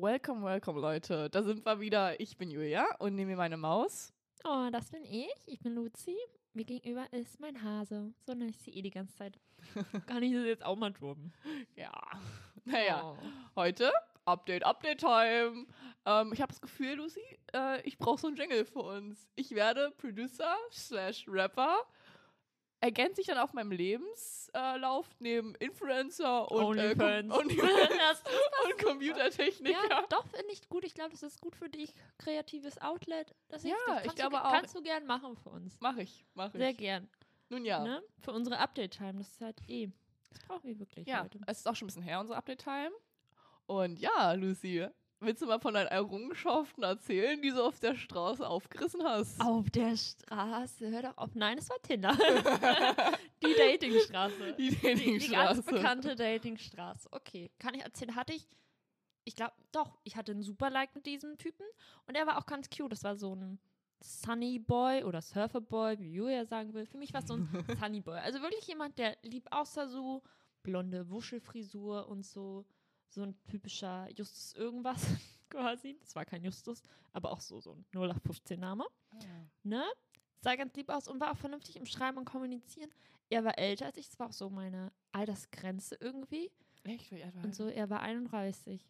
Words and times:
Welcome, 0.00 0.42
welcome, 0.44 0.78
Leute. 0.78 1.30
Da 1.30 1.42
sind 1.42 1.64
wir 1.64 1.80
wieder. 1.80 2.20
Ich 2.20 2.36
bin 2.36 2.50
Julia 2.50 2.84
und 2.98 3.14
nehme 3.14 3.30
mir 3.30 3.36
meine 3.38 3.56
Maus. 3.56 4.12
Oh, 4.44 4.68
das 4.70 4.90
bin 4.90 5.02
ich. 5.04 5.32
Ich 5.46 5.58
bin 5.60 5.74
Luzi. 5.74 6.14
Mir 6.52 6.64
gegenüber 6.66 7.10
ist 7.14 7.40
mein 7.40 7.62
Hase. 7.62 8.12
So 8.26 8.34
nenne 8.34 8.50
ich 8.50 8.58
sie 8.58 8.72
eh 8.72 8.82
die 8.82 8.90
ganze 8.90 9.16
Zeit. 9.16 9.40
Kann 10.06 10.22
ich 10.22 10.34
das 10.34 10.44
jetzt 10.44 10.64
auch 10.66 10.76
mal 10.76 10.92
droppen? 10.92 11.32
Ja. 11.76 11.92
Naja, 12.66 13.02
Oh. 13.04 13.16
heute 13.56 13.90
Update, 14.26 14.64
Update 14.66 14.98
Time. 15.00 15.66
Ähm, 16.04 16.32
ich 16.34 16.42
habe 16.42 16.52
das 16.52 16.60
Gefühl, 16.60 16.96
Lucy, 16.96 17.20
äh, 17.54 17.80
ich 17.88 17.96
brauche 17.96 18.20
so 18.20 18.26
einen 18.26 18.36
Jingle 18.36 18.66
für 18.66 18.80
uns. 18.80 19.26
Ich 19.34 19.52
werde 19.52 19.92
Producer 19.96 20.54
slash 20.72 21.24
Rapper. 21.26 21.78
Ergänzt 22.80 23.16
sich 23.16 23.26
dann 23.26 23.38
auf 23.38 23.52
meinem 23.54 23.72
Lebenslauf 23.72 25.08
neben 25.18 25.54
Influencer 25.56 26.50
und, 26.50 26.78
äh, 26.78 26.90
Onlyfans. 26.90 27.34
Onlyfans 27.34 27.70
Das 27.98 28.22
und 28.64 28.78
Computertechniker. 28.84 29.88
Ja, 29.90 30.02
doch, 30.10 30.26
finde 30.28 30.52
ich 30.52 30.68
gut. 30.68 30.84
Ich 30.84 30.94
glaube, 30.94 31.10
das 31.10 31.22
ist 31.22 31.40
gut 31.40 31.56
für 31.56 31.68
dich. 31.70 31.94
Kreatives 32.18 32.80
Outlet. 32.80 33.34
Das 33.48 33.62
Ja, 33.64 33.74
ich 33.96 34.02
Kannst 34.02 34.16
glaube 34.16 34.36
du, 34.36 34.44
auch. 34.44 34.52
Kannst 34.52 34.74
du 34.76 34.82
gern 34.82 35.06
machen 35.06 35.36
für 35.36 35.48
uns. 35.50 35.76
Mach 35.80 35.96
ich, 35.96 36.24
mach 36.34 36.52
ich. 36.54 36.60
Sehr 36.60 36.74
gern. 36.74 37.08
Nun 37.48 37.64
ja. 37.64 37.82
Ne? 37.82 38.02
Für 38.20 38.32
unsere 38.32 38.58
Update-Time. 38.58 39.14
Das 39.18 39.28
ist 39.28 39.40
halt 39.40 39.60
eh. 39.68 39.88
Das 40.30 40.40
brauchen 40.46 40.64
wir 40.68 40.78
wirklich 40.78 41.06
Ja, 41.06 41.24
heute. 41.24 41.40
es 41.46 41.58
ist 41.58 41.66
auch 41.68 41.74
schon 41.74 41.86
ein 41.86 41.88
bisschen 41.88 42.02
her, 42.02 42.20
unsere 42.20 42.36
Update-Time. 42.38 42.90
Und 43.66 43.98
ja, 43.98 44.32
Lucy, 44.34 44.86
willst 45.20 45.42
du 45.42 45.46
mal 45.46 45.58
von 45.60 45.74
deinen 45.74 45.88
Errungenschaften 45.88 46.82
erzählen, 46.82 47.40
die 47.40 47.50
du 47.50 47.62
auf 47.64 47.78
der 47.80 47.94
Straße 47.94 48.46
aufgerissen 48.46 49.02
hast? 49.04 49.40
Auf 49.40 49.70
der 49.70 49.96
Straße. 49.96 50.90
Hör 50.90 51.02
doch 51.02 51.16
auf. 51.18 51.34
Nein, 51.34 51.58
es 51.58 51.68
war 51.70 51.80
Tinder. 51.82 52.12
die 53.42 53.54
Datingstraße. 53.54 54.54
Die 54.58 54.70
Die, 54.70 54.70
die 54.70 54.80
ganz 54.80 55.00
Datingstraße. 55.00 55.62
bekannte 55.62 56.16
Datingstraße. 56.16 57.08
Okay, 57.12 57.50
kann 57.58 57.74
ich 57.74 57.82
erzählen? 57.82 58.14
Hatte 58.14 58.32
ich, 58.34 58.46
ich 59.24 59.34
glaube, 59.34 59.54
doch, 59.72 59.98
ich 60.04 60.16
hatte 60.16 60.32
einen 60.32 60.42
super 60.42 60.70
Like 60.70 60.94
mit 60.94 61.06
diesem 61.06 61.36
Typen 61.38 61.66
und 62.06 62.14
er 62.16 62.26
war 62.26 62.38
auch 62.38 62.46
ganz 62.46 62.68
cute. 62.70 62.92
Das 62.92 63.04
war 63.04 63.16
so 63.16 63.34
ein 63.34 63.58
Sunny 64.02 64.58
Boy 64.58 65.04
oder 65.04 65.22
Surfer 65.22 65.60
Boy, 65.60 65.98
wie 65.98 66.12
Julia 66.12 66.44
sagen 66.44 66.74
will. 66.74 66.86
Für 66.86 66.98
mich 66.98 67.12
war 67.14 67.22
es 67.22 67.28
so 67.28 67.34
ein 67.34 67.48
Sunny 67.80 68.00
Boy. 68.00 68.18
Also 68.18 68.40
wirklich 68.42 68.66
jemand, 68.66 68.98
der 68.98 69.16
lieb 69.22 69.46
aussah, 69.50 69.88
so 69.88 70.22
blonde 70.62 71.08
Wuschelfrisur 71.10 72.06
und 72.08 72.24
so, 72.26 72.66
so 73.08 73.22
ein 73.22 73.34
typischer 73.48 74.08
Justus 74.14 74.54
irgendwas 74.54 75.00
quasi. 75.50 75.96
Das 76.00 76.14
war 76.14 76.24
kein 76.24 76.44
Justus, 76.44 76.82
aber 77.12 77.30
auch 77.32 77.40
so, 77.40 77.60
so 77.60 77.72
ein 77.72 77.84
0815-Name 77.94 78.84
ne? 79.62 79.84
Sah 80.42 80.54
ganz 80.54 80.74
lieb 80.76 80.90
aus 80.90 81.08
und 81.08 81.18
war 81.20 81.32
auch 81.32 81.36
vernünftig 81.36 81.76
im 81.76 81.86
Schreiben 81.86 82.18
und 82.18 82.24
Kommunizieren. 82.26 82.90
Er 83.30 83.44
war 83.44 83.58
älter 83.58 83.86
als 83.86 83.96
ich, 83.96 84.08
das 84.08 84.18
war 84.18 84.28
auch 84.28 84.32
so 84.32 84.50
meine 84.50 84.92
Altersgrenze 85.12 85.96
irgendwie. 86.00 86.50
Echt? 86.84 87.10
Wie 87.10 87.22
alt 87.24 87.34
war 87.34 87.44
Und 87.44 87.54
so, 87.54 87.68
er 87.68 87.90
war 87.90 88.00
31. 88.02 88.80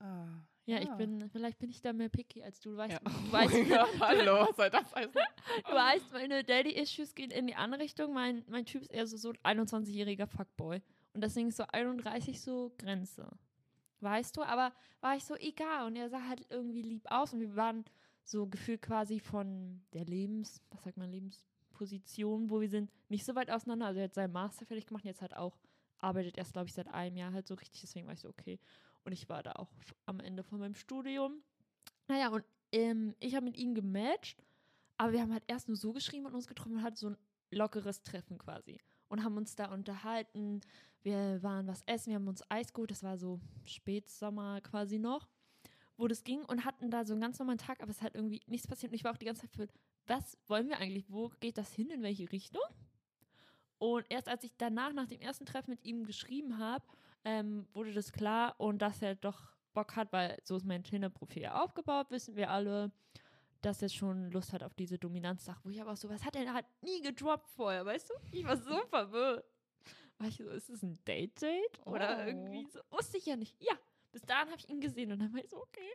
er? 0.00 0.06
Ah, 0.06 0.28
Ja, 0.64 0.80
ich 0.80 0.90
bin, 0.92 1.28
vielleicht 1.30 1.58
bin 1.58 1.70
ich 1.70 1.80
da 1.82 1.92
mehr 1.92 2.08
picky 2.08 2.42
als 2.42 2.60
du. 2.60 2.70
Du 2.70 2.76
weißt, 2.78 2.92
Ja. 2.92 2.98
du, 3.04 3.32
weißt, 3.32 3.54
Gott, 3.68 4.00
hallo, 4.00 4.48
soll 4.56 4.70
das 4.70 4.92
heißen? 4.94 5.12
du 5.12 5.72
weißt, 5.72 6.12
meine 6.12 6.42
Daddy-Issues 6.42 7.14
gehen 7.14 7.30
in 7.30 7.46
die 7.46 7.54
andere 7.54 7.82
Richtung. 7.82 8.12
Mein, 8.12 8.44
mein 8.48 8.64
Typ 8.64 8.82
ist 8.82 8.90
eher 8.90 9.06
so, 9.06 9.16
so 9.16 9.32
ein 9.42 9.58
21-jähriger 9.60 10.26
Fuckboy. 10.26 10.80
Und 11.12 11.20
deswegen 11.22 11.48
ist 11.48 11.56
so 11.58 11.64
31 11.70 12.40
so 12.40 12.72
Grenze. 12.78 13.28
Weißt 14.00 14.36
du? 14.36 14.42
Aber 14.42 14.72
war 15.00 15.16
ich 15.16 15.24
so 15.24 15.34
egal. 15.36 15.86
Und 15.86 15.96
er 15.96 16.08
sah 16.08 16.28
halt 16.28 16.46
irgendwie 16.50 16.82
lieb 16.82 17.04
aus. 17.10 17.32
Und 17.32 17.40
wir 17.40 17.56
waren 17.56 17.84
so 18.24 18.46
gefühlt 18.46 18.82
quasi 18.82 19.20
von 19.20 19.80
der 19.92 20.04
Lebens, 20.04 20.60
was 20.70 20.84
sagt 20.84 20.96
man, 20.96 21.10
Lebensposition, 21.10 22.50
wo 22.50 22.60
wir 22.60 22.68
sind, 22.68 22.90
nicht 23.08 23.24
so 23.24 23.34
weit 23.34 23.50
auseinander. 23.50 23.86
Also 23.86 24.00
er 24.00 24.04
hat 24.04 24.14
seinen 24.14 24.32
Master 24.32 24.66
fertig 24.66 24.86
gemacht, 24.86 25.04
jetzt 25.04 25.22
halt 25.22 25.34
auch, 25.34 25.56
arbeitet 25.98 26.36
erst, 26.36 26.52
glaube 26.52 26.68
ich, 26.68 26.74
seit 26.74 26.88
einem 26.88 27.16
Jahr 27.16 27.32
halt 27.32 27.46
so 27.46 27.54
richtig, 27.54 27.80
deswegen 27.80 28.06
war 28.06 28.14
ich 28.14 28.20
so, 28.20 28.28
okay. 28.28 28.60
Und 29.04 29.12
ich 29.12 29.28
war 29.28 29.42
da 29.42 29.52
auch 29.52 29.70
am 30.06 30.20
Ende 30.20 30.42
von 30.42 30.60
meinem 30.60 30.74
Studium. 30.74 31.42
Naja, 32.06 32.28
und 32.28 32.44
ähm, 32.72 33.14
ich 33.18 33.34
habe 33.34 33.46
mit 33.46 33.56
ihm 33.56 33.74
gematcht, 33.74 34.42
aber 34.98 35.12
wir 35.12 35.20
haben 35.22 35.32
halt 35.32 35.44
erst 35.46 35.68
nur 35.68 35.76
so 35.76 35.92
geschrieben 35.92 36.26
und 36.26 36.34
uns 36.34 36.46
getroffen 36.46 36.76
und 36.76 36.82
hatten 36.82 36.96
so 36.96 37.10
ein 37.10 37.16
lockeres 37.50 38.02
Treffen 38.02 38.38
quasi. 38.38 38.78
Und 39.08 39.24
haben 39.24 39.38
uns 39.38 39.56
da 39.56 39.72
unterhalten. 39.72 40.60
Wir 41.02 41.42
waren 41.42 41.66
was 41.66 41.82
essen, 41.86 42.10
wir 42.10 42.16
haben 42.16 42.28
uns 42.28 42.42
Eis 42.50 42.72
geholt, 42.72 42.90
das 42.90 43.02
war 43.02 43.16
so 43.16 43.40
Spätsommer 43.64 44.60
quasi 44.60 44.98
noch 44.98 45.28
wo 45.98 46.06
das 46.06 46.24
ging 46.24 46.44
und 46.44 46.64
hatten 46.64 46.90
da 46.90 47.04
so 47.04 47.12
einen 47.12 47.20
ganz 47.20 47.38
normalen 47.38 47.58
Tag, 47.58 47.82
aber 47.82 47.90
es 47.90 48.00
halt 48.00 48.14
irgendwie 48.14 48.40
nichts 48.46 48.66
passiert. 48.68 48.92
Und 48.92 48.96
ich 48.96 49.04
war 49.04 49.12
auch 49.12 49.18
die 49.18 49.26
ganze 49.26 49.42
Zeit 49.42 49.50
für, 49.50 49.68
was 50.06 50.38
wollen 50.46 50.68
wir 50.68 50.78
eigentlich? 50.78 51.10
Wo 51.10 51.30
geht 51.40 51.58
das 51.58 51.74
hin? 51.74 51.90
In 51.90 52.02
welche 52.02 52.30
Richtung? 52.32 52.62
Und 53.78 54.06
erst 54.08 54.28
als 54.28 54.44
ich 54.44 54.52
danach, 54.56 54.92
nach 54.92 55.06
dem 55.06 55.20
ersten 55.20 55.44
Treffen 55.44 55.70
mit 55.70 55.84
ihm 55.84 56.04
geschrieben 56.04 56.58
habe, 56.58 56.84
ähm, 57.24 57.66
wurde 57.72 57.92
das 57.92 58.12
klar 58.12 58.54
und 58.58 58.80
dass 58.80 59.02
er 59.02 59.16
doch 59.16 59.52
Bock 59.74 59.96
hat, 59.96 60.12
weil 60.12 60.38
so 60.44 60.56
ist 60.56 60.64
mein 60.64 60.84
Tinder-Profil 60.84 61.46
aufgebaut, 61.46 62.10
wissen 62.10 62.36
wir 62.36 62.50
alle, 62.50 62.92
dass 63.60 63.82
er 63.82 63.88
schon 63.88 64.30
Lust 64.30 64.52
hat 64.52 64.62
auf 64.62 64.74
diese 64.74 64.98
Dominanzsache. 64.98 65.60
Wo 65.64 65.68
ich 65.68 65.80
aber 65.80 65.92
auch 65.92 65.96
so, 65.96 66.08
was 66.08 66.24
hat 66.24 66.36
er 66.36 66.54
halt 66.54 66.66
nie 66.80 67.00
gedroppt 67.02 67.50
vorher, 67.50 67.84
weißt 67.84 68.10
du? 68.10 68.14
Ich 68.32 68.44
war 68.44 68.56
so 68.56 68.78
verwirrt. 68.88 69.44
War 70.18 70.26
ich 70.28 70.36
so, 70.36 70.48
ist 70.48 70.68
es 70.68 70.82
ein 70.82 70.98
Date-Date? 71.06 71.86
Oder 71.86 72.18
Oh. 72.24 72.26
irgendwie 72.28 72.66
so, 72.70 72.80
wusste 72.90 73.18
ich 73.18 73.26
ja 73.26 73.36
nicht. 73.36 73.54
Ja, 73.62 73.74
bis 74.10 74.22
dahin 74.22 74.48
habe 74.50 74.58
ich 74.58 74.68
ihn 74.68 74.80
gesehen 74.80 75.12
und 75.12 75.20
dann 75.20 75.32
war 75.32 75.40
ich 75.44 75.48
so, 75.50 75.58
okay, 75.62 75.88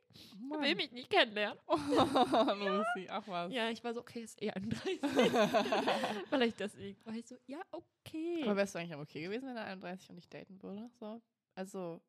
Oh 0.50 0.61
will 0.61 0.75
mich 0.75 0.91
nicht 0.91 1.09
kennenlernen. 1.09 1.59
Lucy, 1.67 3.09
ach 3.09 3.28
was. 3.28 3.51
Ja, 3.51 3.69
ich 3.69 3.83
war 3.83 3.94
so, 3.94 4.00
okay, 4.00 4.22
ist 4.23 4.41
eh 4.41 4.51
31. 4.51 5.00
Vielleicht 6.29 6.59
deswegen. 6.59 7.06
War 7.06 7.16
ich 7.16 7.28
so, 7.28 7.35
ja, 7.47 7.62
okay. 7.72 8.44
Aber 8.44 8.56
wärst 8.57 8.75
du 8.75 8.79
eigentlich 8.79 8.95
auch 8.95 9.01
okay 9.01 9.23
gewesen, 9.23 9.47
wenn 9.47 9.57
er 9.57 9.66
31 9.66 10.09
und 10.09 10.16
nicht 10.16 10.33
daten 10.33 10.62
würde? 10.62 10.89
So? 11.00 11.22
Also, 11.56 12.01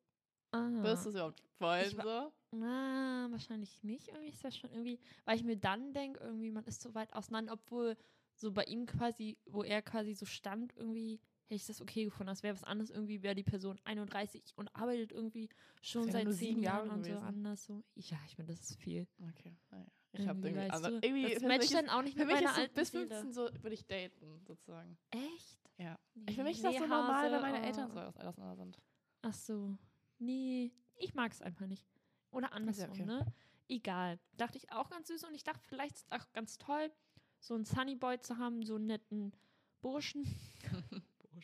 ah. 0.51 0.69
würdest 0.81 1.05
du 1.05 1.09
es 1.09 1.15
überhaupt 1.15 1.43
wollen? 1.59 1.85
Ich 1.87 1.97
wa- 1.97 2.03
So? 2.03 2.33
Na, 2.57 3.27
wahrscheinlich 3.31 3.83
nicht. 3.83 4.07
Irgendwie 4.07 4.29
ist 4.29 4.43
das 4.43 4.55
schon 4.55 4.71
irgendwie, 4.71 4.99
weil 5.25 5.35
ich 5.35 5.43
mir 5.43 5.57
dann 5.57 5.91
denke, 5.93 6.21
irgendwie, 6.23 6.51
man 6.51 6.63
ist 6.63 6.81
so 6.81 6.93
weit 6.95 7.11
auseinander, 7.13 7.51
obwohl 7.53 7.97
so 8.35 8.51
bei 8.53 8.63
ihm 8.63 8.85
quasi, 8.85 9.37
wo 9.45 9.63
er 9.63 9.81
quasi 9.81 10.13
so 10.13 10.25
stand, 10.25 10.73
irgendwie 10.77 11.19
hätte 11.45 11.55
ich 11.55 11.65
das 11.65 11.81
okay 11.81 12.05
gefunden. 12.05 12.27
Das 12.27 12.43
wäre 12.43 12.55
was 12.55 12.63
anderes, 12.63 12.89
irgendwie 12.89 13.21
wäre 13.21 13.35
die 13.35 13.43
Person 13.43 13.79
31 13.83 14.53
und 14.55 14.75
arbeitet 14.75 15.11
irgendwie 15.11 15.49
schon 15.81 16.09
seit 16.11 16.31
sieben 16.33 16.61
Jahren 16.61 16.87
Jahre 16.87 16.97
und 16.97 17.05
so 17.05 17.17
anders 17.17 17.65
so. 17.65 17.83
Ja, 17.95 18.17
ich 18.27 18.37
meine, 18.37 18.49
das 18.49 18.61
ist 18.61 18.77
viel. 18.77 19.07
Okay, 19.29 19.55
naja. 19.69 19.85
Ich 20.17 20.27
habe 20.27 20.47
irgendwie, 20.47 20.69
du, 20.69 20.99
irgendwie 21.01 21.33
das 21.33 21.41
für 21.41 21.47
matcht 21.47 21.59
mich 21.61 21.71
dann 21.71 21.85
ist, 21.85 21.91
auch 21.91 22.01
nicht 22.01 22.17
mit 22.17 22.27
meiner 22.27 22.53
so 22.53 22.61
alten 22.61 22.73
bis 22.73 22.91
Seele. 22.91 23.07
15 23.07 23.33
so 23.33 23.49
würde 23.61 23.73
ich 23.73 23.85
daten, 23.85 24.39
sozusagen. 24.45 24.97
Echt? 25.11 25.59
Ja. 25.77 25.99
Nee, 26.13 26.33
Für 26.33 26.43
mich 26.43 26.55
ist 26.57 26.63
das 26.63 26.73
nee, 26.73 26.79
so 26.79 26.85
normal, 26.85 27.31
wenn 27.31 27.41
meine 27.41 27.59
oh. 27.59 27.65
Eltern 27.65 27.91
so 27.91 27.99
aus- 27.99 28.17
auseinander 28.17 28.55
sind. 28.55 28.81
Ach 29.21 29.33
so. 29.33 29.77
Nee, 30.19 30.71
ich 30.95 31.13
mag 31.13 31.31
es 31.31 31.41
einfach 31.41 31.67
nicht. 31.67 31.85
Oder 32.31 32.53
andersrum, 32.53 32.91
okay. 32.91 33.05
ne? 33.05 33.33
Egal. 33.67 34.19
Dachte 34.37 34.57
ich 34.57 34.71
auch 34.71 34.89
ganz 34.89 35.07
süß 35.07 35.25
und 35.25 35.35
ich 35.35 35.43
dachte, 35.43 35.67
vielleicht 35.67 35.95
ist 35.95 36.05
es 36.09 36.11
auch 36.11 36.31
ganz 36.31 36.57
toll, 36.57 36.91
so 37.39 37.55
einen 37.55 37.65
Sunny 37.65 37.95
Boy 37.95 38.19
zu 38.19 38.37
haben, 38.37 38.63
so 38.63 38.75
einen 38.75 38.87
netten 38.87 39.33
Burschen. 39.81 40.25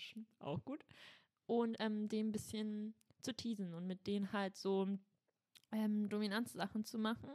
Burschen, 0.01 0.25
auch 0.39 0.63
gut. 0.66 0.84
Und 1.45 1.75
ähm, 1.79 2.07
den 2.09 2.29
ein 2.29 2.31
bisschen 2.31 2.95
zu 3.22 3.34
teasen 3.35 3.73
und 3.73 3.85
mit 3.85 4.07
denen 4.07 4.31
halt 4.31 4.56
so 4.56 4.88
ähm, 5.72 6.09
Dominanzsachen 6.09 6.85
zu 6.85 6.97
machen. 6.97 7.29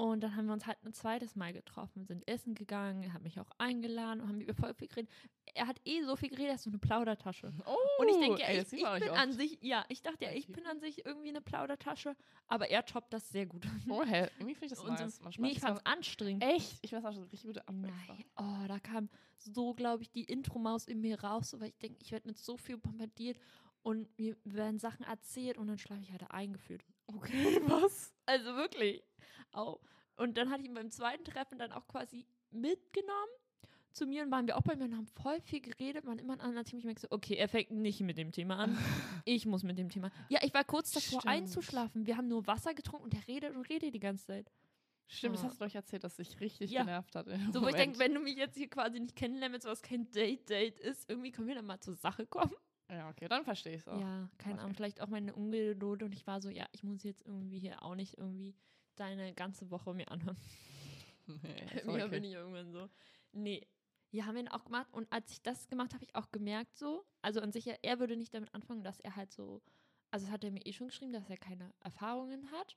Und 0.00 0.20
dann 0.20 0.36
haben 0.36 0.46
wir 0.46 0.52
uns 0.52 0.64
halt 0.64 0.78
ein 0.84 0.92
zweites 0.92 1.34
Mal 1.34 1.52
getroffen, 1.52 2.04
sind 2.04 2.22
essen 2.28 2.54
gegangen, 2.54 3.02
er 3.02 3.12
hat 3.14 3.22
mich 3.22 3.40
auch 3.40 3.50
eingeladen 3.58 4.20
und 4.20 4.28
haben 4.28 4.40
über 4.40 4.54
voll 4.54 4.72
viel 4.72 4.86
geredet. 4.86 5.10
Er 5.54 5.66
hat 5.66 5.80
eh 5.84 6.02
so 6.04 6.14
viel 6.14 6.28
geredet, 6.28 6.50
er 6.50 6.54
ist 6.54 6.62
so 6.62 6.70
eine 6.70 6.78
Plaudertasche. 6.78 7.52
Oh, 7.66 7.76
Und 8.00 8.08
ich 8.08 8.16
denke, 8.18 8.40
ja, 8.40 8.46
ey, 8.46 8.60
ich, 8.62 8.72
ich 8.74 9.00
bin 9.00 9.10
an 9.10 9.32
sich, 9.32 9.58
ja, 9.60 9.84
ich 9.88 10.00
dachte 10.02 10.24
ja, 10.24 10.30
ich 10.30 10.46
bin 10.46 10.64
an 10.66 10.78
sich 10.78 11.04
irgendwie 11.04 11.30
eine 11.30 11.40
Plaudertasche, 11.40 12.14
aber 12.46 12.68
er 12.70 12.84
toppt 12.84 13.12
das 13.12 13.28
sehr 13.28 13.46
gut. 13.46 13.66
Oh, 13.88 14.04
hä? 14.04 14.28
Irgendwie 14.38 14.54
finde 14.54 14.66
ich 14.66 14.70
das 14.70 14.80
Und 14.84 14.96
so- 14.98 15.02
nice. 15.04 15.20
Manchmal 15.20 15.48
nee, 15.48 15.54
ich 15.56 15.60
das 15.60 15.68
fand's 15.68 15.84
anstrengend. 15.84 16.44
Echt? 16.44 16.78
Ich 16.82 16.92
weiß 16.92 17.04
auch 17.04 17.12
schon 17.12 17.22
richtig 17.24 17.42
gute 17.42 17.66
Abwechslung. 17.66 18.18
Nein, 18.38 18.64
oh, 18.64 18.68
da 18.68 18.78
kam 18.78 19.08
so, 19.36 19.74
glaube 19.74 20.04
ich, 20.04 20.12
die 20.12 20.22
Intro-Maus 20.24 20.86
in 20.86 21.00
mir 21.00 21.20
raus, 21.24 21.50
so, 21.50 21.60
weil 21.60 21.70
ich 21.70 21.78
denke, 21.78 21.98
ich 22.00 22.12
werde 22.12 22.28
mit 22.28 22.38
so 22.38 22.56
viel 22.56 22.76
bombardiert 22.78 23.36
und 23.88 24.18
mir 24.18 24.36
werden 24.44 24.78
Sachen 24.78 25.04
erzählt 25.06 25.56
und 25.56 25.66
dann 25.66 25.78
schlafe 25.78 26.02
ich 26.02 26.10
halt 26.12 26.30
eingeführt. 26.30 26.84
Okay, 27.16 27.58
was? 27.66 28.12
Also 28.26 28.54
wirklich. 28.54 29.02
Au. 29.52 29.80
Und 30.16 30.36
dann 30.36 30.50
hatte 30.50 30.60
ich 30.60 30.68
ihn 30.68 30.74
beim 30.74 30.90
zweiten 30.90 31.24
Treffen 31.24 31.58
dann 31.58 31.72
auch 31.72 31.86
quasi 31.88 32.26
mitgenommen 32.50 33.32
zu 33.92 34.06
mir 34.06 34.24
und 34.24 34.30
waren 34.30 34.46
wir 34.46 34.58
auch 34.58 34.62
bei 34.62 34.76
mir 34.76 34.84
und 34.84 34.94
haben 34.94 35.06
voll 35.06 35.40
viel 35.40 35.62
geredet, 35.62 36.04
waren 36.04 36.18
immer 36.18 36.34
ein 36.34 36.40
anderes 36.42 36.66
Thema. 36.66 36.80
Ich 36.80 36.84
merke 36.84 37.00
so, 37.00 37.08
okay, 37.10 37.34
er 37.36 37.48
fängt 37.48 37.70
nicht 37.70 38.00
mit 38.02 38.18
dem 38.18 38.30
Thema 38.30 38.58
an. 38.58 38.76
Ich 39.24 39.46
muss 39.46 39.62
mit 39.62 39.78
dem 39.78 39.88
Thema. 39.88 40.10
Ja, 40.28 40.40
ich 40.42 40.52
war 40.52 40.64
kurz 40.64 40.90
davor 40.90 41.20
Stimmt. 41.20 41.34
einzuschlafen. 41.34 42.06
Wir 42.06 42.18
haben 42.18 42.28
nur 42.28 42.46
Wasser 42.46 42.74
getrunken 42.74 43.04
und 43.04 43.14
er 43.14 43.26
redet 43.26 43.56
und 43.56 43.62
redet 43.70 43.94
die 43.94 44.00
ganze 44.00 44.26
Zeit. 44.26 44.52
Stimmt, 45.06 45.36
das 45.36 45.44
Oh. 45.44 45.46
hast 45.48 45.60
du 45.60 45.64
euch 45.64 45.74
erzählt, 45.76 46.04
dass 46.04 46.16
dich 46.16 46.38
richtig 46.40 46.70
Ja. 46.70 46.82
genervt 46.82 47.16
hat. 47.16 47.26
So, 47.54 47.62
wo 47.62 47.68
ich 47.68 47.74
denke, 47.74 47.98
wenn 47.98 48.12
du 48.12 48.20
mich 48.20 48.36
jetzt 48.36 48.56
hier 48.58 48.68
quasi 48.68 49.00
nicht 49.00 49.16
kennenlernst, 49.16 49.66
was 49.66 49.80
kein 49.80 50.10
Date-Date 50.10 50.78
ist, 50.78 51.08
irgendwie 51.08 51.30
können 51.32 51.48
wir 51.48 51.54
dann 51.54 51.64
mal 51.66 51.80
zur 51.80 51.94
Sache 51.94 52.26
kommen. 52.26 52.52
Ja, 52.90 53.10
okay, 53.10 53.28
dann 53.28 53.44
verstehe 53.44 53.74
ich 53.74 53.82
es 53.82 53.88
auch. 53.88 54.00
Ja, 54.00 54.28
keine 54.38 54.54
Okay. 54.54 54.62
Ahnung, 54.62 54.74
vielleicht 54.74 55.00
auch 55.00 55.08
meine 55.08 55.34
Ungeduld 55.34 56.02
und 56.02 56.12
ich 56.14 56.26
war 56.26 56.40
so, 56.40 56.48
ja, 56.48 56.66
ich 56.72 56.82
muss 56.82 57.02
jetzt 57.02 57.24
irgendwie 57.26 57.58
hier 57.58 57.82
auch 57.82 57.94
nicht 57.94 58.16
irgendwie 58.16 58.54
deine 58.96 59.34
ganze 59.34 59.70
Woche 59.70 59.94
mir 59.94 60.10
anhören. 60.10 60.36
Nee, 61.26 61.36
Mir 61.84 62.06
okay. 62.06 62.08
bin 62.08 62.24
ich 62.24 62.32
irgendwann 62.32 62.72
so. 62.72 62.88
Nee. 63.32 63.66
Ja, 64.12 64.24
haben 64.24 64.36
wir 64.36 64.40
ihn 64.40 64.48
auch 64.48 64.64
gemacht. 64.64 64.88
Und 64.92 65.12
als 65.12 65.30
ich 65.30 65.42
das 65.42 65.68
gemacht 65.68 65.88
habe, 65.92 65.96
habe 65.96 66.04
ich 66.06 66.14
auch 66.14 66.30
gemerkt, 66.32 66.74
so, 66.74 67.04
also 67.20 67.42
an 67.42 67.52
sich, 67.52 67.66
ja, 67.66 67.74
er 67.82 68.00
würde 68.00 68.16
nicht 68.16 68.32
damit 68.32 68.54
anfangen, 68.54 68.82
dass 68.82 68.98
er 69.00 69.14
halt 69.14 69.30
so 69.30 69.60
also 70.10 70.26
das 70.26 70.32
hat 70.32 70.44
er 70.44 70.50
mir 70.50 70.64
eh 70.64 70.72
schon 70.72 70.88
geschrieben, 70.88 71.12
dass 71.12 71.28
er 71.28 71.36
keine 71.36 71.72
Erfahrungen 71.80 72.50
hat. 72.50 72.76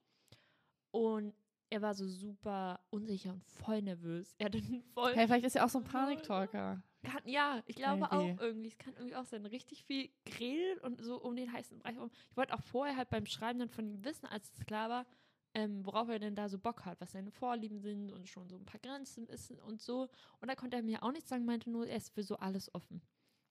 Und 0.91 1.33
er 1.69 1.81
war 1.81 1.93
so 1.93 2.07
super 2.07 2.81
unsicher 2.89 3.31
und 3.31 3.43
voll 3.43 3.81
nervös. 3.81 4.35
Er 4.37 4.47
hatte 4.47 4.61
voll. 4.93 5.13
Hey, 5.15 5.27
vielleicht 5.27 5.45
ist 5.45 5.55
er 5.55 5.65
auch 5.65 5.69
so 5.69 5.79
ein 5.79 5.85
Paniktalker. 5.85 6.83
Kann, 7.03 7.21
ja, 7.25 7.63
ich 7.65 7.75
glaube 7.75 8.01
Maybe. 8.01 8.11
auch 8.11 8.41
irgendwie. 8.41 8.67
Es 8.67 8.77
kann 8.77 8.93
irgendwie 8.95 9.15
auch 9.15 9.25
sein, 9.25 9.45
richtig 9.45 9.83
viel 9.83 10.09
geredet 10.25 10.83
und 10.83 11.01
so 11.03 11.19
um 11.21 11.35
den 11.35 11.51
heißen 11.51 11.79
Bereich. 11.79 11.97
rum. 11.97 12.11
Ich 12.29 12.37
wollte 12.37 12.53
auch 12.53 12.61
vorher 12.61 12.95
halt 12.95 13.09
beim 13.09 13.25
Schreiben 13.25 13.59
dann 13.59 13.69
von 13.69 13.87
ihm 13.87 14.03
wissen, 14.03 14.27
als 14.27 14.51
es 14.53 14.65
klar 14.65 14.89
war, 14.89 15.05
ähm, 15.53 15.85
worauf 15.85 16.09
er 16.09 16.19
denn 16.19 16.35
da 16.35 16.47
so 16.47 16.59
Bock 16.59 16.85
hat, 16.85 17.01
was 17.01 17.11
seine 17.11 17.31
Vorlieben 17.31 17.79
sind 17.79 18.11
und 18.11 18.29
schon 18.29 18.49
so 18.49 18.55
ein 18.55 18.65
paar 18.65 18.79
Grenzen 18.79 19.27
ist 19.27 19.51
und 19.51 19.81
so. 19.81 20.09
Und 20.39 20.47
da 20.47 20.55
konnte 20.55 20.77
er 20.77 20.83
mir 20.83 21.03
auch 21.03 21.11
nichts 21.11 21.29
sagen, 21.29 21.45
meinte 21.45 21.69
nur, 21.69 21.87
er 21.87 21.97
ist 21.97 22.13
für 22.13 22.23
so 22.23 22.37
alles 22.37 22.73
offen. 22.75 23.01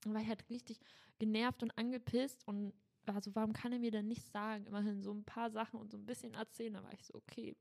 Und 0.06 0.14
war 0.14 0.22
ich 0.22 0.28
halt 0.28 0.48
richtig 0.48 0.80
genervt 1.18 1.62
und 1.62 1.76
angepisst 1.76 2.46
und 2.46 2.72
war 3.04 3.20
so, 3.20 3.34
warum 3.34 3.52
kann 3.52 3.72
er 3.72 3.78
mir 3.78 3.90
denn 3.90 4.08
nichts 4.08 4.30
sagen? 4.30 4.66
Immerhin 4.66 5.02
so 5.02 5.12
ein 5.12 5.24
paar 5.24 5.50
Sachen 5.50 5.78
und 5.80 5.90
so 5.90 5.98
ein 5.98 6.06
bisschen 6.06 6.34
erzählen. 6.34 6.74
Da 6.74 6.82
war 6.82 6.92
ich 6.92 7.04
so, 7.04 7.14
okay, 7.14 7.56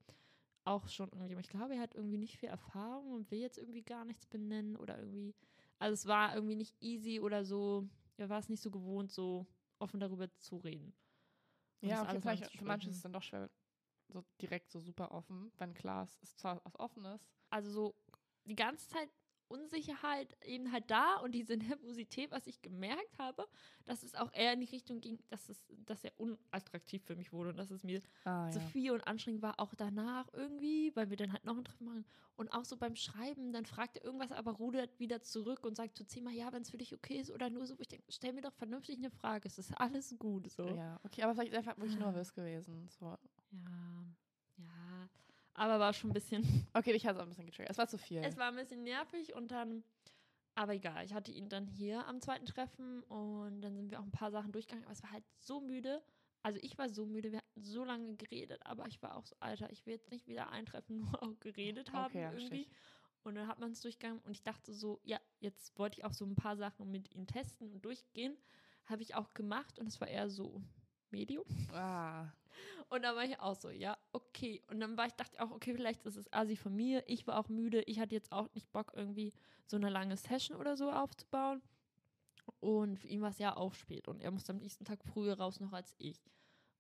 auch 0.64 0.88
schon 0.88 1.10
irgendwie. 1.12 1.36
Ich 1.40 1.50
glaube, 1.50 1.76
er 1.76 1.82
hat 1.82 1.96
irgendwie 1.96 2.18
nicht 2.18 2.38
viel 2.38 2.50
Erfahrung 2.50 3.12
und 3.12 3.32
will 3.32 3.40
jetzt 3.40 3.58
irgendwie 3.58 3.82
gar 3.82 4.06
nichts 4.06 4.26
benennen 4.26 4.78
oder 4.78 5.00
irgendwie. 5.00 5.34
Also 5.80 5.94
es 5.94 6.06
war 6.06 6.36
irgendwie 6.36 6.56
nicht 6.56 6.76
easy 6.82 7.20
oder 7.20 7.44
so. 7.44 7.88
Er 8.18 8.30
war 8.30 8.40
es 8.40 8.50
nicht 8.50 8.62
so 8.62 8.70
gewohnt, 8.70 9.12
so 9.12 9.48
offen 9.80 10.00
darüber 10.00 10.30
zu 10.38 10.58
reden. 10.58 10.94
Und 11.82 11.90
Ja, 11.90 12.04
alles 12.04 12.22
vielleicht 12.24 12.52
für 12.52 12.66
manche 12.66 12.90
ist 12.90 12.98
es 12.98 13.02
dann 13.02 13.14
doch 13.14 13.24
schwer, 13.24 13.50
so 14.10 14.24
direkt 14.42 14.70
so 14.72 14.80
super 14.80 15.12
offen, 15.12 15.52
wenn 15.58 15.74
klar 15.74 16.04
ist, 16.04 16.22
ist 16.22 16.38
zwar 16.40 16.62
was 16.66 16.78
Offenes. 16.80 17.22
also 17.50 17.72
so 17.72 17.96
die 18.46 18.56
ganze 18.56 18.88
Zeit 18.90 19.10
Unsicherheit 19.50 20.36
eben 20.46 20.72
halt 20.72 20.90
da 20.90 21.18
und 21.18 21.34
diese 21.34 21.58
Nervosität, 21.58 22.32
was 22.32 22.48
ich 22.48 22.62
gemerkt 22.62 23.18
habe, 23.20 23.48
dass 23.86 24.04
es 24.04 24.16
auch 24.16 24.32
eher 24.34 24.54
in 24.54 24.60
die 24.62 24.68
Richtung 24.68 25.02
ging, 25.02 25.20
dass 25.30 25.50
es, 25.50 25.62
dass 25.86 26.04
er 26.04 26.12
unattraktiv 26.18 27.04
für 27.04 27.16
mich 27.16 27.34
wurde 27.34 27.50
und 27.50 27.58
dass 27.58 27.72
es 27.72 27.84
mir 27.84 28.02
Ah, 28.26 28.50
zu 28.52 28.60
viel 28.62 28.92
und 28.92 29.02
anstrengend 29.08 29.42
war, 29.42 29.60
auch 29.60 29.74
danach 29.76 30.28
irgendwie, 30.34 30.96
weil 30.96 31.10
wir 31.10 31.18
dann 31.18 31.34
halt 31.34 31.46
noch 31.46 31.58
ein 31.58 31.64
Treffen 31.66 31.86
machen 31.86 32.06
und 32.36 32.50
auch 32.50 32.66
so 32.66 32.78
beim 32.78 32.96
Schreiben, 32.96 33.52
dann 33.52 33.66
fragt 33.66 33.98
er 33.98 34.04
irgendwas, 34.06 34.32
aber 34.32 34.52
rudert 34.54 35.00
wieder 35.00 35.22
zurück 35.22 35.66
und 35.66 35.76
sagt 35.76 35.98
zu 35.98 36.06
zehnmal, 36.06 36.34
ja, 36.34 36.52
wenn 36.54 36.62
es 36.62 36.72
für 36.72 36.78
dich 36.78 36.94
okay 36.94 37.20
ist 37.20 37.32
oder 37.32 37.50
nur 37.50 37.66
so, 37.68 37.78
wo 37.78 37.82
ich 37.82 37.88
denke, 37.90 38.06
stell 38.10 38.34
mir 38.34 38.42
doch 38.42 38.54
vernünftig 38.54 38.98
eine 38.98 39.12
Frage, 39.12 39.48
es 39.48 39.58
ist 39.58 39.74
alles 39.80 40.18
gut, 40.18 40.50
so. 40.50 40.68
Ja, 40.70 41.00
okay, 41.04 41.24
aber 41.24 41.34
vielleicht 41.34 41.52
ist 41.52 41.58
einfach 41.58 41.78
wirklich 41.78 41.98
nervös 41.98 42.34
gewesen. 42.34 42.88
So. 42.90 43.06
ja, 43.06 43.18
ja. 43.52 44.16
Aber 45.60 45.80
war 45.80 45.94
schon 45.94 46.10
ein 46.10 46.14
bisschen 46.14 46.44
Okay, 46.74 46.94
dich 46.94 47.06
hat 47.06 47.16
es 47.16 47.20
auch 47.20 47.24
ein 47.24 47.30
bisschen 47.30 47.46
getriggert. 47.46 47.72
Es 47.72 47.78
war 47.78 47.88
zu 47.88 47.98
viel. 47.98 48.24
Es 48.24 48.38
war 48.38 48.48
ein 48.48 48.56
bisschen 48.56 48.84
nervig 48.84 49.36
und 49.36 49.52
dann, 49.52 49.84
aber 50.56 50.74
egal, 50.74 51.06
ich 51.06 51.14
hatte 51.14 51.32
ihn 51.32 51.50
dann 51.50 51.68
hier 51.68 52.08
am 52.08 52.22
zweiten 52.22 52.46
Treffen 52.46 53.04
und 53.04 53.62
dann 53.62 53.76
sind 53.76 53.92
wir 53.92 54.00
auch 54.00 54.06
ein 54.06 54.12
paar 54.12 54.32
Sachen 54.32 54.52
durchgegangen, 54.52 54.86
aber 54.86 54.94
es 54.94 55.04
war 55.04 55.12
halt 55.12 55.26
so 55.40 55.60
müde. 55.60 56.02
Also 56.42 56.60
ich 56.62 56.78
war 56.78 56.88
so 56.88 57.06
müde, 57.06 57.32
wir 57.32 57.40
hatten 57.40 57.62
so 57.62 57.84
lange 57.84 58.16
geredet, 58.16 58.66
aber 58.66 58.88
ich 58.88 59.02
war 59.02 59.18
auch 59.18 59.26
so, 59.26 59.36
Alter, 59.42 59.70
ich 59.72 59.86
will 59.86 59.94
jetzt 59.94 60.10
nicht 60.12 60.28
wieder 60.28 60.50
eintreffen, 60.50 60.98
nur 61.12 61.22
auch 61.22 61.40
geredet 61.40 61.92
haben 61.92 62.12
okay, 62.12 62.22
ja, 62.22 62.32
irgendwie. 62.32 62.64
Stich. 62.64 62.70
Und 63.24 63.36
dann 63.36 63.48
hat 63.48 63.60
man 63.60 63.74
es 63.74 63.82
durchgegangen 63.82 64.20
und 64.20 64.32
ich 64.32 64.44
dachte 64.44 64.74
so, 64.74 65.02
ja, 65.04 65.20
jetzt 65.40 65.78
wollte 65.78 66.00
ich 66.00 66.06
auch 66.06 66.14
so 66.14 66.26
ein 66.26 66.36
paar 66.36 66.56
Sachen 66.56 66.90
mit 66.90 67.14
ihm 67.14 67.28
testen 67.28 67.74
und 67.74 67.84
durchgehen. 67.84 68.38
Habe 68.86 69.02
ich 69.02 69.14
auch 69.14 69.34
gemacht 69.34 69.78
und 69.78 69.88
es 69.88 70.00
war 70.00 70.08
eher 70.08 70.30
so 70.30 70.64
Medium. 71.12 71.46
Ah, 71.74 72.32
Und 72.90 73.04
dann 73.04 73.16
war 73.16 73.24
ich 73.24 73.40
auch 73.40 73.56
so, 73.56 73.70
ja, 73.70 73.98
okay. 74.14 74.64
Und 74.68 74.80
dann 74.80 74.98
war 74.98 75.06
ich, 75.06 75.14
dachte 75.14 75.36
ich 75.36 75.42
auch, 75.42 75.52
okay, 75.52 75.74
vielleicht 75.74 76.06
ist 76.06 76.16
es 76.16 76.32
Asi 76.34 76.56
von 76.56 76.76
mir. 76.76 77.04
Ich 77.08 77.28
war 77.28 77.38
auch 77.40 77.50
müde. 77.50 77.82
Ich 77.84 78.00
hatte 78.00 78.16
jetzt 78.16 78.32
auch 78.32 78.48
nicht 78.54 78.72
Bock, 78.72 78.94
irgendwie 78.96 79.32
so 79.68 79.78
eine 79.78 79.90
lange 79.90 80.18
Session 80.18 80.58
oder 80.58 80.76
so 80.76 80.92
aufzubauen. 80.92 81.62
Und 82.60 82.98
für 82.98 83.08
ihn 83.08 83.22
war 83.22 83.30
es 83.30 83.38
ja 83.38 83.56
auch 83.56 83.74
spät. 83.74 84.08
Und 84.08 84.22
er 84.22 84.32
musste 84.32 84.52
am 84.54 84.58
nächsten 84.58 84.86
Tag 84.86 85.04
früher 85.04 85.38
raus 85.38 85.60
noch 85.60 85.74
als 85.74 85.94
ich. 86.00 86.20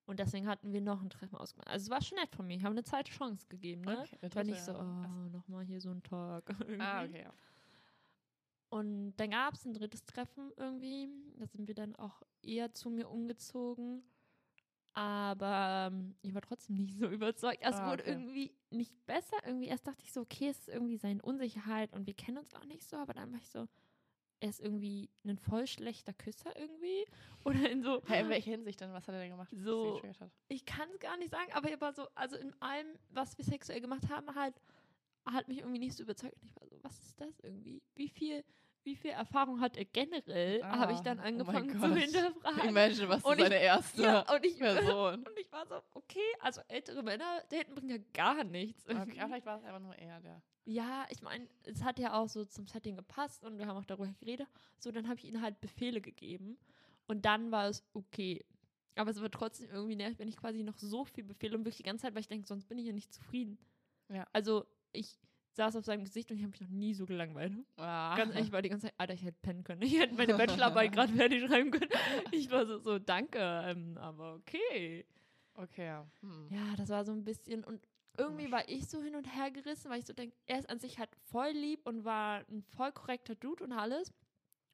Und 0.05 0.19
deswegen 0.19 0.47
hatten 0.47 0.73
wir 0.73 0.81
noch 0.81 1.03
ein 1.03 1.11
Treffen 1.11 1.35
ausgemacht. 1.35 1.67
Also 1.67 1.83
es 1.83 1.89
war 1.91 2.01
schon 2.01 2.17
nett 2.17 2.35
von 2.35 2.47
mir. 2.47 2.57
Ich 2.57 2.63
habe 2.63 2.73
eine 2.73 2.83
zweite 2.83 3.11
Chance 3.11 3.45
gegeben, 3.47 3.81
ne? 3.81 3.99
okay. 3.99 4.17
Ich 4.23 4.35
war 4.35 4.43
nicht 4.43 4.63
so, 4.63 4.73
oh, 4.73 5.29
nochmal 5.29 5.63
hier 5.63 5.79
so 5.79 5.91
ein 5.91 6.01
Tag. 6.01 6.49
Ah, 6.79 7.03
okay, 7.03 7.21
ja. 7.25 7.33
Und 8.69 9.15
dann 9.17 9.31
gab 9.31 9.53
es 9.53 9.65
ein 9.65 9.73
drittes 9.73 10.05
Treffen 10.05 10.51
irgendwie. 10.57 11.09
Da 11.37 11.45
sind 11.45 11.67
wir 11.67 11.75
dann 11.75 11.95
auch 11.95 12.23
eher 12.41 12.73
zu 12.73 12.89
mir 12.89 13.09
umgezogen. 13.09 14.03
Aber 14.94 15.89
ähm, 15.91 16.15
ich 16.21 16.33
war 16.33 16.41
trotzdem 16.41 16.75
nicht 16.77 16.97
so 16.97 17.07
überzeugt. 17.09 17.59
Es 17.62 17.75
Ah, 17.75 17.89
wurde 17.89 18.03
okay. 18.03 18.12
irgendwie 18.12 18.53
nicht 18.71 18.94
besser. 19.06 19.38
Irgendwie 19.45 19.68
erst 19.68 19.88
dachte 19.88 20.03
ich 20.03 20.12
so, 20.12 20.21
okay, 20.21 20.50
es 20.50 20.59
ist 20.59 20.69
irgendwie 20.69 20.97
seine 20.97 21.21
Unsicherheit 21.21 21.94
und 21.94 22.07
wir 22.07 22.13
kennen 22.13 22.38
uns 22.39 22.53
auch 22.56 22.65
nicht 22.65 22.83
so. 22.83 22.97
Aber 22.97 23.13
dann 23.13 23.31
war 23.31 23.39
ich 23.39 23.50
so, 23.50 23.68
er 24.41 24.50
ist 24.50 24.59
irgendwie 24.62 25.09
ein 25.25 25.38
voll 25.38 25.68
schlechter 25.68 26.13
Küsser 26.13 26.56
irgendwie. 26.57 27.06
Oder 27.45 27.69
in 27.69 27.83
so, 27.83 28.01
Hey, 28.07 28.21
in 28.24 28.30
welcher 28.30 28.51
Hinsicht 28.51 28.81
denn? 28.81 28.91
Was 28.94 29.07
hat 29.07 29.15
er 29.15 29.21
denn 29.21 29.31
gemacht, 29.31 29.50
So- 29.56 30.01
ich 30.47 30.65
kann 30.65 30.89
es 30.94 31.00
gar 31.00 31.18
nicht 31.18 31.31
sagen, 31.31 31.51
aber 31.53 31.69
er 31.69 31.80
war 31.81 31.94
so, 31.94 32.07
also 32.15 32.35
in 32.35 32.53
allem, 32.62 32.88
was 33.09 33.38
wir 33.38 33.45
sexuell 33.45 33.81
gemacht 33.81 34.09
haben, 34.09 34.33
halt, 34.35 34.59
hat 35.25 35.47
mich 35.47 35.59
irgendwie 35.59 35.80
nicht 35.80 35.94
so 35.95 36.03
überzeugt. 36.03 36.35
Und 36.38 36.44
ich 36.44 36.56
war 36.56 36.68
so, 36.68 36.77
was 36.83 36.97
ist 37.00 37.19
das 37.21 37.39
irgendwie? 37.42 37.81
Wie 37.95 38.09
viel, 38.09 38.44
wie 38.83 38.95
viel 38.95 39.11
Erfahrung 39.11 39.59
hat 39.61 39.77
er 39.77 39.85
generell? 39.85 40.63
habe 40.63 40.93
ich 40.93 40.99
Ah, 40.99 41.03
dann 41.03 41.19
oh 41.19 41.23
angefangen 41.23 41.69
zu 41.69 41.77
Gott. 41.79 41.97
hinterfragen. 41.97 42.69
Imagine, 42.69 43.09
was 43.09 43.23
Und 43.23 43.31
ist 43.33 43.37
ich- 43.39 43.43
seine 43.43 43.61
erste 43.61 44.01
ja, 44.03 44.33
und 44.35 44.45
ich, 44.45 44.57
Person. 44.57 45.13
und 45.27 45.37
ich 45.39 45.51
war 45.51 45.67
so, 45.67 45.75
okay, 45.93 46.19
also 46.39 46.61
ältere 46.67 47.03
Männer 47.03 47.41
daten 47.49 47.75
bringen 47.75 47.89
ja 47.89 47.97
gar 48.13 48.43
nichts. 48.43 48.83
Okay, 48.87 48.95
vielleicht 49.25 49.45
war 49.45 49.57
es 49.57 49.63
einfach 49.63 49.79
nur 49.81 49.95
er, 49.95 50.19
der. 50.21 50.41
Ja, 50.65 51.05
ich 51.09 51.21
meine, 51.21 51.47
es 51.63 51.83
hat 51.83 51.97
ja 51.99 52.13
auch 52.13 52.29
so 52.29 52.45
zum 52.45 52.67
Setting 52.67 52.95
gepasst 52.95 53.43
und 53.43 53.57
wir 53.57 53.65
haben 53.67 53.77
auch 53.77 53.85
darüber 53.85 54.07
geredet. 54.19 54.47
So, 54.77 54.91
dann 54.91 55.07
habe 55.07 55.17
ich 55.19 55.25
ihnen 55.25 55.41
halt 55.41 55.59
Befehle 55.61 55.99
gegeben 55.99 56.57
und 57.07 57.25
dann 57.25 57.51
war 57.51 57.67
es 57.67 57.83
okay. 57.93 58.45
Aber 58.95 59.09
es 59.11 59.21
war 59.21 59.31
trotzdem 59.31 59.69
irgendwie 59.71 59.95
nervig, 59.95 60.19
wenn 60.19 60.27
ich 60.27 60.37
quasi 60.37 60.61
noch 60.63 60.77
so 60.77 61.05
viel 61.05 61.23
Befehle 61.23 61.55
und 61.57 61.61
wirklich 61.61 61.77
die 61.77 61.83
ganze 61.83 62.03
Zeit, 62.03 62.13
weil 62.13 62.21
ich 62.21 62.27
denke, 62.27 62.45
sonst 62.47 62.67
bin 62.67 62.77
ich 62.77 62.85
ja 62.85 62.91
nicht 62.93 63.13
zufrieden. 63.13 63.57
Ja. 64.09 64.27
Also, 64.33 64.65
ich 64.91 65.17
saß 65.53 65.75
auf 65.75 65.85
seinem 65.85 66.03
Gesicht 66.03 66.31
und 66.31 66.37
ich 66.37 66.43
habe 66.43 66.51
mich 66.51 66.61
noch 66.61 66.69
nie 66.69 66.93
so 66.93 67.05
gelangweilt. 67.05 67.53
Ah. 67.77 68.15
Ganz 68.15 68.33
ehrlich, 68.33 68.47
ich 68.47 68.51
war 68.53 68.61
die 68.61 68.69
ganze 68.69 68.87
Zeit, 68.87 68.95
Alter, 68.97 69.13
ich 69.13 69.23
hätte 69.23 69.37
pennen 69.41 69.63
können. 69.63 69.81
Ich 69.81 69.99
hätte 69.99 70.15
meine 70.15 70.35
Bachelorarbeit 70.35 70.91
gerade 70.93 71.13
fertig 71.13 71.45
schreiben 71.45 71.71
können. 71.71 71.91
Ich 72.31 72.49
war 72.51 72.65
so, 72.65 72.79
so 72.79 72.99
danke, 72.99 73.39
ähm, 73.39 73.97
aber 73.97 74.35
okay. 74.35 75.05
Okay, 75.55 75.85
ja. 75.85 76.07
Hm. 76.21 76.47
Ja, 76.49 76.75
das 76.77 76.89
war 76.89 77.03
so 77.03 77.11
ein 77.11 77.23
bisschen 77.23 77.63
und 77.63 77.85
irgendwie 78.17 78.51
war 78.51 78.67
ich 78.67 78.87
so 78.87 79.01
hin 79.01 79.15
und 79.15 79.25
her 79.25 79.49
gerissen, 79.49 79.89
weil 79.89 79.99
ich 79.99 80.05
so 80.05 80.13
denke, 80.13 80.35
er 80.45 80.59
ist 80.59 80.69
an 80.69 80.79
sich 80.79 80.99
halt 80.99 81.09
voll 81.31 81.51
lieb 81.51 81.85
und 81.87 82.03
war 82.03 82.45
ein 82.49 82.63
voll 82.63 82.91
korrekter 82.91 83.35
Dude 83.35 83.63
und 83.63 83.71
alles. 83.71 84.13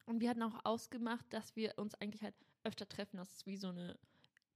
Und 0.06 0.20
wir 0.20 0.30
hatten 0.30 0.42
auch 0.42 0.64
ausgemacht, 0.64 1.26
dass 1.30 1.56
wir 1.56 1.74
uns 1.76 1.94
eigentlich 1.94 2.22
halt 2.22 2.34
öfter 2.64 2.88
treffen, 2.88 3.16
dass 3.16 3.32
es 3.32 3.46
wie 3.46 3.56
so 3.56 3.68
eine 3.68 3.98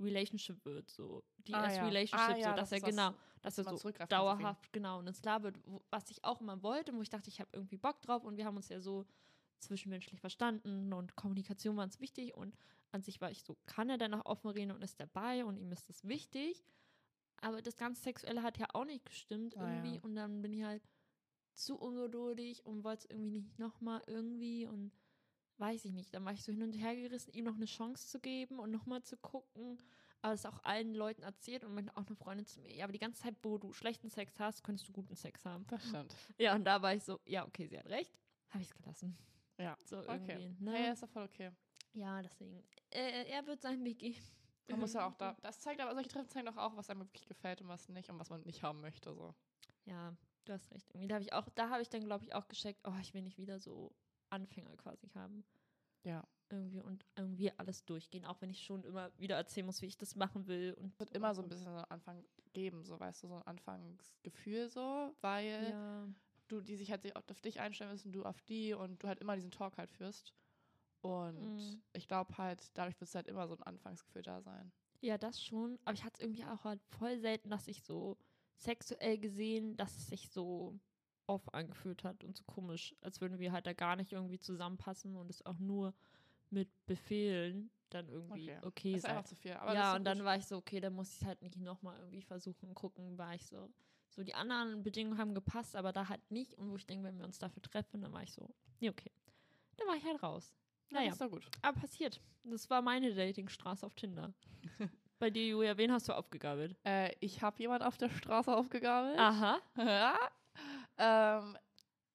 Relationship 0.01 0.65
wird, 0.65 0.91
so 0.91 1.23
die 1.39 1.55
Ah, 1.55 1.71
ja. 1.73 1.85
Relationship, 1.87 2.29
Ah, 2.31 2.37
ja, 2.39 2.51
so, 2.51 2.57
das 2.57 2.71
dass 2.71 2.73
er 2.73 2.77
ist 2.79 2.83
was, 2.85 2.91
genau, 2.91 3.15
dass 3.43 3.59
er 3.59 3.65
so 3.65 3.91
dauerhaft 4.09 4.73
genau 4.73 4.99
und 4.99 5.07
ins 5.07 5.21
klar 5.23 5.43
wird, 5.43 5.59
wo, 5.67 5.83
was 5.91 6.11
ich 6.11 6.25
auch 6.25 6.41
immer 6.41 6.63
wollte, 6.63 6.93
wo 6.95 7.03
ich 7.03 7.09
dachte, 7.11 7.29
ich 7.29 7.41
habe 7.41 7.51
irgendwie 7.53 7.77
Bock 7.77 8.01
drauf 8.03 8.25
und 8.25 8.37
wir 8.37 8.45
haben 8.45 8.57
uns 8.57 8.69
ja 8.69 8.81
so 8.81 9.07
zwischenmenschlich 9.59 10.21
verstanden 10.21 10.93
und 10.93 11.17
Kommunikation 11.17 11.77
war 11.77 11.85
uns 11.85 12.01
wichtig 12.01 12.35
und 12.35 12.57
an 12.93 13.03
sich 13.03 13.21
war 13.21 13.31
ich 13.31 13.43
so, 13.45 13.57
kann 13.67 13.91
er 13.91 13.99
dann 13.99 14.15
auch 14.15 14.25
offen 14.27 14.51
reden 14.51 14.73
und 14.73 14.83
ist 14.83 14.99
dabei 15.01 15.45
und 15.45 15.57
ihm 15.59 15.71
ist 15.73 15.89
das 15.89 16.07
wichtig. 16.09 16.65
Aber 17.43 17.63
das 17.63 17.77
ganze 17.77 18.03
Sexuelle 18.03 18.43
hat 18.43 18.59
ja 18.59 18.67
auch 18.75 18.85
nicht 18.85 19.05
gestimmt 19.05 19.55
Ah, 19.57 19.63
irgendwie 19.63 19.97
ja. 19.97 20.03
und 20.03 20.15
dann 20.15 20.43
bin 20.43 20.53
ich 20.53 20.63
halt 20.65 20.83
zu 21.55 21.77
ungeduldig 21.79 22.65
und 22.67 22.85
wollte 22.85 23.05
es 23.05 23.11
irgendwie 23.11 23.41
nicht 23.41 23.59
nochmal 23.59 24.03
irgendwie 24.07 24.67
und 24.67 24.93
weiß 25.61 25.85
ich 25.85 25.93
nicht. 25.93 26.13
Dann 26.15 26.25
war 26.25 26.33
ich 26.33 26.43
so 26.43 26.51
hin 26.53 26.63
und 26.63 26.73
her 26.73 26.97
gerissen, 26.97 27.33
ihm 27.33 27.45
noch 27.45 27.55
eine 27.55 27.67
Chance 27.67 28.09
zu 28.09 28.19
geben 28.19 28.59
und 28.59 28.71
nochmal 28.71 29.03
zu 29.03 29.17
gucken. 29.17 29.79
Aber 30.23 30.35
es 30.35 30.45
auch 30.45 30.63
allen 30.65 30.95
Leuten 30.95 31.23
erzählt 31.23 31.65
und 31.65 31.75
meinte 31.75 31.97
auch 31.97 32.07
eine 32.07 32.17
Freundin 32.17 32.47
zu 32.47 32.61
mir, 32.61 32.75
ja, 32.75 32.85
aber 32.85 32.93
die 32.93 32.99
ganze 32.99 33.23
Zeit, 33.23 33.37
wo 33.43 33.57
du 33.57 33.73
schlechten 33.73 34.11
Sex 34.11 34.39
hast, 34.39 34.63
könntest 34.63 34.87
du 34.89 34.93
guten 34.93 35.15
Sex 35.15 35.45
haben. 35.47 35.67
Das 35.69 35.83
stimmt. 35.89 36.15
Ja, 36.37 36.55
und 36.55 36.65
da 36.65 36.83
war 36.83 36.95
ich 36.95 37.03
so, 37.05 37.21
ja, 37.25 37.47
okay, 37.47 37.67
sie 37.67 37.79
hat 37.79 37.87
recht. 37.87 38.19
Habe 38.51 38.63
ich 38.63 38.69
es 38.69 38.75
gelassen. 38.75 39.17
Ja. 39.59 39.77
So 39.85 39.99
Okay. 40.01 40.11
irgendwie. 40.43 40.65
Ne? 40.65 40.73
Hey, 40.73 40.93
ist 40.93 41.03
doch 41.03 41.09
voll 41.09 41.25
okay. 41.25 41.51
Ja, 41.93 42.21
deswegen. 42.21 42.63
Äh, 42.91 43.31
er 43.31 43.47
wird 43.47 43.63
seinen 43.63 43.85
Weg 43.85 43.99
gehen. 43.99 44.17
Man 44.69 44.81
muss 44.81 44.93
ja 44.93 45.07
auch 45.07 45.15
da. 45.15 45.37
Das 45.43 45.59
zeigt 45.61 45.81
aber, 45.81 45.95
solche 45.95 46.11
Treffen 46.11 46.29
zeigen 46.29 46.47
doch 46.47 46.57
auch, 46.57 46.77
was 46.77 46.91
einem 46.91 47.01
wirklich 47.01 47.27
gefällt 47.27 47.61
und 47.63 47.69
was 47.69 47.89
nicht 47.89 48.09
und 48.11 48.19
was 48.19 48.29
man 48.31 48.43
nicht 48.43 48.63
haben 48.63 48.81
möchte. 48.81 49.15
So. 49.15 49.35
Ja, 49.87 50.15
du 50.45 50.53
hast 50.53 50.71
recht. 50.71 50.91
Irgendwie, 50.91 51.09
da 51.09 51.15
habe 51.15 51.25
ich 51.25 51.33
auch, 51.33 51.49
da 51.55 51.71
habe 51.71 51.83
ich 51.83 51.89
dann, 51.89 52.05
glaube 52.05 52.25
ich, 52.25 52.35
auch 52.35 52.47
gecheckt, 52.47 52.81
oh, 52.87 52.95
ich 53.01 53.15
will 53.15 53.23
nicht 53.23 53.39
wieder 53.39 53.59
so 53.59 53.93
Anfänger 54.31 54.77
quasi 54.77 55.09
haben. 55.15 55.45
Ja. 56.05 56.27
Irgendwie 56.49 56.81
und 56.81 57.05
irgendwie 57.17 57.53
alles 57.59 57.85
durchgehen, 57.85 58.25
auch 58.25 58.41
wenn 58.41 58.51
ich 58.51 58.65
schon 58.65 58.83
immer 58.83 59.13
wieder 59.19 59.37
erzählen 59.37 59.67
muss, 59.67 59.83
wie 59.83 59.87
ich 59.87 59.97
das 59.99 60.17
machen 60.17 60.49
will. 60.49 60.75
Und 60.75 60.87
Es 60.87 60.99
wird 60.99 61.11
immer 61.13 61.33
so 61.35 61.43
ein 61.43 61.49
bisschen 61.49 61.67
so 61.67 61.71
einen 61.71 61.85
Anfang 61.91 62.25
geben, 62.53 62.85
so 62.85 62.99
weißt 62.99 63.23
du, 63.23 63.29
so 63.29 63.37
ein 63.37 63.43
Anfangsgefühl 63.43 64.69
so, 64.69 65.15
weil 65.21 65.71
Ja, 65.71 66.09
du 66.49 66.61
die 66.61 66.77
sich 66.77 66.91
halt 66.91 67.03
sich 67.03 67.15
auf 67.15 67.41
dich 67.41 67.61
einstellen 67.61 67.93
müssen, 67.93 68.13
du 68.13 68.25
auf 68.25 68.41
die 68.43 68.75
und 68.75 69.03
du 69.03 69.07
halt 69.09 69.21
immer 69.21 69.37
diesen 69.37 69.53
Talk 69.53 69.79
halt 69.79 69.91
führst. 69.93 70.35
Und 71.03 71.41
Mhm. 71.41 71.83
ich 71.93 72.09
glaube 72.09 72.37
halt, 72.39 72.77
dadurch 72.77 73.01
wird 73.01 73.09
es 73.09 73.15
halt 73.15 73.29
immer 73.29 73.47
so 73.49 73.55
ein 73.57 73.63
Anfangsgefühl 73.63 74.23
da 74.23 74.41
sein. 74.43 74.73
ja, 75.01 75.19
das 75.19 75.43
schon. 75.43 75.79
Aber 75.85 75.95
ich 75.95 76.05
hatte 76.05 76.15
es 76.15 76.21
irgendwie 76.21 76.45
auch 76.45 76.65
halt 76.65 76.83
voll 76.85 77.19
selten, 77.19 77.51
dass 77.51 77.69
ich 77.69 77.83
so 77.83 78.19
sexuell 78.57 79.19
gesehen, 79.19 79.77
dass 79.77 79.97
es 79.97 80.09
sich 80.09 80.31
so 80.31 80.79
off 81.31 81.55
angefühlt 81.55 82.05
hat 82.05 82.25
und 82.25 82.37
so 82.37 82.45
komisch, 82.45 82.95
als 83.01 83.21
würden 83.21 83.39
wir 83.39 83.53
halt 83.53 83.67
da 83.67 83.73
gar 83.73 83.97
nicht 83.97 84.13
irgendwie 84.13 84.39
zusammenpassen 84.39 85.17
und 85.17 85.31
es 85.31 85.45
auch 85.47 85.59
nur 85.59 85.95
mit 86.51 86.69
Befehlen 86.87 87.71
dann 87.91 88.09
irgendwie 88.09 88.51
okay, 88.51 88.59
okay 88.67 88.95
ist 88.95 89.03
sein. 89.03 89.13
einfach 89.13 89.25
zu 89.29 89.35
viel. 89.37 89.53
Aber 89.53 89.73
ja, 89.75 89.95
und 89.97 90.05
dann 90.05 90.19
gut. 90.19 90.27
war 90.27 90.37
ich 90.37 90.47
so, 90.47 90.57
okay, 90.57 90.81
dann 90.81 90.95
muss 90.95 91.17
ich 91.21 91.25
halt 91.25 91.43
nicht 91.43 91.57
nochmal 91.57 91.99
irgendwie 91.99 92.23
versuchen, 92.23 92.75
gucken, 92.75 93.19
war 93.19 93.35
ich 93.35 93.47
so. 93.47 93.71
So, 94.09 94.25
die 94.25 94.35
anderen 94.35 94.83
Bedingungen 94.83 95.19
haben 95.19 95.35
gepasst, 95.35 95.77
aber 95.77 95.93
da 95.93 96.09
halt 96.09 96.31
nicht. 96.31 96.55
Und 96.55 96.71
wo 96.71 96.77
ich 96.77 96.87
denke, 96.87 97.05
wenn 97.05 97.19
wir 97.19 97.25
uns 97.25 97.39
dafür 97.39 97.63
treffen, 97.63 98.01
dann 98.01 98.13
war 98.13 98.23
ich 98.23 98.33
so, 98.33 98.49
nee, 98.81 98.89
okay. 98.91 99.13
Dann 99.77 99.87
war 99.89 99.97
ich 99.97 100.05
halt 100.05 100.23
raus. 100.23 100.53
Ja, 100.91 100.99
Naja, 100.99 101.07
das 101.11 101.15
ist 101.15 101.21
doch 101.23 101.31
gut. 101.31 101.47
aber 101.63 101.81
passiert. 101.81 102.21
Das 102.45 102.69
war 102.71 102.83
meine 102.83 103.15
Datingstraße 103.15 103.87
auf 103.87 103.95
Tinder. 103.95 104.33
Bei 105.21 105.31
dir, 105.31 105.47
Julia, 105.47 105.77
wen 105.77 105.93
hast 105.93 106.09
du 106.09 106.13
aufgegabelt? 106.17 106.77
Äh, 106.85 107.13
ich 107.21 107.43
habe 107.43 107.61
jemand 107.61 107.85
auf 107.85 107.99
der 107.99 108.09
Straße 108.09 108.55
aufgegabelt. 108.55 109.19
Aha. 109.19 109.59
Ähm, 111.03 111.57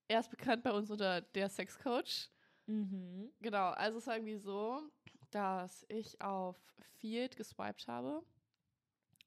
er 0.08 0.20
ist 0.20 0.30
bekannt 0.30 0.64
bei 0.64 0.72
uns 0.72 0.92
unter 0.92 1.22
der 1.22 1.50
Sexcoach. 1.50 2.30
Mhm. 2.68 3.32
Genau, 3.42 3.72
also 3.72 3.98
es 3.98 4.08
war 4.08 4.16
irgendwie 4.16 4.38
so, 4.38 4.82
dass 5.32 5.86
ich 5.90 6.22
auf 6.22 6.56
Field 7.00 7.36
geswiped 7.36 7.88
habe. 7.88 8.24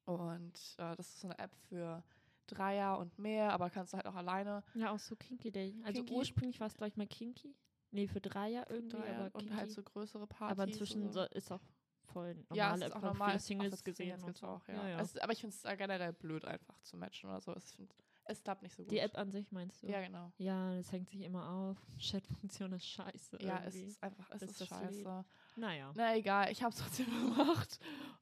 Und 0.04 0.54
äh, 0.78 0.96
das 0.96 1.08
ist 1.08 1.20
so 1.20 1.28
eine 1.28 1.38
App 1.38 1.54
für 1.68 2.02
Dreier 2.46 2.98
und 2.98 3.18
mehr, 3.18 3.52
aber 3.52 3.68
kannst 3.68 3.92
du 3.92 3.96
halt 3.96 4.06
auch 4.06 4.14
alleine 4.14 4.62
Ja, 4.74 4.90
auch 4.92 4.98
so 4.98 5.16
Kinky 5.16 5.50
Dating. 5.50 5.84
Also 5.84 5.98
Kinky. 5.98 6.14
ursprünglich 6.14 6.60
war 6.60 6.68
es 6.68 6.74
gleich 6.74 6.96
mal 6.96 7.06
Kinky. 7.06 7.54
Nee, 7.90 8.06
für 8.06 8.20
Dreier 8.20 8.66
irgendwie, 8.70 8.96
Dreier 8.96 9.16
aber 9.26 9.34
und 9.34 9.42
Kinky. 9.42 9.54
halt 9.56 9.70
so 9.70 9.82
größere 9.82 10.26
Partys. 10.26 10.52
aber 10.58 10.64
inzwischen 10.68 11.02
und 11.02 11.12
so 11.12 11.22
ist 11.24 11.50
auch 11.52 11.60
voll 12.04 12.34
normale 12.34 12.56
ja, 12.56 12.74
es 12.74 12.80
ist 12.82 12.92
auch 12.96 13.00
für 13.00 13.06
normal. 13.06 13.30
viele 13.30 13.40
Singles 13.40 13.84
gesehen 13.84 14.22
und 14.22 14.36
so. 14.38 14.46
auch, 14.46 14.66
ja. 14.68 14.74
ja, 14.74 14.88
ja. 14.88 15.00
Es, 15.00 15.16
aber 15.18 15.32
ich 15.32 15.40
finde 15.40 15.54
es 15.54 15.78
generell 15.78 16.12
blöd, 16.12 16.44
einfach 16.44 16.78
zu 16.80 16.96
matchen 16.96 17.28
oder 17.28 17.40
so. 17.40 17.52
Es, 17.54 17.72
find, 17.72 17.92
es 18.28 18.42
klappt 18.42 18.62
nicht 18.62 18.74
so 18.74 18.82
gut. 18.82 18.92
Die 18.92 18.98
App 18.98 19.16
an 19.18 19.30
sich 19.30 19.50
meinst 19.52 19.82
du? 19.82 19.88
Ja, 19.88 20.00
genau. 20.00 20.32
Ja, 20.38 20.74
das 20.76 20.92
hängt 20.92 21.08
sich 21.08 21.22
immer 21.22 21.48
auf. 21.50 21.76
Chat-Funktion 21.98 22.72
ist 22.72 22.86
scheiße. 22.86 23.38
Ja, 23.40 23.62
es 23.64 23.74
irgendwie. 23.74 23.90
ist 23.92 24.02
einfach, 24.02 24.30
es 24.30 24.42
ist 24.42 24.60
das 24.60 24.70
lädt. 24.70 24.80
scheiße. 24.80 25.24
Naja. 25.56 25.92
Na 25.96 26.14
egal, 26.16 26.50
ich 26.52 26.62
habe 26.62 26.72
es 26.72 26.78
trotzdem 26.80 27.06
gemacht. 27.36 27.80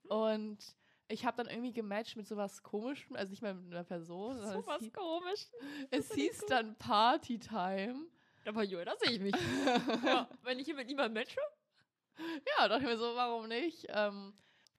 Und 0.09 0.59
ich 1.09 1.25
habe 1.27 1.37
dann 1.37 1.49
irgendwie 1.53 1.73
gematcht 1.73 2.17
mit 2.17 2.27
sowas 2.27 2.63
Komischem, 2.63 3.15
also 3.17 3.31
nicht 3.31 3.43
mal 3.43 3.55
mit 3.55 3.73
einer 3.73 3.85
Person. 3.85 4.37
sondern 4.37 4.61
So 4.63 4.67
was 4.67 4.77
es 4.79 4.85
hieß, 4.87 4.93
komisch. 4.93 5.47
es 5.91 6.13
hieß 6.13 6.41
gut. 6.41 6.51
dann 6.51 6.77
Partytime. 6.77 8.07
Aber 8.47 8.63
Jo, 8.63 8.85
da 8.85 8.95
sehe 9.01 9.11
ich 9.13 9.21
mich. 9.21 9.35
ja, 10.05 10.29
wenn 10.43 10.59
ich 10.59 10.65
hier 10.67 10.75
mit 10.77 10.87
niemandem 10.87 11.15
matche. 11.25 11.41
Ja, 12.59 12.69
dachte 12.69 12.83
ich 12.85 12.89
mir 12.89 12.97
so, 12.97 13.15
warum 13.15 13.49
nicht? 13.49 13.87
Ähm, 13.89 14.33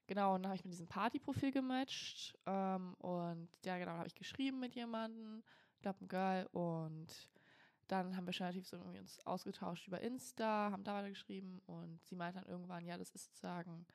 genau, 0.08 0.36
und 0.36 0.44
dann 0.44 0.50
habe 0.50 0.58
ich 0.58 0.64
mit 0.64 0.74
diesem 0.74 0.88
Partyprofil 0.88 1.52
gematcht. 1.52 2.38
Ähm, 2.46 2.94
und 2.96 3.50
ja, 3.66 3.78
genau, 3.78 3.92
habe 3.92 4.08
ich 4.08 4.16
geschrieben 4.16 4.60
mit 4.60 4.76
jemandem, 4.76 5.44
glaube 5.82 6.04
ein 6.04 6.08
Girl. 6.08 6.48
Und 6.52 7.08
dann 7.88 8.16
haben 8.16 8.26
wir 8.26 8.34
schon 8.34 8.46
relativ 8.46 8.68
so 8.68 8.78
irgendwie 8.78 9.00
uns 9.00 9.26
ausgetauscht 9.26 9.88
über 9.88 10.02
Insta, 10.02 10.72
haben 10.72 10.84
da 10.84 10.96
weiter 10.96 11.10
geschrieben. 11.10 11.62
Und 11.66 12.04
sie 12.06 12.16
meinte 12.16 12.40
dann 12.40 12.50
irgendwann, 12.50 12.86
ja, 12.86 12.98
das 12.98 13.12
ist 13.12 13.26
sozusagen 13.26 13.86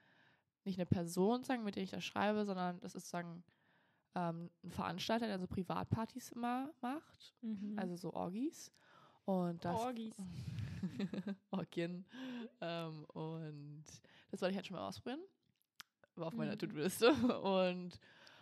nicht 0.64 0.78
eine 0.78 0.86
Person, 0.86 1.44
sagen, 1.44 1.64
mit 1.64 1.76
der 1.76 1.82
ich 1.82 1.90
das 1.90 2.04
schreibe, 2.04 2.44
sondern 2.44 2.78
das 2.80 2.94
ist 2.94 3.04
sozusagen 3.10 3.42
ähm, 4.14 4.50
ein 4.62 4.70
Veranstalter, 4.70 5.26
der 5.26 5.38
so 5.38 5.46
Privatpartys 5.46 6.30
immer 6.30 6.72
macht. 6.80 7.34
Mhm. 7.40 7.78
Also 7.78 7.96
so 7.96 8.12
Orgis. 8.12 8.70
Und 9.24 9.64
das 9.64 9.76
Orgis. 9.76 10.14
Orgien. 11.50 12.04
Ähm, 12.60 13.04
und 13.06 13.84
das 14.30 14.40
wollte 14.40 14.50
ich 14.50 14.56
halt 14.56 14.66
schon 14.66 14.76
mal 14.76 14.86
ausprobieren. 14.86 15.22
War 16.16 16.26
auf 16.28 16.34
meiner 16.34 16.52
Mhm. 16.52 16.58
To-Do-Liste. 16.58 17.12
Und 17.42 17.98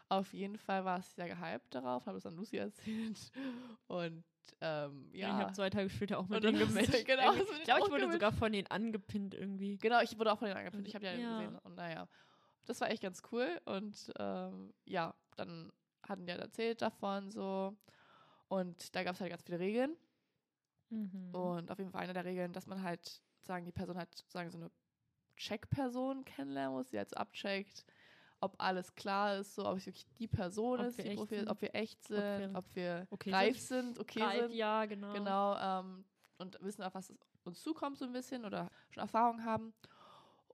auf 0.09 0.33
jeden 0.33 0.59
Fall 0.59 0.85
war 0.85 0.99
es 0.99 1.15
sehr 1.15 1.29
gehypt 1.29 1.75
darauf, 1.75 2.07
habe 2.07 2.19
es 2.19 2.27
an 2.27 2.35
Lucy 2.37 2.57
erzählt. 2.59 3.31
Und 3.87 4.25
ähm, 4.61 5.09
Ich 5.13 5.21
ja. 5.21 5.39
habe 5.39 5.53
zwei 5.53 5.71
Tage 5.71 5.89
später 5.89 6.19
auch 6.19 6.27
mit 6.29 6.43
denen 6.43 6.59
gematcht. 6.59 7.07
genau, 7.07 7.33
ich 7.35 7.65
glaube, 7.65 7.83
ich 7.85 7.91
wurde 7.91 8.07
auch 8.09 8.13
sogar 8.13 8.33
von 8.33 8.53
denen 8.53 8.67
angepinnt 8.69 9.35
irgendwie. 9.35 9.79
Genau, 9.79 10.01
ich 10.01 10.19
wurde 10.19 10.33
auch 10.33 10.39
von 10.39 10.47
denen 10.49 10.59
angepinnt. 10.59 10.89
Ich 10.89 10.95
habe 10.95 11.05
die 11.07 11.13
ja, 11.13 11.19
Ja. 11.19 11.39
gesehen. 11.39 11.59
Und 11.59 11.77
naja, 11.77 12.09
das 12.67 12.81
war 12.81 12.91
echt 12.91 13.03
ganz 13.03 13.23
cool. 13.31 13.61
Und 13.67 14.13
ähm, 14.19 14.73
ja, 14.85 15.15
dann 15.37 15.73
hatten 16.07 16.27
die 16.27 16.33
halt 16.33 16.41
erzählt 16.43 16.83
davon 16.83 17.31
so. 17.31 17.77
Und 18.49 18.95
da 18.97 19.05
gab 19.05 19.15
es 19.15 19.21
halt 19.21 19.31
ganz 19.31 19.43
viele 19.45 19.61
Regeln. 19.61 19.97
Mhm. 20.89 21.33
Und 21.33 21.71
auf 21.71 21.79
jeden 21.79 21.93
Fall 21.93 22.03
eine 22.03 22.13
der 22.15 22.25
Regeln, 22.25 22.53
dass 22.53 22.67
man 22.67 22.83
halt, 22.83 23.23
sagen, 23.43 23.65
die 23.65 23.71
Person 23.73 23.97
halt, 23.97 24.09
sagen, 24.29 24.51
so 24.51 24.59
eine 24.59 24.71
Check-Person 25.41 26.25
kennenlernen 26.25 26.77
muss, 26.77 26.89
die 26.91 26.99
so 26.99 27.17
abcheckt, 27.17 27.85
ob 28.41 28.55
alles 28.59 28.95
klar 28.95 29.37
ist, 29.39 29.55
so, 29.55 29.67
ob 29.67 29.79
es 29.79 29.87
wirklich 29.87 30.07
die 30.19 30.29
Person 30.29 30.81
Ob 30.81 30.87
ist, 30.87 30.99
wir 30.99 31.05
die 31.05 31.17
Profil, 31.17 31.49
ob 31.49 31.61
wir 31.61 31.75
echt 31.75 31.99
Ob 32.05 32.07
sind, 32.07 32.53
wir 32.53 32.59
ob 32.59 32.75
wir 32.75 33.07
okay 33.11 33.31
reif 33.33 33.59
sind. 33.59 33.95
sind, 33.95 33.99
okay 33.99 34.23
Reif, 34.23 34.41
sind. 34.49 34.55
ja, 34.55 34.85
genau. 34.87 35.13
Genau, 35.13 35.57
ähm, 35.59 36.05
und 36.39 36.59
wissen, 36.63 36.83
auf 36.83 36.95
was 36.95 37.13
uns 37.45 37.63
zukommt, 37.63 37.99
so 37.99 38.05
ein 38.05 38.13
bisschen 38.13 38.45
oder 38.45 38.71
schon 38.91 39.03
Erfahrung 39.03 39.45
haben. 39.45 39.75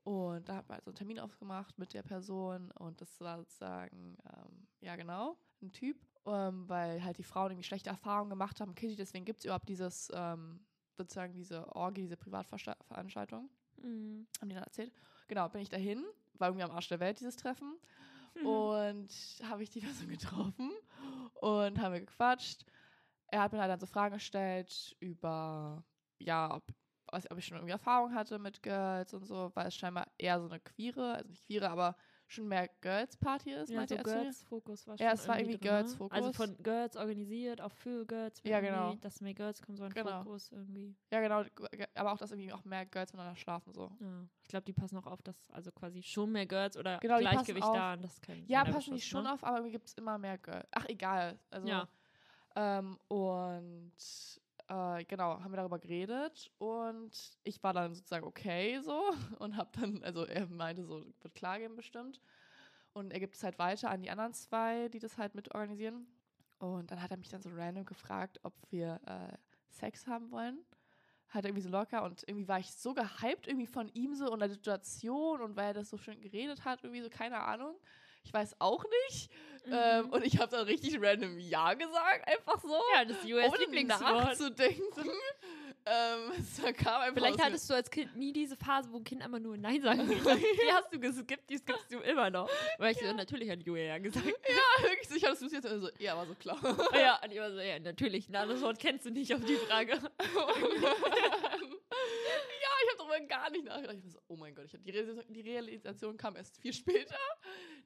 Und 0.03 0.47
da 0.47 0.55
hat 0.57 0.67
man 0.69 0.75
halt 0.75 0.85
so 0.85 0.91
einen 0.91 0.95
Termin 0.95 1.19
aufgemacht 1.19 1.77
mit 1.77 1.93
der 1.93 2.03
Person 2.03 2.71
und 2.71 3.01
das 3.01 3.19
war 3.19 3.37
sozusagen, 3.39 4.17
ähm, 4.25 4.67
ja 4.79 4.95
genau, 4.95 5.37
ein 5.61 5.73
Typ, 5.73 5.97
ähm, 6.25 6.67
weil 6.69 7.03
halt 7.03 7.17
die 7.17 7.23
Frauen 7.23 7.51
irgendwie 7.51 7.67
schlechte 7.67 7.89
Erfahrungen 7.89 8.29
gemacht 8.29 8.61
haben, 8.61 8.73
Kitty, 8.73 8.95
deswegen 8.95 9.25
gibt 9.25 9.39
es 9.39 9.45
überhaupt 9.45 9.67
dieses, 9.67 10.09
ähm, 10.13 10.65
sozusagen 10.95 11.33
diese 11.33 11.75
Orgie, 11.75 12.01
diese 12.03 12.15
Privatveranstaltung, 12.17 13.49
Mhm. 13.81 14.27
haben 14.41 14.49
die 14.49 14.55
dann 14.55 14.63
erzählt. 14.63 14.91
Genau, 15.27 15.49
bin 15.49 15.61
ich 15.61 15.69
dahin, 15.69 16.03
war 16.37 16.49
irgendwie 16.49 16.63
am 16.63 16.71
Arsch 16.71 16.87
der 16.87 16.99
Welt, 16.99 17.19
dieses 17.19 17.35
Treffen. 17.35 17.77
Mhm. 18.35 18.45
Und 18.45 19.09
habe 19.43 19.63
ich 19.63 19.69
die 19.69 19.81
Person 19.81 20.07
getroffen 20.07 20.71
und 21.35 21.79
haben 21.79 21.93
wir 21.93 21.99
gequatscht. 21.99 22.65
Er 23.27 23.41
hat 23.41 23.51
mir 23.51 23.59
halt 23.59 23.71
dann 23.71 23.79
so 23.79 23.85
Fragen 23.85 24.15
gestellt 24.15 24.95
über, 24.99 25.83
ja, 26.19 26.55
ob, 26.55 26.63
ob 27.07 27.37
ich 27.37 27.45
schon 27.45 27.57
irgendwie 27.57 27.73
Erfahrung 27.73 28.13
hatte 28.13 28.39
mit 28.39 28.63
Girls 28.63 29.13
und 29.13 29.25
so, 29.25 29.51
weil 29.53 29.67
es 29.67 29.75
scheinbar 29.75 30.07
eher 30.17 30.39
so 30.39 30.47
eine 30.47 30.59
queere, 30.59 31.15
also 31.15 31.29
nicht 31.29 31.45
queere, 31.45 31.69
aber 31.69 31.95
schon 32.27 32.47
mehr 32.47 32.69
Girls-Party 32.81 33.51
ist, 33.51 33.69
Ja, 33.69 33.81
so 33.81 33.87
zu 33.87 33.95
mir. 33.95 34.03
Girls-Fokus 34.03 34.87
war 34.87 34.95
Ja, 34.99 35.09
schon 35.09 35.19
es 35.19 35.27
war 35.27 35.39
irgendwie 35.39 35.57
drin, 35.57 35.71
ne? 35.71 35.77
Girls-Fokus. 35.81 36.17
Also 36.17 36.33
von 36.33 36.57
Girls 36.63 36.95
organisiert, 36.97 37.61
auch 37.61 37.71
für 37.71 38.05
Girls. 38.05 38.41
Ja, 38.43 38.59
genau. 38.59 38.95
Dass 38.95 39.21
mehr 39.21 39.33
Girls 39.33 39.61
kommen, 39.61 39.77
so 39.77 39.83
ein 39.83 39.93
Genau. 39.93 40.23
Fokus 40.23 40.51
irgendwie. 40.51 40.95
Ja, 41.11 41.21
genau, 41.21 41.43
aber 41.95 42.11
auch, 42.11 42.17
dass 42.17 42.31
irgendwie 42.31 42.51
auch 42.51 42.63
mehr 42.65 42.85
Girls 42.85 43.13
miteinander 43.13 43.37
schlafen, 43.37 43.73
so. 43.73 43.91
Ja. 43.99 44.27
Ich 44.43 44.49
glaube, 44.49 44.65
die 44.65 44.73
passen 44.73 44.97
auch 44.97 45.07
auf, 45.07 45.21
dass 45.21 45.49
also 45.51 45.71
quasi 45.71 46.03
schon 46.03 46.31
mehr 46.31 46.45
Girls 46.45 46.77
oder 46.77 46.99
Genau, 46.99 47.19
Gleichgewicht 47.19 47.67
da 47.67 47.93
und 47.93 48.03
das 48.03 48.21
können. 48.21 48.45
Ja, 48.47 48.63
passen 48.65 48.93
die 48.93 49.01
schon 49.01 49.23
ne? 49.23 49.33
auf, 49.33 49.43
aber 49.43 49.69
gibt 49.69 49.87
es 49.87 49.93
immer 49.93 50.17
mehr 50.17 50.37
Girls. 50.37 50.67
Ach, 50.71 50.85
egal. 50.87 51.39
Also, 51.49 51.67
Ja. 51.67 51.87
Ähm, 52.55 52.97
und 53.07 53.91
äh, 54.67 55.05
genau, 55.05 55.39
haben 55.41 55.51
wir 55.51 55.57
darüber 55.57 55.79
geredet 55.79 56.51
und 56.57 57.37
ich 57.43 57.61
war 57.63 57.73
dann 57.73 57.93
sozusagen 57.93 58.25
okay 58.25 58.79
so 58.81 59.01
und 59.39 59.55
habe 59.55 59.69
dann, 59.79 60.03
also 60.03 60.25
er 60.25 60.47
meinte 60.47 60.83
so, 60.83 61.05
wird 61.21 61.35
klar 61.35 61.59
gehen 61.59 61.75
bestimmt. 61.75 62.21
Und 62.93 63.13
er 63.13 63.19
gibt 63.19 63.35
es 63.35 63.43
halt 63.43 63.59
weiter 63.59 63.91
an 63.91 64.01
die 64.01 64.09
anderen 64.09 64.33
zwei, 64.33 64.89
die 64.89 64.99
das 64.99 65.17
halt 65.17 65.35
mit 65.35 65.53
organisieren. 65.53 66.07
Und 66.57 66.89
dann 66.89 67.01
hat 67.01 67.11
er 67.11 67.17
mich 67.17 67.29
dann 67.29 67.41
so 67.41 67.49
random 67.53 67.85
gefragt, 67.85 68.39
ob 68.43 68.53
wir 68.71 68.99
äh, 69.05 69.37
Sex 69.69 70.07
haben 70.07 70.31
wollen. 70.31 70.65
Hat 71.29 71.45
irgendwie 71.45 71.61
so 71.61 71.69
locker 71.69 72.03
und 72.03 72.23
irgendwie 72.27 72.47
war 72.47 72.59
ich 72.59 72.71
so 72.71 72.93
gehypt 72.93 73.47
irgendwie 73.47 73.67
von 73.67 73.89
ihm 73.89 74.15
so 74.15 74.31
und 74.31 74.39
der 74.39 74.49
Situation 74.49 75.41
und 75.41 75.55
weil 75.55 75.67
er 75.67 75.73
das 75.73 75.89
so 75.89 75.97
schön 75.97 76.19
geredet 76.21 76.65
hat, 76.65 76.83
irgendwie 76.83 77.03
so, 77.03 77.09
keine 77.09 77.39
Ahnung. 77.41 77.75
Ich 78.27 78.33
weiß 78.33 78.57
auch 78.59 78.83
nicht. 79.09 79.29
Ähm, 79.71 80.05
Mhm. 80.05 80.13
und 80.13 80.25
ich 80.25 80.37
habe 80.39 80.49
dann 80.51 80.65
richtig 80.65 80.97
random 81.01 81.39
Ja 81.39 81.73
gesagt, 81.73 82.27
einfach 82.27 82.61
so. 82.61 82.75
ja, 82.93 83.03
das 83.05 83.17
ist 83.17 83.25
US 83.31 83.47
ohne 83.49 83.57
Lieblingswort. 83.59 84.01
nachzudenken. 84.25 85.09
ähm, 85.85 86.31
es 86.37 86.61
kam 86.77 87.01
einfach 87.01 87.13
Vielleicht 87.15 87.41
hattest 87.41 87.69
du 87.69 87.73
als 87.73 87.89
Kind 87.89 88.15
nie 88.17 88.31
diese 88.33 88.55
phase, 88.57 88.89
wo 88.91 88.97
ein 88.97 89.03
Kind 89.05 89.23
immer 89.25 89.39
nur 89.39 89.57
Nein 89.57 89.81
sagen 89.81 90.07
will. 90.09 90.15
Die 90.35 90.71
hast 90.71 90.93
du 90.93 90.99
geskippt, 90.99 91.49
die 91.49 91.57
skippst 91.57 91.91
du 91.91 91.99
immer 91.99 92.29
noch. 92.29 92.49
Weil 92.77 92.93
ich 92.93 92.99
so, 92.99 93.11
natürlich 93.13 93.49
hat 93.49 93.61
Julia 93.63 93.83
ja 93.83 93.97
gesagt. 93.97 94.25
ja, 94.25 94.83
wirklich 94.83 95.07
sicher, 95.09 95.29
dass 95.29 95.39
du 95.39 95.45
es 95.47 95.51
jetzt 95.53 95.67
so, 95.67 95.89
ja, 95.99 96.15
war 96.17 96.25
so 96.25 96.35
klar. 96.35 96.57
ja, 96.93 97.19
und 97.23 97.31
ich 97.31 97.39
war 97.39 97.51
so, 97.51 97.59
ja, 97.59 97.79
natürlich. 97.79 98.27
Ein 98.29 98.35
anderes 98.37 98.61
Wort 98.61 98.79
kennst 98.79 99.05
du 99.05 99.09
nicht 99.11 99.33
auf 99.33 99.43
die 99.43 99.55
Frage. 99.55 99.93
ja, 99.93 99.99
ich 102.83 102.89
habe 102.89 102.97
darüber 102.97 103.19
gar 103.27 103.49
nicht 103.49 103.65
nachgedacht. 103.65 103.97
Ich 103.97 104.03
war 104.05 104.11
so, 104.11 104.19
oh 104.27 104.35
mein 104.35 104.55
Gott, 104.55 104.65
ich 104.65 104.73
hab 104.73 104.83
die, 104.83 104.91
Realisation, 104.91 105.33
die 105.33 105.41
Realisation 105.41 106.17
kam 106.17 106.35
erst 106.35 106.57
viel 106.57 106.73
später. 106.73 107.17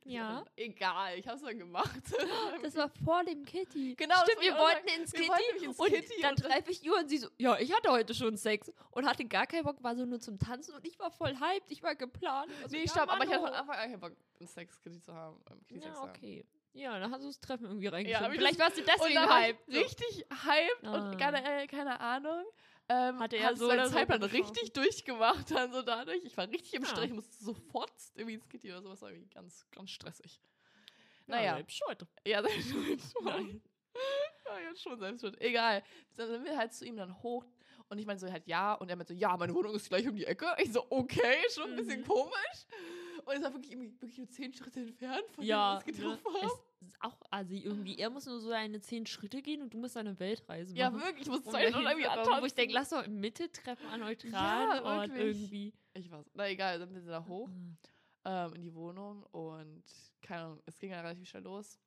Ich 0.03 0.13
Ja. 0.13 0.43
egal, 0.55 1.17
ich 1.19 1.27
habe 1.27 1.37
es 1.37 1.43
dann 1.43 1.57
gemacht. 1.59 1.89
Das 2.63 2.75
war 2.75 2.89
vor 3.03 3.23
dem 3.23 3.45
Kitty. 3.45 3.95
Genau, 3.95 4.15
Stimmt, 4.23 4.41
wir 4.41 4.51
ich 4.51 4.57
wollten 4.57 4.87
sagen. 4.87 5.01
ins 5.01 5.13
Wir 5.13 5.19
Kitty. 5.19 5.29
wollten 5.31 5.63
ins 5.65 5.79
und 5.79 5.87
Kitty 5.89 6.21
dann 6.21 6.35
treffe 6.35 6.71
ich 6.71 6.81
Ju 6.83 6.95
und 6.95 7.09
sie 7.09 7.17
so, 7.17 7.27
ja, 7.37 7.57
ich 7.59 7.73
hatte 7.73 7.91
heute 7.91 8.13
schon 8.13 8.35
Sex 8.37 8.71
und 8.91 9.05
hatte 9.07 9.25
gar 9.25 9.45
keinen 9.47 9.63
Bock, 9.63 9.81
war 9.83 9.95
so 9.95 10.05
nur 10.05 10.19
zum 10.19 10.37
Tanzen 10.39 10.73
und 10.75 10.85
ich 10.85 10.97
war 10.99 11.11
voll 11.11 11.35
hyped, 11.39 11.71
ich 11.71 11.81
war 11.83 11.95
geplant. 11.95 12.51
Ich 12.51 12.61
war 12.61 12.69
so, 12.69 12.75
nee, 12.75 12.83
ja, 12.83 12.89
stopp, 12.91 13.09
aber 13.09 13.23
ich 13.23 13.29
hatte 13.29 13.41
von 13.41 13.51
Manu. 13.51 13.57
Anfang 13.61 13.75
an 13.75 13.89
keinen 13.91 13.99
Bock, 13.99 14.13
einen 14.39 14.47
Sex-Kitty 14.47 15.01
zu 15.01 15.13
haben. 15.13 15.39
Ähm, 15.51 15.59
Kitty 15.67 15.79
Sex 15.81 15.85
Ja, 15.87 15.93
zu 15.93 16.01
haben. 16.01 16.09
okay. 16.09 16.45
Ja, 16.73 16.99
dann 16.99 17.11
hast 17.11 17.21
du 17.23 17.27
das 17.27 17.39
Treffen 17.39 17.65
irgendwie 17.65 17.87
hab 17.87 17.93
reingeschrieben. 17.95 18.31
ich 18.33 18.37
Vielleicht 18.39 18.59
warst 18.59 18.77
du 18.77 18.81
deswegen 18.81 19.11
ich 19.23 19.29
hyped. 19.29 19.59
So. 19.67 19.79
richtig 19.79 20.25
hyped 20.45 20.87
Ah. 20.87 21.09
und 21.11 21.17
keine, 21.17 21.43
äh, 21.63 21.67
keine 21.67 21.99
Ahnung. 21.99 22.45
Ähm, 22.89 23.19
Hatte 23.19 23.37
er 23.37 23.55
so 23.55 23.67
seinen 23.67 23.89
Zeitplan 23.89 24.21
richtig 24.23 24.73
durchgemacht 24.73 25.49
dann 25.51 25.71
so 25.71 25.81
dadurch. 25.81 26.23
Ich 26.23 26.35
war 26.35 26.47
richtig 26.49 26.73
im 26.73 26.83
Ah. 26.83 26.87
Stress, 26.87 27.05
ich 27.05 27.13
musste 27.13 27.43
sofort 27.43 27.91
irgendwie 28.15 28.33
ins 28.35 28.49
Kitty 28.49 28.69
oder 28.71 28.81
sowas. 28.81 29.01
War 29.01 29.09
irgendwie 29.11 29.29
ganz, 29.29 29.65
ganz 29.71 29.89
stressig. 29.91 30.41
Ja, 31.27 31.35
Naja. 31.35 31.55
selbst 31.55 31.77
schuld. 31.77 32.05
Ja, 32.27 32.41
selbst 32.43 32.69
schuld. 32.69 33.01
Nein. 33.21 33.61
Ja, 34.45 34.59
jetzt 34.69 34.81
schon 34.81 34.99
selbst 34.99 35.21
schuld. 35.21 35.39
Egal. 35.39 35.83
Dann 36.17 36.27
sind 36.27 36.43
wir 36.43 36.57
halt 36.57 36.73
zu 36.73 36.85
ihm 36.85 36.97
dann 36.97 37.21
hoch 37.23 37.45
Und 37.89 37.97
ich 37.99 38.05
meinte 38.05 38.25
so 38.25 38.31
halt 38.31 38.47
ja. 38.47 38.73
Und 38.73 38.89
er 38.89 38.95
meinte 38.97 39.13
so, 39.13 39.19
ja, 39.19 39.35
meine 39.37 39.53
Wohnung 39.53 39.73
ist 39.75 39.87
gleich 39.89 40.07
um 40.07 40.15
die 40.15 40.25
Ecke. 40.25 40.47
Ich 40.59 40.71
so, 40.73 40.85
okay, 40.89 41.37
schon 41.53 41.71
ein 41.71 41.75
bisschen 41.75 42.01
Mhm. 42.01 42.05
komisch. 42.07 42.65
Und 43.25 43.35
es 43.35 43.43
war 43.43 43.53
wirklich, 43.53 43.77
wirklich 43.77 44.17
nur 44.17 44.29
zehn 44.29 44.53
Schritte 44.53 44.79
entfernt 44.81 45.23
von 45.31 45.43
Ja, 45.43 45.79
dem, 45.79 45.95
ne, 45.95 46.03
was 46.03 46.19
getroffen 46.19 46.33
haben. 46.41 46.47
es 46.81 46.87
ist 46.87 46.97
auch 47.01 47.17
assi 47.29 47.57
irgendwie. 47.59 47.97
Er 47.97 48.09
muss 48.09 48.25
nur 48.25 48.39
so 48.39 48.51
eine 48.51 48.79
zehn 48.81 49.05
Schritte 49.05 49.41
gehen 49.41 49.61
und 49.61 49.73
du 49.73 49.77
musst 49.77 49.97
eine 49.97 50.19
Weltreise 50.19 50.75
Ja, 50.75 50.89
machen. 50.89 51.03
wirklich, 51.05 51.27
ich 51.27 51.31
muss 51.31 51.43
zwei 51.43 51.67
Stunden 51.69 51.87
irgendwie 51.87 52.07
antanzen. 52.07 52.41
Wo 52.41 52.45
ich 52.45 52.53
denke, 52.53 52.73
lass 52.73 52.89
doch 52.89 53.05
Mitte 53.07 53.51
treffen 53.51 53.85
an 53.87 53.99
neutralen 54.01 54.83
Ort 54.83 55.09
wirklich. 55.09 55.37
irgendwie. 55.41 55.73
Ich 55.93 56.09
weiß. 56.11 56.25
Na 56.33 56.49
egal, 56.49 56.79
dann 56.79 56.91
sind 56.93 57.05
wir 57.05 57.11
da 57.11 57.25
hoch. 57.25 57.49
Ah. 58.23 58.45
ähm, 58.47 58.53
in 58.55 58.61
die 58.61 58.73
Wohnung 58.75 59.23
und 59.31 59.83
keine 60.21 60.43
Ahnung, 60.43 60.61
es 60.67 60.77
ging 60.77 60.91
ja 60.91 61.01
relativ 61.01 61.27
schnell 61.27 61.43
los. 61.43 61.79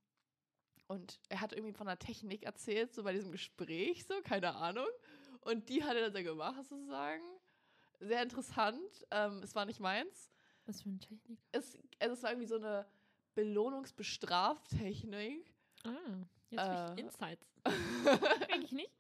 Und 0.87 1.19
er 1.29 1.41
hat 1.41 1.53
irgendwie 1.53 1.73
von 1.73 1.87
der 1.87 1.99
Technik 1.99 2.43
erzählt, 2.43 2.93
so 2.93 3.03
bei 3.05 3.13
diesem 3.13 3.33
Gespräch, 3.33 4.05
so, 4.05 4.15
keine 4.23 4.55
Ahnung. 4.57 4.87
Und 5.43 5.69
die 5.69 5.83
hat 5.85 5.95
er 5.97 6.11
dann 6.11 6.13
so 6.13 6.23
gemacht, 6.29 6.63
sozusagen. 6.69 7.23
Sehr 8.01 8.23
interessant. 8.23 9.07
Ähm, 9.11 9.41
es 9.43 9.55
war 9.55 9.65
nicht 9.65 9.81
meins. 9.81 10.31
Was 10.67 10.81
für 10.83 10.89
eine 10.89 10.99
Technik. 10.99 11.39
Es, 11.53 11.79
also 12.01 12.15
es 12.15 12.23
war 12.23 12.31
irgendwie 12.31 12.47
so 12.49 12.57
eine 12.57 12.87
Belohnungsbestraftechnik. 13.35 15.55
Ah, 15.85 15.91
jetzt 16.51 16.63
habe 16.63 16.91
Äh. 16.91 16.95
ich 16.95 17.01
Insights. 17.05 17.47
Eigentlich 18.51 18.73
nicht. 18.73 18.91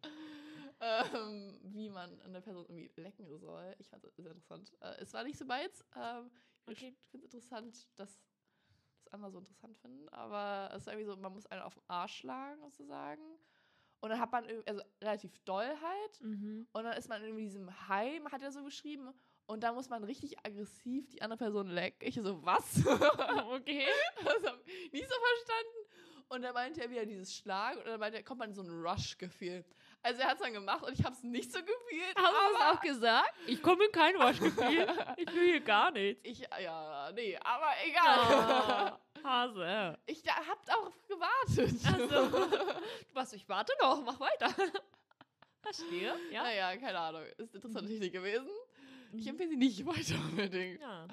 ähm, 0.80 1.59
wie 1.62 1.88
man 1.88 2.21
eine 2.23 2.40
Person 2.42 2.64
irgendwie 2.68 2.90
lecken 3.00 3.26
soll. 3.38 3.75
Ich 3.78 3.88
fand 3.88 4.04
es 4.04 4.14
sehr 4.16 4.30
interessant. 4.33 4.73
Äh, 4.80 4.97
es 5.00 5.12
war 5.14 5.23
nicht 5.25 5.38
so 5.38 5.44
meins. 5.44 5.85
Ähm, 5.97 6.30
Okay. 6.66 6.97
Ich 7.04 7.11
finde 7.11 7.26
es 7.26 7.35
interessant, 7.35 7.87
dass 7.97 8.18
das 9.04 9.12
andere 9.12 9.30
so 9.30 9.38
interessant 9.38 9.76
finden, 9.76 10.09
aber 10.09 10.71
es 10.75 10.80
ist 10.80 10.87
irgendwie 10.88 11.04
so, 11.04 11.14
man 11.14 11.30
muss 11.35 11.44
einen 11.44 11.61
auf 11.61 11.75
den 11.75 11.83
Arsch 11.88 12.16
schlagen, 12.21 12.59
sozusagen. 12.62 13.21
Und 14.00 14.09
dann 14.09 14.18
hat 14.18 14.33
man, 14.33 14.47
also 14.64 14.80
relativ 15.02 15.37
doll 15.40 15.66
halt, 15.66 16.21
Mhm. 16.23 16.66
und 16.73 16.85
dann 16.85 16.97
ist 16.97 17.11
man 17.11 17.23
in 17.23 17.37
diesem 17.37 17.87
Heim, 17.88 18.33
hat 18.33 18.40
er 18.40 18.50
so 18.50 18.64
beschrieben, 18.64 19.12
und 19.47 19.63
da 19.63 19.73
muss 19.73 19.89
man 19.89 20.05
richtig 20.05 20.39
aggressiv 20.45 21.09
die 21.11 21.23
andere 21.23 21.39
Person 21.39 21.69
lecken. 21.69 22.07
Ich 22.07 22.15
so, 22.15 22.45
was? 22.45 22.85
Okay. 23.55 23.87
das 24.25 24.45
hab 24.45 24.59
ich 24.67 24.93
nicht 24.93 25.09
so 25.09 25.15
verstanden. 25.15 25.79
Und 26.29 26.43
dann 26.43 26.55
meinte 26.55 26.81
er 26.81 26.91
wieder 26.91 27.05
dieses 27.05 27.35
Schlagen, 27.37 27.79
und 27.79 27.87
dann 27.87 28.01
meinte 28.01 28.17
er, 28.19 28.25
kommt 28.25 28.41
man 28.41 28.49
in 28.49 28.55
so 28.55 28.63
ein 28.63 28.71
Rush-Gefühl. 28.71 29.65
Also 30.03 30.23
er 30.23 30.29
hat 30.29 30.37
es 30.37 30.43
dann 30.43 30.53
gemacht, 30.55 30.83
und 30.83 30.99
ich 30.99 31.05
habe 31.05 31.15
es 31.15 31.23
nicht 31.23 31.53
so 31.53 31.61
gefühlt, 31.61 32.15
Hast 32.17 32.33
du 32.33 32.59
das 32.59 32.77
auch 32.77 32.81
gesagt? 32.81 33.35
Ich 33.47 33.63
komme 33.63 33.85
in 33.85 33.93
kein 33.93 34.19
Waschgefühl. 34.19 34.87
ich 35.19 35.33
will 35.35 35.51
hier 35.53 35.61
gar 35.61 35.91
nichts. 35.91 36.21
ich, 36.25 36.41
ja, 36.61 37.13
nee, 37.13 37.37
aber 37.45 37.71
egal. 37.87 38.99
Oh, 39.21 39.23
Hase. 39.25 39.99
Ich 40.07 40.23
da, 40.23 40.33
hab 40.35 40.65
darauf 40.67 40.93
gewartet. 41.07 41.81
Also, 41.87 42.29
du 42.29 43.15
warst, 43.15 43.35
ich 43.35 43.49
warte 43.49 43.73
noch, 43.81 44.03
mach 44.03 44.19
weiter. 44.21 44.53
Verstehe, 45.63 46.15
ja. 46.31 46.43
Naja, 46.43 46.77
keine 46.77 46.99
Ahnung. 46.99 47.23
Ist 47.37 47.39
eine 47.41 47.49
interessante 47.55 47.85
Mhm. 47.85 47.89
Technik 47.89 48.13
gewesen. 48.13 48.51
Ich 49.16 49.25
Mhm. 49.25 49.30
empfehle 49.30 49.50
sie 49.50 49.56
nicht 49.56 49.87
weiter 49.87 50.14
unbedingt. 50.30 50.80
Ja. 50.80 51.06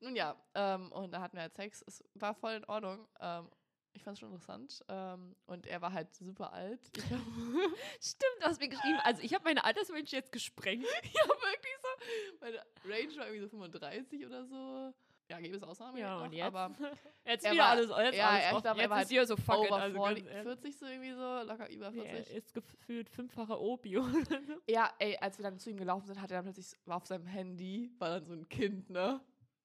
Nun 0.00 0.16
ja, 0.16 0.36
ähm, 0.54 0.92
und 0.92 1.12
da 1.12 1.20
hatten 1.20 1.36
wir 1.36 1.42
halt 1.42 1.54
Sex. 1.54 1.82
Es 1.86 2.04
war 2.14 2.34
voll 2.34 2.52
in 2.54 2.64
Ordnung. 2.64 3.06
Ähm, 3.20 3.48
ich 3.94 4.02
fand 4.02 4.14
es 4.16 4.20
schon 4.20 4.30
interessant. 4.32 4.84
Ähm, 4.88 5.34
und 5.46 5.66
er 5.66 5.80
war 5.80 5.92
halt 5.92 6.12
super 6.14 6.52
alt. 6.52 6.80
Hab, 7.10 7.20
Stimmt, 8.02 8.36
du 8.40 8.44
hast 8.44 8.60
mir 8.60 8.68
geschrieben. 8.68 8.98
Also, 9.04 9.22
ich 9.22 9.32
habe 9.32 9.44
meine 9.44 9.64
Altersrange 9.64 10.02
jetzt 10.06 10.32
gesprengt. 10.32 10.84
ja, 11.02 11.26
wirklich 11.28 11.74
so. 11.80 12.38
Meine 12.40 12.58
Range 12.84 13.16
war 13.16 13.26
irgendwie 13.26 13.40
so 13.42 13.48
35 13.48 14.26
oder 14.26 14.44
so. 14.46 14.94
Ja, 15.30 15.40
gäbe 15.40 15.56
es 15.56 15.62
Ausnahmen. 15.62 15.96
Ja, 15.96 16.16
noch, 16.18 16.24
und 16.24 16.32
jetzt? 16.34 16.44
Aber 16.46 16.70
Jetzt 17.24 17.44
Er 17.46 17.52
wieder 17.52 17.62
war- 17.62 17.70
alles, 17.70 17.88
jetzt 17.88 17.96
ja, 17.96 18.02
alles 18.02 18.16
ja, 18.18 18.36
ich 18.38 18.64
er 18.66 18.76
jetzt 18.76 18.90
war 18.90 19.02
ist 19.02 19.08
hier 19.08 19.26
so 19.26 19.36
fuck 19.36 19.64
it, 19.64 19.70
over 19.72 19.80
also 19.80 20.02
40, 20.04 20.24
ganz 20.24 20.34
ehrlich. 20.36 20.42
40 20.52 20.76
so 20.78 20.86
irgendwie 20.86 21.12
so, 21.12 21.42
locker 21.42 21.70
über 21.70 21.90
Nee, 21.90 22.02
40. 22.02 22.30
Er 22.30 22.36
ist 22.36 22.52
gefühlt 22.54 23.08
fünffacher 23.08 23.58
Opio. 23.60 24.04
Ja, 24.68 24.92
ey, 24.98 25.16
als 25.18 25.38
wir 25.38 25.42
dann 25.44 25.58
zu 25.58 25.70
ihm 25.70 25.78
gelaufen 25.78 26.06
sind, 26.06 26.20
hat 26.20 26.30
er 26.30 26.38
dann 26.42 26.44
plötzlich, 26.52 26.78
war 26.86 26.96
auf 26.98 27.06
seinem 27.06 27.26
Handy, 27.26 27.90
war 27.98 28.10
dann 28.10 28.26
so 28.26 28.34
ein 28.34 28.46
Kind, 28.50 28.90
ne? 28.90 29.20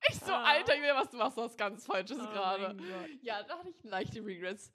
Ich 0.10 0.16
so, 0.16 0.32
Ah. 0.32 0.44
Alter, 0.46 0.75
ich 0.75 0.82
will, 0.82 0.94
was 0.96 1.10
du 1.10 1.18
machst, 1.18 1.36
was 1.36 1.58
ganz 1.58 1.86
Falsches 1.86 2.20
Oh 2.22 2.32
gerade. 2.32 2.78
Ja, 3.22 3.44
da 3.44 3.58
hatte 3.60 3.70
ich 3.70 3.84
leichte 3.84 4.24
Regrets. 4.25 4.72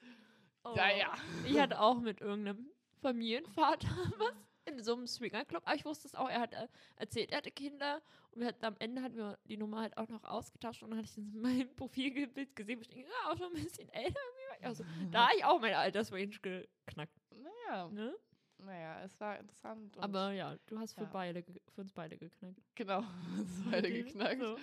Oh. 0.65 0.75
Ja, 0.77 0.91
ja. 0.95 1.13
Ich 1.47 1.59
hatte 1.59 1.81
auch 1.81 1.99
mit 2.01 2.21
irgendeinem 2.21 2.69
Familienvater 3.01 3.89
was 4.19 4.35
in 4.67 4.83
so 4.83 4.95
einem 4.95 5.07
Swingerclub. 5.07 5.63
Aber 5.67 5.75
ich 5.77 5.85
wusste 5.85 6.09
es 6.09 6.15
auch. 6.15 6.29
Er 6.29 6.41
hat 6.41 6.53
äh, 6.53 6.69
erzählt, 6.97 7.31
er 7.31 7.39
hatte 7.39 7.51
Kinder. 7.51 8.03
Und 8.33 8.41
wir 8.41 8.49
hatten, 8.49 8.65
am 8.65 8.77
Ende 8.79 9.03
hatten 9.03 9.17
wir 9.17 9.39
die 9.45 9.57
Nummer 9.57 9.81
halt 9.81 9.97
auch 9.97 10.09
noch 10.09 10.25
ausgetauscht. 10.25 10.83
Und 10.83 10.91
dann 10.91 10.99
hatte 10.99 11.07
ich 11.07 11.15
das 11.15 11.19
in 11.19 11.41
meinem 11.41 11.69
Profilbild 11.77 12.57
gesehen. 12.57 12.81
Ich 12.81 12.89
denke, 12.89 13.09
ja, 13.09 13.31
auch 13.33 13.37
schon 13.37 13.55
ein 13.55 13.63
bisschen 13.63 13.89
älter. 13.91 14.21
Also, 14.63 14.85
da 15.13 15.27
habe 15.29 15.37
ich 15.37 15.45
auch 15.45 15.61
meine 15.61 15.77
Altersrange 15.79 16.29
geknackt. 16.29 17.13
Naja, 17.31 17.89
Ne? 17.89 18.15
naja, 18.59 19.03
es 19.03 19.19
war 19.21 19.39
interessant. 19.39 19.97
Aber 19.99 20.33
ja, 20.33 20.57
du 20.67 20.79
hast 20.79 20.95
für, 20.95 21.03
ja. 21.03 21.11
beide, 21.13 21.43
ge- 21.43 21.61
für 21.75 21.81
uns 21.83 21.93
beide 21.93 22.17
geknackt. 22.17 22.61
Genau, 22.75 23.01
es 23.41 23.63
beide 23.71 23.89
Okay, 23.89 24.03
geknackt. 24.05 24.41
so. 24.41 24.57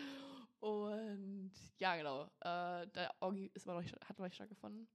Und 0.60 1.52
ja, 1.78 1.96
genau. 1.96 2.24
Äh, 2.42 2.88
der 2.88 3.12
Orgi 3.20 3.52
ist 3.54 3.66
noch 3.66 3.82
hat 3.84 4.18
noch 4.20 4.26
nicht 4.26 4.36
stattgefunden. 4.36 4.88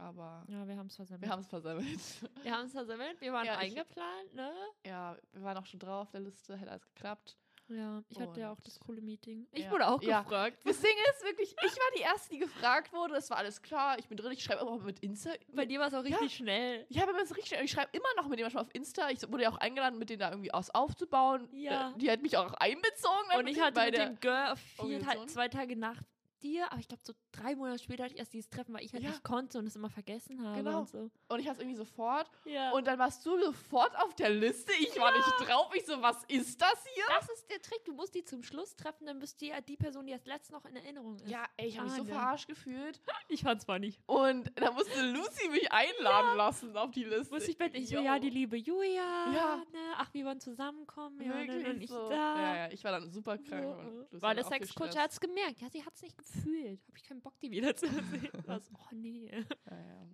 Aber 0.00 0.44
Ja, 0.48 0.66
wir 0.66 0.76
haben 0.76 0.86
es 0.86 0.96
versemmelt. 0.96 1.22
wir 1.22 1.30
haben 1.30 1.40
es 1.42 1.48
versemmelt. 1.48 1.86
Wir 2.42 2.52
haben 2.56 2.66
es 2.66 2.72
versemmelt. 2.72 3.20
Wir 3.20 3.32
waren 3.32 3.46
Ja, 3.46 3.56
eingeplant, 3.58 4.34
ne? 4.34 4.50
ja, 4.86 5.16
wir 5.32 5.42
waren 5.42 5.56
auch 5.58 5.66
schon 5.66 5.78
drauf 5.80 6.02
auf 6.02 6.10
der 6.10 6.20
Liste, 6.20 6.56
hätte 6.56 6.70
alles 6.70 6.86
geklappt. 6.94 7.36
Ja, 7.68 8.02
ich 8.08 8.18
hatte 8.20 8.40
ja 8.40 8.50
auch 8.50 8.56
Und- 8.56 8.66
das 8.66 8.80
coole 8.80 9.00
Meeting. 9.00 9.46
Ich 9.52 9.64
Ja. 9.64 9.70
wurde 9.70 9.86
auch 9.86 10.02
Ja. 10.02 10.22
gefragt. 10.22 10.58
Das 10.64 10.80
Ding 10.80 10.90
ist 11.10 11.22
wirklich, 11.24 11.50
ich 11.52 11.72
war 11.76 11.90
die 11.96 12.00
Erste, 12.00 12.30
die 12.30 12.38
gefragt 12.40 12.92
wurde. 12.92 13.14
Es 13.14 13.30
war 13.30 13.36
alles 13.36 13.62
klar. 13.62 13.96
Ich 13.98 14.08
bin 14.08 14.16
drin. 14.16 14.32
Ich 14.32 14.42
schreibe 14.42 14.62
immer 14.62 14.76
mit 14.78 14.98
Insta. 15.00 15.30
Bei 15.52 15.66
dir 15.66 15.78
war 15.78 15.86
es 15.86 15.94
auch 15.94 16.02
richtig 16.02 16.34
schnell. 16.34 16.84
Ich 16.88 16.98
habe 17.00 17.12
immer 17.12 17.24
so 17.24 17.34
richtig, 17.34 17.60
ich 17.62 17.70
schreibe 17.70 17.90
immer 17.96 18.08
noch 18.16 18.26
mit 18.26 18.40
manchmal 18.40 18.64
auf 18.64 18.74
Insta. 18.74 19.10
Ich 19.10 19.22
wurde 19.30 19.44
ja 19.44 19.50
auch 19.52 19.58
eingeladen, 19.58 20.00
mit 20.00 20.10
denen 20.10 20.18
da 20.18 20.30
irgendwie 20.30 20.52
aus 20.52 20.70
aufzubauen. 20.70 21.48
Ja. 21.52 21.90
Äh, 21.90 21.98
Die 21.98 22.10
hat 22.10 22.22
mich 22.22 22.36
auch 22.36 22.52
einbezogen. 22.54 23.38
Und 23.38 23.46
ich 23.46 23.60
hatte 23.60 23.74
bei 23.74 23.86
mit 23.86 23.96
der, 23.98 24.06
dem 24.08 24.18
Girl 24.20 24.56
vier, 24.56 24.82
Organisation. 24.84 25.18
halt 25.20 25.30
zwei 25.30 25.48
Tage 25.48 25.76
nach 25.76 26.02
dir, 26.42 26.70
aber 26.72 26.80
ich 26.80 26.88
glaube 26.88 27.02
so 27.04 27.12
drei 27.32 27.54
Monate 27.54 27.82
später 27.82 28.04
hatte 28.04 28.14
ich 28.14 28.18
erst 28.20 28.32
dieses 28.32 28.48
Treffen, 28.50 28.74
weil 28.74 28.84
ich 28.84 28.92
halt 28.92 29.02
Ja. 29.02 29.10
nicht 29.10 29.22
konnte 29.24 29.58
und 29.58 29.66
es 29.66 29.76
immer 29.76 29.90
vergessen 29.90 30.44
habe 30.46 30.62
Genau. 30.62 30.80
und 30.80 30.88
so. 30.88 31.10
Und 31.28 31.38
ich 31.40 31.46
hatte 31.46 31.58
es 31.58 31.58
irgendwie 31.60 31.76
sofort. 31.76 32.30
Ja. 32.44 32.72
Und 32.72 32.86
dann 32.86 32.98
warst 32.98 33.24
du 33.24 33.38
sofort 33.40 33.96
auf 33.98 34.14
der 34.14 34.30
Liste. 34.30 34.72
Ich 34.80 34.98
war 34.98 35.12
nicht 35.16 35.28
drauf. 35.48 35.72
Ich 35.74 35.86
so, 35.86 36.00
was 36.02 36.24
ist 36.24 36.60
das 36.60 36.84
hier? 36.94 37.04
das 37.18 37.28
ist 37.30 37.50
der 37.50 37.60
Trick, 37.62 37.84
du 37.84 37.92
musst 37.92 38.14
die 38.14 38.24
zum 38.24 38.42
Schluss 38.42 38.74
treffen, 38.76 39.06
dann 39.06 39.18
bist 39.18 39.40
du 39.40 39.46
ja 39.46 39.60
die 39.60 39.76
Person, 39.76 40.06
die 40.06 40.12
als 40.12 40.26
letztes 40.26 40.50
noch 40.52 40.64
in 40.64 40.76
Erinnerung 40.76 41.16
ist. 41.16 41.28
Ja, 41.28 41.44
ey, 41.56 41.68
ich 41.68 41.76
habe 41.78 41.86
mich 41.88 41.96
so 41.96 42.04
Frage. 42.04 42.18
verarscht 42.18 42.48
gefühlt. 42.48 43.00
ich 43.28 43.42
fand 43.42 43.60
zwar 43.62 43.78
nicht. 43.78 44.00
Und 44.06 44.50
da 44.56 44.70
musste 44.72 45.00
Lucy 45.12 45.48
mich 45.50 45.70
einladen 45.72 46.36
lassen 46.36 46.76
auf 46.76 46.90
die 46.90 47.04
Liste. 47.04 47.32
Muss 47.32 47.46
ich 47.48 47.56
bei 47.58 47.70
ich 47.72 47.88
so, 47.88 47.96
ja, 48.00 48.18
die 48.18 48.30
liebe 48.30 48.56
Julia, 48.56 49.02
Ja. 49.32 49.56
ne, 49.72 49.78
ach, 49.96 50.12
wir 50.14 50.24
wollen 50.24 50.40
zusammenkommen, 50.40 51.20
ja, 51.20 51.34
ne, 51.34 51.46
Wirklich 51.48 51.66
und 51.66 51.80
ich 51.82 51.90
so. 51.90 52.08
da. 52.08 52.14
Ja, 52.40 52.56
ja, 52.66 52.72
ich 52.72 52.82
war 52.84 52.92
dann 52.92 53.10
super 53.10 53.38
krank. 53.38 53.62
So, 53.64 53.70
und 53.72 53.96
Lucy 54.12 54.22
Weil 54.22 54.30
hat 54.30 54.36
der 54.38 54.44
Sexcoach 54.44 54.86
gestresst. 54.86 54.98
hat 54.98 55.10
es 55.12 55.20
gemerkt. 55.20 55.60
Ja, 55.60 55.68
sie 55.70 55.84
hat 55.84 55.94
es 55.94 56.02
nicht 56.02 56.16
gefühlt. 56.18 56.29
Habe 56.36 56.96
ich 56.96 57.02
keinen 57.04 57.20
Bock, 57.20 57.38
die 57.40 57.50
wieder 57.50 57.74
zu 57.76 57.86
sehen. 58.10 58.28
Was? 58.46 58.70
Oh 58.74 58.94
nee. 58.94 59.30
Ja, 59.30 59.40
ja. 59.76 60.06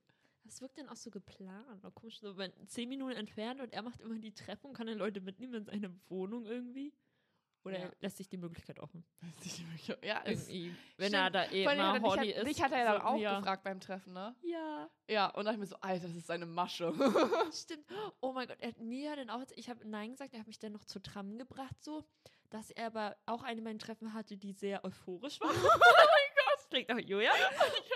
Das 0.44 0.60
wirkt 0.60 0.78
dann 0.78 0.88
auch 0.88 0.96
so 0.96 1.10
geplant. 1.10 1.82
Oh, 1.84 1.90
komisch, 1.90 2.20
so 2.20 2.36
wenn 2.36 2.52
zehn 2.68 2.88
Minuten 2.88 3.16
entfernt 3.16 3.60
und 3.60 3.72
er 3.72 3.82
macht 3.82 4.00
immer 4.00 4.18
die 4.18 4.32
Treppe 4.32 4.66
und 4.68 4.74
kann 4.74 4.86
dann 4.86 4.98
Leute 4.98 5.20
mitnehmen 5.20 5.54
in 5.54 5.64
seine 5.64 5.92
Wohnung 6.08 6.46
irgendwie. 6.46 6.92
Oder 7.64 7.80
Ja. 7.80 7.84
er 7.86 7.92
lässt 7.98 8.18
sich 8.18 8.28
die 8.28 8.36
Möglichkeit 8.36 8.78
offen. 8.78 9.04
Weiß 9.20 9.44
nicht 9.44 9.66
wirklich. 9.88 10.08
Ja, 10.08 10.20
ist. 10.20 10.48
Irgendwie. 10.48 10.76
Wenn 10.98 11.08
Stimmt. 11.08 11.14
er 11.14 11.30
da 11.30 11.50
eh 11.50 11.64
mal 11.64 11.76
er- 11.76 12.00
horny 12.00 12.30
ist. 12.30 12.46
dich 12.46 12.62
hat 12.62 12.70
er 12.70 12.78
ja 12.78 12.92
dann 12.92 13.02
auch 13.02 13.18
ja. 13.18 13.38
gefragt 13.40 13.64
beim 13.64 13.80
Treffen, 13.80 14.12
ne? 14.12 14.36
Ja, 14.42 14.88
Ja, 15.10 15.26
und 15.30 15.46
dann 15.46 15.54
ich 15.54 15.58
mir 15.60 15.66
so, 15.66 15.74
Alter, 15.80 16.06
das 16.06 16.14
ist 16.16 16.28
seine 16.28 16.46
Masche. 16.46 16.92
stimmt. 17.52 17.84
Oh 18.20 18.32
mein 18.32 18.46
Gott, 18.46 18.58
er 18.60 18.68
hat 18.68 18.78
mir 18.80 19.02
ja 19.10 19.16
dann 19.16 19.30
auch, 19.30 19.42
ich 19.56 19.68
habe 19.68 19.84
Nein 19.88 20.12
gesagt, 20.12 20.32
er 20.32 20.40
hat 20.40 20.46
mich 20.46 20.60
dann 20.60 20.72
noch 20.74 20.84
zu 20.84 21.00
Tram 21.00 21.38
gebracht, 21.38 21.82
so, 21.82 22.04
dass 22.56 22.70
er 22.70 22.86
aber 22.86 23.16
auch 23.26 23.42
eine 23.42 23.60
meiner 23.60 23.78
Treffen 23.78 24.14
hatte, 24.14 24.36
die 24.36 24.52
sehr 24.52 24.82
euphorisch 24.84 25.40
war. 25.40 25.50
oh 25.50 25.52
mein 25.52 26.34
Gott, 26.34 26.54
das 26.54 26.68
klingt 26.70 26.88
nach 26.88 26.98
Julia. 26.98 27.30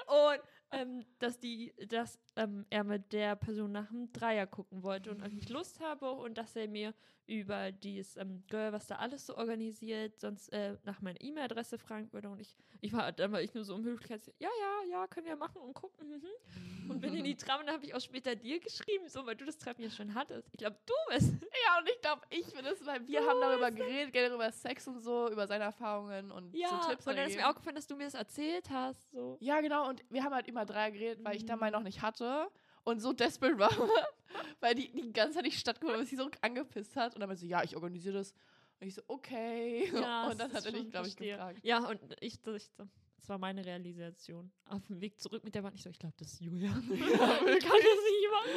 Und 0.07 0.41
ähm, 0.73 1.05
dass 1.19 1.39
die, 1.39 1.75
dass 1.89 2.19
ähm, 2.37 2.67
er 2.71 2.85
mit 2.85 3.13
der 3.13 3.37
Person 3.37 3.73
nach 3.73 3.91
einem 3.91 4.13
Dreier 4.13 4.47
gucken 4.47 4.83
wollte 4.83 5.11
und 5.11 5.25
ich 5.27 5.49
Lust 5.49 5.81
habe 5.81 6.13
und 6.13 6.39
dass 6.39 6.57
er 6.57 6.69
mir 6.69 6.95
über 7.27 7.71
dieses 7.71 8.17
ähm, 8.17 8.43
Girl, 8.49 8.73
was 8.73 8.89
da 8.89 8.97
alles 8.97 9.27
so 9.27 9.37
organisiert, 9.37 10.19
sonst 10.19 10.53
äh, 10.53 10.77
nach 10.85 11.01
meiner 11.01 11.21
E-Mail-Adresse 11.21 11.79
fragen 11.79 12.13
würde. 12.13 12.29
Und 12.29 12.41
ich, 12.41 12.57
ich 12.81 12.93
war 12.93 13.13
dann 13.13 13.31
war 13.31 13.41
ich 13.41 13.55
nur 13.55 13.65
so 13.65 13.75
um 13.77 13.85
Höflichkeit, 13.85 14.21
ja, 14.39 14.49
ja, 14.61 14.91
ja, 14.91 15.07
können 15.07 15.27
wir 15.27 15.37
machen 15.37 15.61
und 15.61 15.73
gucken. 15.75 16.09
Mhm. 16.09 16.91
Und 16.91 17.01
bin 17.01 17.15
in 17.15 17.25
die 17.25 17.37
Tram 17.37 17.61
und 17.61 17.67
dann 17.67 17.77
habe 17.77 17.87
ich 17.87 17.95
auch 17.95 18.01
später 18.01 18.35
dir 18.35 18.59
geschrieben, 18.59 19.09
so, 19.09 19.25
weil 19.25 19.37
du 19.37 19.45
das 19.45 19.59
Treffen 19.59 19.83
ja 19.83 19.91
schon 19.91 20.15
hattest. 20.15 20.49
Ich 20.53 20.59
glaube, 20.59 20.77
du 20.85 20.95
bist. 21.15 21.33
ja, 21.67 21.79
und 21.79 21.89
ich 21.89 22.01
glaube, 22.01 22.23
ich 22.31 22.53
bin 22.53 22.65
es, 22.65 22.85
weil 22.85 23.07
wir 23.07 23.21
Du 23.21 23.27
haben 23.29 23.41
darüber 23.41 23.71
geredet, 23.71 24.13
generell 24.13 24.35
über 24.35 24.51
Sex 24.51 24.89
und 24.89 25.01
so, 25.01 25.31
über 25.31 25.47
seine 25.47 25.65
Erfahrungen 25.65 26.33
und 26.33 26.53
Ja, 26.55 26.69
so 26.69 26.91
Tipps. 26.91 27.07
und 27.07 27.17
dann 27.17 27.29
ist 27.29 27.37
mir 27.37 27.49
auch 27.49 27.55
gefallen, 27.55 27.77
dass 27.77 27.87
du 27.87 27.95
mir 27.95 28.05
das 28.05 28.15
erzählt 28.15 28.69
hast. 28.71 29.11
So. 29.13 29.37
Ja, 29.41 29.61
genau. 29.61 29.89
Und 29.89 30.03
wir 30.11 30.25
haben 30.25 30.35
halt 30.35 30.49
immer 30.49 30.60
drei 30.67 30.91
geredet, 30.91 31.25
weil 31.25 31.37
ich 31.37 31.45
da 31.47 31.55
Mhm. 31.57 31.61
mal 31.61 31.71
noch 31.71 31.83
nicht 31.83 32.03
hatte. 32.03 32.49
Und 32.85 33.01
so 33.01 33.13
desperate 33.13 33.59
war, 33.59 33.71
weil 34.61 34.75
die 34.75 34.91
die 34.93 35.13
ganze 35.13 35.35
Zeit 35.37 35.45
nicht 35.45 35.59
stattgefunden 35.59 35.97
hat, 35.99 36.03
was 36.03 36.11
sie 36.11 36.17
so 36.17 36.31
angepisst 36.41 36.97
hat. 36.97 37.15
Und 37.15 37.21
dann 37.21 37.29
meinte 37.29 37.41
sie, 37.41 37.49
ja, 37.49 37.63
ich 37.63 37.75
organisiere 37.77 38.15
das. 38.19 38.33
Und 38.81 38.87
ich 38.89 38.95
so, 38.95 39.03
okay. 39.09 39.91
Ja, 39.93 40.27
und 40.31 40.41
dann 40.41 40.51
das 40.51 40.65
hat 40.67 40.73
er 40.73 40.79
schon- 40.79 40.91
glaube 40.91 41.09
ich, 41.09 41.17
gefragt. 41.17 41.61
Ja, 41.63 41.87
und 41.89 42.01
ich, 42.21 42.35
ich 42.35 42.41
so, 42.43 42.53
Das 43.19 43.29
war 43.29 43.37
meine 43.39 43.65
Realisation. 43.67 44.51
Auf 44.67 44.87
dem 44.87 45.01
Weg 45.03 45.21
zurück 45.21 45.45
mit 45.45 45.55
der 45.55 45.61
Bahn. 45.63 45.75
Ich 45.75 45.83
so, 45.83 45.91
ich 45.91 45.99
glaube, 45.99 46.15
das 46.19 46.33
ist 46.33 46.41
Julia. 46.41 46.71
Ja, 46.71 46.77
ich 46.79 47.01
kann 47.01 47.11
das 47.39 47.61
nicht 47.61 48.31
machen. 48.33 48.51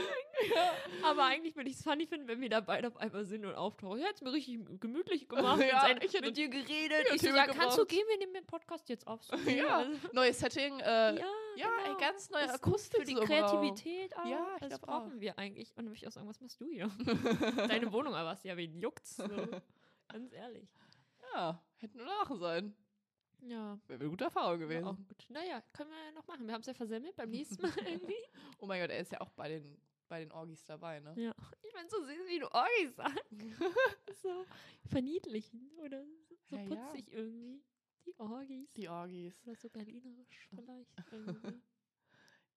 Aber 1.03 1.25
eigentlich 1.25 1.55
würde 1.55 1.69
ich 1.69 1.75
es 1.77 1.83
funny 1.83 2.05
finden, 2.07 2.27
wenn 2.27 2.39
wir 2.41 2.49
da 2.49 2.59
beide 2.61 2.87
auf 2.87 2.97
einmal 2.97 3.25
sind 3.25 3.45
und 3.45 3.55
auftauchen. 3.55 3.99
Ja, 3.99 4.07
hat 4.07 4.21
mir 4.21 4.31
richtig 4.33 4.59
gemütlich 4.79 5.27
gemacht. 5.29 5.61
Ja, 5.61 5.81
sein, 5.81 5.97
ich 6.01 6.13
hätte- 6.13 6.25
mit 6.25 6.37
dir 6.37 6.47
geredet. 6.49 7.07
Ich 7.13 7.21
so, 7.21 7.27
ja, 7.27 7.45
kannst 7.47 7.77
du 7.77 7.85
gehen? 7.85 8.03
Wir 8.09 8.17
nehmen 8.17 8.33
den 8.33 8.45
Podcast 8.45 8.87
jetzt 8.89 9.05
auf. 9.07 9.23
So, 9.23 9.35
Ja, 9.49 9.85
neues 10.13 10.39
Setting. 10.39 10.79
Äh, 10.79 10.83
ja, 11.19 11.25
ja, 11.55 11.69
genau. 11.83 11.97
ganz 11.99 12.29
neue 12.29 12.43
Das 12.47 12.55
Akustik 12.55 12.99
für 13.01 13.05
die 13.05 13.15
so 13.15 13.21
Kreativität 13.21 14.15
auch. 14.17 14.25
Ja, 14.25 14.47
ich 14.55 14.59
das 14.61 14.69
glaub 14.69 14.83
auch. 14.83 14.87
brauchen 15.03 15.19
wir 15.21 15.37
eigentlich. 15.37 15.69
Und 15.71 15.77
dann 15.77 15.85
würde 15.87 15.97
ich 15.97 16.07
auch 16.07 16.11
sagen, 16.11 16.27
was 16.27 16.39
machst 16.41 16.59
du 16.59 16.65
hier? 16.65 16.89
Deine 17.67 17.91
Wohnung, 17.91 18.13
aber 18.15 18.29
was? 18.31 18.43
Ja, 18.43 18.55
wen 18.57 18.77
juckt's? 18.79 19.17
So. 19.17 19.27
Ganz 20.07 20.31
ehrlich. 20.33 20.69
ja, 21.33 21.61
hätten 21.77 21.97
nur 21.97 22.05
lachen 22.07 22.39
sein. 22.39 22.75
Ja, 23.45 23.77
Wäre 23.87 23.99
eine 23.99 24.09
gute 24.09 24.23
Erfahrung 24.23 24.59
gewesen. 24.59 24.85
gut. 24.85 25.25
Naja, 25.29 25.61
können 25.73 25.89
wir 25.89 25.97
ja 26.05 26.11
noch 26.13 26.25
machen. 26.27 26.45
Wir 26.47 26.53
haben 26.53 26.61
es 26.61 26.67
ja 26.67 26.73
versemmelt 26.73 27.13
beim 27.17 27.29
nächsten 27.29 27.61
Mal 27.61 27.73
irgendwie. 27.85 28.15
Oh 28.59 28.65
mein 28.65 28.79
Gott, 28.79 28.89
er 28.89 28.99
ist 28.99 29.11
ja 29.11 29.19
auch 29.19 29.31
bei 29.31 29.49
den, 29.49 29.77
bei 30.07 30.19
den 30.19 30.31
Orgis 30.31 30.63
dabei, 30.65 30.99
ne? 30.99 31.13
Ja. 31.17 31.33
Ich 31.63 31.73
bin 31.73 31.89
so 31.89 31.97
süß, 32.03 32.27
wie 32.27 32.39
du 32.39 32.51
Orgis 32.51 32.95
sagst. 32.95 33.31
so 34.21 34.45
verniedlichen 34.89 35.71
oder 35.83 36.03
so 36.49 36.55
Ja, 36.55 36.61
ja. 36.63 36.75
putzig 36.87 37.11
irgendwie. 37.11 37.61
Die 38.05 38.19
Orgis. 38.19 38.73
Die 38.73 38.89
Orgis. 38.89 39.41
Oder 39.45 39.55
so 39.55 39.69
berlinerisch 39.69 40.49
vielleicht. 40.55 40.91
irgendwie. 41.11 41.61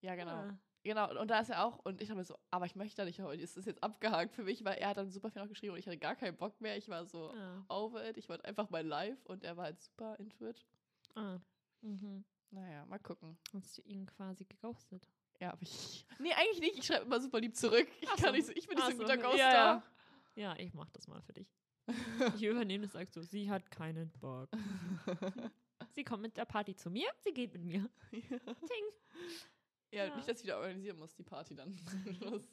Ja, 0.01 0.15
genau. 0.15 0.31
Ja. 0.43 0.59
Genau, 0.83 1.19
und 1.19 1.27
da 1.29 1.39
ist 1.41 1.49
er 1.49 1.65
auch, 1.65 1.79
und 1.79 2.01
ich 2.01 2.09
habe 2.09 2.19
mir 2.19 2.23
so, 2.23 2.37
aber 2.49 2.65
ich 2.65 2.75
möchte 2.75 2.95
da 2.95 3.03
nicht 3.03 3.19
heute, 3.19 3.41
ist 3.43 3.57
das 3.57 3.65
jetzt 3.65 3.83
abgehakt 3.83 4.33
für 4.33 4.43
mich, 4.43 4.63
weil 4.63 4.77
er 4.77 4.89
hat 4.89 4.97
dann 4.97 5.09
super 5.11 5.29
viel 5.29 5.41
noch 5.41 5.49
geschrieben 5.49 5.73
und 5.73 5.79
ich 5.79 5.85
hatte 5.87 5.97
gar 5.97 6.15
keinen 6.15 6.37
Bock 6.37 6.61
mehr. 6.61 6.77
Ich 6.77 6.87
war 6.87 7.05
so 7.05 7.31
Ah. 7.31 7.65
over 7.67 8.07
it, 8.07 8.15
ich 8.15 8.29
wollte 8.29 8.45
einfach 8.45 8.69
mal 8.69 8.85
live 8.85 9.25
und 9.25 9.43
er 9.43 9.57
war 9.57 9.65
halt 9.65 9.81
super 9.81 10.17
into 10.17 10.47
it. 10.47 10.65
Ah. 11.15 11.39
Mhm. 11.81 12.23
Naja, 12.51 12.85
mal 12.85 12.99
gucken. 12.99 13.37
Hast 13.53 13.77
du 13.77 13.81
ihn 13.81 14.05
quasi 14.05 14.45
geghostet? 14.45 15.05
Ja, 15.39 15.51
aber 15.53 15.61
ich. 15.61 16.05
Nee, 16.19 16.33
eigentlich 16.33 16.59
nicht. 16.61 16.77
Ich 16.79 16.85
schreibe 16.85 17.05
immer 17.05 17.21
super 17.21 17.39
lieb 17.39 17.55
zurück. 17.55 17.87
Ich 18.01 18.07
kann 18.09 18.17
so. 18.17 18.31
nicht 18.31 18.47
so, 18.47 18.51
ich 18.55 18.67
bin 18.67 18.75
nicht 18.75 18.85
so 18.87 18.91
ein 18.91 18.97
guter 18.97 19.17
Ghoster. 19.17 19.37
ja, 19.37 19.53
ja. 19.53 19.83
Ja, 20.35 20.55
ich 20.57 20.73
mach 20.73 20.89
das 20.91 21.07
mal 21.07 21.21
für 21.21 21.33
dich. 21.33 21.47
Ich 22.35 22.43
übernehme 22.43 22.83
das, 22.85 22.93
sagst 22.93 23.15
du, 23.15 23.21
sie 23.21 23.49
hat 23.49 23.69
keinen 23.71 24.11
Bock. 24.19 24.49
sie 25.91 26.03
kommt 26.03 26.23
mit 26.23 26.35
der 26.37 26.45
Party 26.45 26.75
zu 26.75 26.89
mir, 26.89 27.07
sie 27.19 27.31
geht 27.33 27.53
mit 27.53 27.63
mir. 27.63 27.87
Ting. 28.11 28.85
ja, 29.91 30.05
Ja. 30.05 30.15
nicht, 30.15 30.27
dass 30.27 30.39
ich 30.39 30.43
wieder 30.45 30.57
organisieren 30.57 30.97
muss, 30.97 31.13
die 31.15 31.23
Party 31.23 31.55
dann. 31.55 31.75
Schluss. 32.17 32.49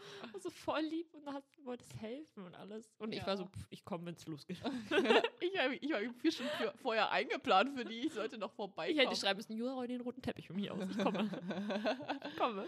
Also 0.34 0.50
voll 0.50 0.80
lieb 0.82 1.12
und 1.14 1.26
hast, 1.32 1.64
wolltest 1.64 1.94
helfen 2.00 2.44
und 2.44 2.54
alles. 2.54 2.94
Und 2.98 3.12
ich 3.12 3.18
Ja. 3.20 3.26
war 3.26 3.36
so, 3.36 3.44
pff, 3.46 3.66
ich 3.70 3.84
komme, 3.84 4.06
wenn 4.06 4.14
es 4.14 4.26
losgeht. 4.26 4.58
ich 5.40 5.58
habe 5.58 5.74
ich 5.76 5.90
vier 6.20 6.32
Stunden 6.32 6.52
für, 6.58 6.72
vorher 6.78 7.10
eingeplant 7.10 7.76
für 7.76 7.84
die. 7.84 8.06
Ich 8.06 8.12
sollte 8.14 8.38
noch 8.38 8.52
vorbeikommen. 8.52 8.98
Ich 8.98 9.04
hätte 9.06 9.16
schreiben 9.16 9.38
müssen, 9.38 9.56
Jura, 9.56 9.72
roll 9.72 9.88
den 9.88 10.00
roten 10.00 10.22
Teppich 10.22 10.46
von 10.46 10.56
mir 10.56 10.72
aus. 10.74 10.84
Ich 10.90 10.98
komme. 10.98 11.28
Ich 12.28 12.36
komme. 12.36 12.66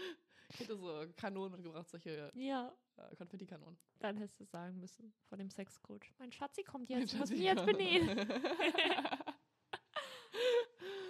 Ich 0.49 0.59
hätte 0.59 0.75
so 0.75 1.05
Kanonen 1.15 1.51
mitgebracht, 1.53 1.87
solche 1.89 2.29
Ja, 2.35 2.73
äh, 2.97 3.15
Konfettikanonen. 3.15 3.77
dann 3.99 4.17
hättest 4.17 4.37
du 4.41 4.43
sagen 4.45 4.79
müssen 4.81 5.13
vor 5.29 5.37
dem 5.37 5.49
Sexcoach. 5.49 6.11
Mein 6.19 6.31
Schatzi 6.33 6.63
kommt 6.63 6.89
jetzt, 6.89 7.13
ich 7.13 7.19
muss 7.19 7.29
mich 7.29 7.39
jetzt 7.39 7.65
benehmen. 7.65 8.17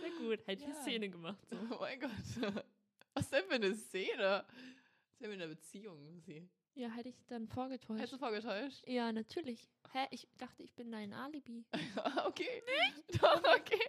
Sehr 0.01 0.11
gut, 0.19 0.45
hätte 0.47 0.61
ich 0.63 0.65
eine. 0.65 0.75
Szene 0.75 1.09
gemacht. 1.09 1.39
So. 1.49 1.55
Oh 1.71 1.77
mein 1.79 1.99
Gott. 1.99 2.11
Was 3.13 3.29
denn 3.29 3.43
für 3.45 3.55
eine 3.55 3.73
Szene? 3.75 4.45
Sind 5.21 5.29
wir 5.29 5.35
in 5.35 5.41
einer 5.43 5.53
Beziehung, 5.53 6.03
Lucy? 6.03 6.49
Ja, 6.73 6.89
hätte 6.89 7.09
ich 7.09 7.23
dann 7.27 7.47
vorgetäuscht. 7.47 7.99
Hättest 7.99 8.13
du 8.13 8.17
vorgetäuscht? 8.17 8.81
Ja, 8.87 9.11
natürlich. 9.11 9.69
Hä, 9.93 10.07
ich 10.09 10.27
dachte, 10.39 10.63
ich 10.63 10.73
bin 10.73 10.91
dein 10.91 11.13
Alibi. 11.13 11.63
okay. 12.25 12.63
Nicht? 12.65 13.21
Doch, 13.21 13.37
okay. 13.37 13.79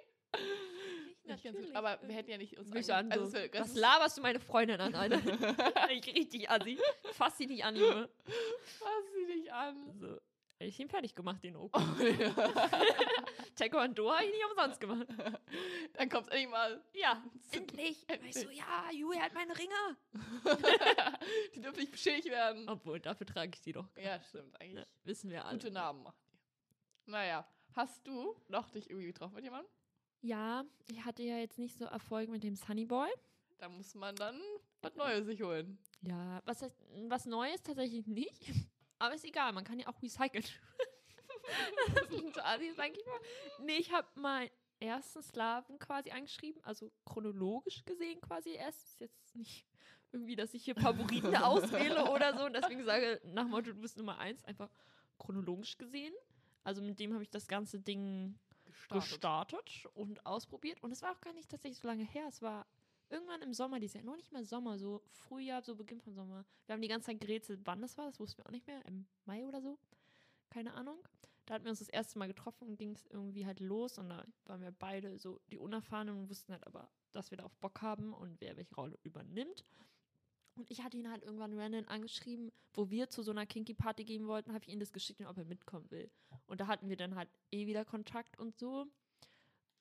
Nicht 1.25 1.25
Nicht 1.25 1.45
ganz 1.45 1.57
gut. 1.57 1.75
Aber 1.75 1.99
wir 2.03 2.15
hätten 2.15 2.31
ja 2.31 2.37
nicht 2.37 2.59
uns 2.59 2.69
Mich 2.69 2.93
an, 2.93 3.11
also 3.11 3.31
das 3.31 3.61
was 3.63 3.75
laberst 3.75 4.19
du 4.19 4.21
meine 4.21 4.41
Freundin 4.41 4.79
an, 4.79 4.95
Alter? 4.95 5.21
ich 5.91 6.07
richtig 6.15 6.51
assi. 6.51 6.79
Fass 7.15 7.39
sie 7.39 7.47
nicht 7.47 7.65
an, 7.65 7.77
Junge. 7.77 8.11
Fass 8.27 9.05
sie 9.15 9.35
nicht 9.35 9.51
an. 9.51 9.91
So, 9.99 10.21
hätte 10.63 10.69
ich 10.71 10.81
ihn 10.81 10.89
fertig 10.89 11.15
gemacht, 11.15 11.43
den 11.43 11.57
Opa. 11.57 11.79
Oh, 11.81 12.03
ja. 12.05 12.31
Taekwondo 13.57 14.11
habe 14.13 14.25
ich 14.25 14.31
nicht 14.31 14.45
umsonst 14.51 14.81
gemacht. 14.81 15.07
Dann 15.95 16.09
kommt's 16.09 16.29
endlich 16.29 16.49
mal. 16.49 16.83
Ja, 16.95 17.23
endlich. 17.51 18.05
endlich. 18.09 18.37
Ich 18.37 18.43
so, 18.43 18.51
ja, 18.51 18.91
Julia 18.93 19.23
hat 19.23 19.35
meine 19.35 19.57
Ringe. 19.59 19.97
die 21.55 21.61
dürfen 21.61 21.81
nicht 21.81 21.93
beschädigt 21.93 22.31
werden. 22.31 22.69
Obwohl, 22.69 23.01
dafür 23.01 23.27
trage 23.27 23.51
ich 23.55 23.61
sie 23.61 23.73
doch. 23.73 23.89
Ja, 23.97 24.21
stimmt. 24.21 24.59
Eigentlich 24.61 24.75
Ne, 24.75 24.87
wissen 25.05 25.31
wir 25.31 25.45
alle. 25.45 25.59
gute 25.59 25.71
Namen 25.71 26.03
machen 26.03 26.17
die. 26.33 27.11
Naja, 27.11 27.47
hast 27.75 28.07
du 28.07 28.37
noch 28.49 28.71
dich 28.71 28.89
irgendwie 28.89 29.09
getroffen 29.09 29.35
mit 29.35 29.45
jemandem? 29.45 29.71
Ja, 30.23 30.65
ich 30.87 31.05
hatte 31.05 31.23
ja 31.25 31.37
jetzt 31.39 31.59
nicht 31.59 31.77
so 31.77 31.85
Erfolg 31.85 32.31
mit 32.31 32.45
dem 32.45 32.55
Sunny 32.55 32.87
Boy. 32.87 33.11
Da 33.59 33.69
muss 33.69 33.95
man 33.95 34.15
dann 34.17 34.41
was 34.81 34.95
Neues 34.95 35.27
sich 35.27 35.43
holen. 35.43 35.79
Ja, 36.03 36.41
was, 36.45 36.65
was 37.09 37.27
Neues 37.27 37.63
tatsächlich 37.63 38.07
nicht. 38.07 38.53
Aber 39.03 39.17
ist 39.17 39.25
egal, 39.25 39.53
man 39.53 39.65
kann 39.65 39.81
ja 39.81 39.89
auch 39.89 40.01
recyceln. 40.01 40.45
das 41.87 42.05
ist 42.05 42.13
ist 42.13 42.79
eigentlich 42.79 43.05
mal. 43.05 43.21
Nee, 43.65 43.79
ich 43.79 43.91
habe 43.91 44.07
meinen 44.15 44.49
ersten 44.79 45.21
Slaven 45.23 45.81
quasi 45.81 46.13
angeschrieben, 46.13 46.63
also 46.63 46.93
chronologisch 47.05 47.85
gesehen 47.85 48.21
quasi 48.21 48.51
erst. 48.51 48.85
Ist 48.85 49.01
jetzt 49.01 49.35
nicht 49.35 49.67
irgendwie, 50.13 50.37
dass 50.37 50.55
ich 50.55 50.63
hier 50.63 50.77
Favoriten 50.77 51.35
auswähle 51.37 52.13
oder 52.13 52.39
so 52.39 52.45
und 52.45 52.53
deswegen 52.53 52.85
sage, 52.85 53.21
nach 53.25 53.49
Motto, 53.49 53.73
du 53.73 53.81
bist 53.81 53.97
Nummer 53.97 54.19
eins, 54.19 54.45
einfach 54.45 54.71
chronologisch 55.19 55.77
gesehen. 55.79 56.15
Also 56.63 56.81
mit 56.81 57.01
dem 57.01 57.13
habe 57.13 57.25
ich 57.25 57.31
das 57.31 57.49
ganze 57.49 57.81
Ding 57.81 58.39
gestartet 58.89 59.89
und 59.95 60.25
ausprobiert. 60.25 60.81
Und 60.81 60.93
es 60.93 61.03
war 61.03 61.11
auch 61.11 61.21
gar 61.21 61.33
nicht 61.33 61.51
tatsächlich 61.51 61.81
so 61.81 61.89
lange 61.89 62.05
her. 62.05 62.27
Es 62.29 62.41
war 62.41 62.67
irgendwann 63.13 63.43
im 63.43 63.53
Sommer 63.53 63.79
dieses 63.79 63.95
Jahr, 63.95 64.05
noch 64.05 64.17
nicht 64.17 64.33
mal 64.33 64.45
Sommer, 64.45 64.79
so 64.79 65.03
Frühjahr, 65.11 65.63
so 65.63 65.77
Beginn 65.77 66.01
von 66.01 66.15
Sommer. 66.15 66.45
Wir 66.67 66.73
haben 66.73 66.83
die 66.83 66.89
ganze 66.89 67.07
Zeit 67.07 67.21
gerätselt, 67.21 67.61
wann 67.65 67.81
das 67.81 67.97
war, 67.99 68.07
das 68.07 68.19
wussten 68.19 68.39
wir 68.39 68.47
auch 68.47 68.53
nicht 68.53 68.67
mehr, 68.67 68.85
im 68.87 69.07
Mai 69.25 69.47
oder 69.47 69.61
so. 69.61 69.79
Keine 70.51 70.75
Ahnung. 70.75 70.99
Da 71.47 71.55
hatten 71.55 71.65
wir 71.65 71.71
uns 71.71 71.81
das 71.81 71.89
erste 71.89 72.19
Mal 72.19 72.29
getroffen 72.29 72.69
und 72.69 72.79
ging 72.79 72.93
es 72.93 73.07
irgendwie 73.07 73.47
halt 73.47 73.61
los 73.61 73.99
und 73.99 74.09
da 74.09 74.25
waren 74.45 74.61
wir 74.61 74.71
beide 74.71 75.19
so 75.19 75.41
die 75.51 75.59
Unerfahrenen 75.59 76.17
und 76.17 76.31
wussten 76.31 76.53
halt 76.53 76.67
aber, 76.67 76.91
dass 77.11 77.31
wir 77.31 77.37
darauf 77.37 77.57
Bock 77.57 77.83
haben 77.83 78.15
und 78.15 78.41
wer 78.41 78.57
welche 78.57 78.75
Rolle 78.75 78.99
übernimmt. 79.03 79.65
Und 80.55 80.71
ich 80.71 80.83
hatte 80.83 80.99
ihn 80.99 81.11
halt 81.11 81.25
irgendwann 81.25 81.59
random 81.59 81.89
angeschrieben, 81.89 82.53
wo 82.75 82.91
wir 82.91 83.09
zu 83.09 83.23
so 83.23 83.31
einer 83.31 83.47
Kinky-Party 83.47 84.05
gehen 84.05 84.27
wollten, 84.27 84.53
habe 84.53 84.65
ich 84.65 84.73
ihm 84.73 84.81
das 84.81 84.93
geschickt, 84.93 85.21
ob 85.23 85.37
er 85.37 85.45
mitkommen 85.45 85.91
will. 85.91 86.11
Und 86.47 86.61
da 86.61 86.67
hatten 86.67 86.89
wir 86.89 86.97
dann 86.97 87.17
halt 87.17 87.29
eh 87.51 87.67
wieder 87.67 87.85
Kontakt 87.85 88.39
und 88.39 88.57
so. 88.59 88.87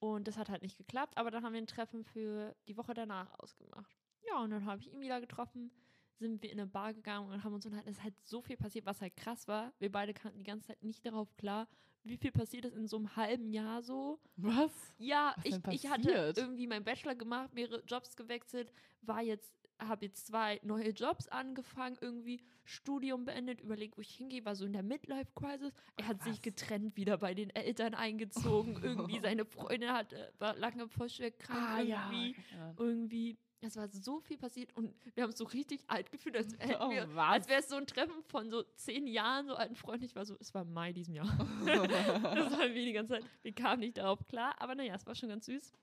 Und 0.02 0.28
das 0.28 0.36
hat 0.36 0.50
halt 0.50 0.64
nicht 0.64 0.80
geklappt, 0.80 1.16
aber 1.16 1.30
dann 1.30 1.44
haben 1.44 1.54
wir 1.54 1.62
ein 1.62 1.68
Treffen 1.68 2.04
für 2.04 2.56
die 2.68 2.76
Woche 2.76 2.96
danach 2.96 3.38
ausgemacht. 3.38 3.96
Ja, 4.28 4.40
und 4.40 4.50
dann 4.50 4.66
habe 4.66 4.82
ich 4.82 4.92
ihn 4.92 5.00
wieder 5.00 5.22
getroffen, 5.22 5.72
sind 6.18 6.42
wir 6.42 6.52
in 6.52 6.60
eine 6.60 6.68
Bar 6.68 6.96
gegangen 6.96 7.30
und 7.30 7.44
haben 7.44 7.54
uns 7.54 7.68
unterhalten. 7.68 7.92
Es 7.92 7.98
ist 7.98 8.04
halt 8.04 8.16
so 8.24 8.42
viel 8.42 8.58
passiert, 8.58 8.88
was 8.88 9.00
halt 9.00 9.16
krass 9.16 9.48
war. 9.48 9.72
Wir 9.78 9.92
beide 9.92 10.16
kannten 10.16 10.40
die 10.40 10.44
ganze 10.44 10.70
Zeit 10.70 10.82
nicht 10.82 11.06
darauf 11.06 11.38
klar, 11.38 11.68
wie 12.04 12.18
viel 12.18 12.32
passiert 12.32 12.66
ist 12.66 12.76
in 12.76 12.88
so 12.88 12.98
einem 12.98 13.16
halben 13.16 13.54
Jahr 13.54 13.84
so. 13.84 14.20
Was? 14.38 14.72
Ja, 14.98 15.36
Was 15.38 15.46
ich, 15.46 15.84
ich 15.84 15.88
hatte 15.88 16.34
irgendwie 16.36 16.66
meinen 16.66 16.84
Bachelor 16.84 17.14
gemacht, 17.14 17.54
mehrere 17.54 17.84
Jobs 17.86 18.16
gewechselt, 18.16 18.72
war 19.04 19.22
jetzt, 19.22 19.54
habe 19.88 20.06
jetzt 20.06 20.28
zwei 20.28 20.60
neue 20.64 20.90
Jobs 20.90 21.28
angefangen, 21.28 21.98
irgendwie 22.02 22.42
Studium 22.66 23.26
beendet, 23.26 23.62
überlegt, 23.62 23.98
wo 23.98 24.02
ich 24.02 24.14
hingehe, 24.16 24.46
war 24.46 24.56
so 24.56 24.66
in 24.66 24.74
der 24.74 24.84
Midlife-Crisis. 24.84 25.74
Er 25.98 26.08
hat 26.08 26.22
sich 26.24 26.34
Was? 26.34 26.42
getrennt, 26.42 26.96
wieder 26.96 27.18
bei 27.18 27.34
den 27.34 27.50
Eltern 27.52 27.94
eingezogen, 27.96 28.80
irgendwie 28.84 29.20
seine 29.20 29.46
Freundin 29.46 29.92
hat, 29.92 30.14
war 30.40 30.56
lange 30.56 30.88
voll 30.88 31.10
schwer 31.10 31.32
krank, 31.32 31.60
Ah, 31.60 31.82
irgendwie, 31.82 32.36
ja. 32.56 32.74
irgendwie. 32.78 33.38
Es 33.64 33.76
war 33.76 33.88
so 33.90 34.20
viel 34.22 34.40
passiert 34.40 34.76
und 34.76 34.92
wir 35.14 35.22
haben 35.22 35.30
uns 35.30 35.38
so 35.38 35.46
richtig 35.46 35.84
alt 35.88 36.12
gefühlt, 36.12 36.36
als 36.36 36.56
Oh, 36.80 36.90
wir, 36.90 37.08
was? 37.16 37.30
als 37.34 37.48
wäre 37.48 37.60
es 37.60 37.70
so 37.70 37.76
ein 37.76 37.86
Treffen 37.86 38.24
von 38.24 38.50
so 38.50 38.64
zehn 38.76 39.06
Jahren, 39.06 39.46
so 39.46 39.54
alten 39.54 39.76
Freunden. 39.76 40.04
Ich 40.06 40.16
war 40.16 40.26
so, 40.26 40.36
es 40.40 40.52
war 40.56 40.64
Mai 40.66 40.94
diesem 40.94 41.14
Jahr. 41.14 41.28
das 41.66 42.52
waren 42.58 42.74
wir 42.74 42.86
die 42.86 42.94
ganze 42.94 43.14
Zeit. 43.14 43.26
Wir 43.44 43.54
kamen 43.54 43.82
nicht 43.82 43.98
darauf 43.98 44.26
klar, 44.28 44.56
aber 44.60 44.74
naja, 44.74 44.96
es 44.96 45.06
war 45.06 45.14
schon 45.14 45.30
ganz 45.30 45.46
süß, 45.46 45.74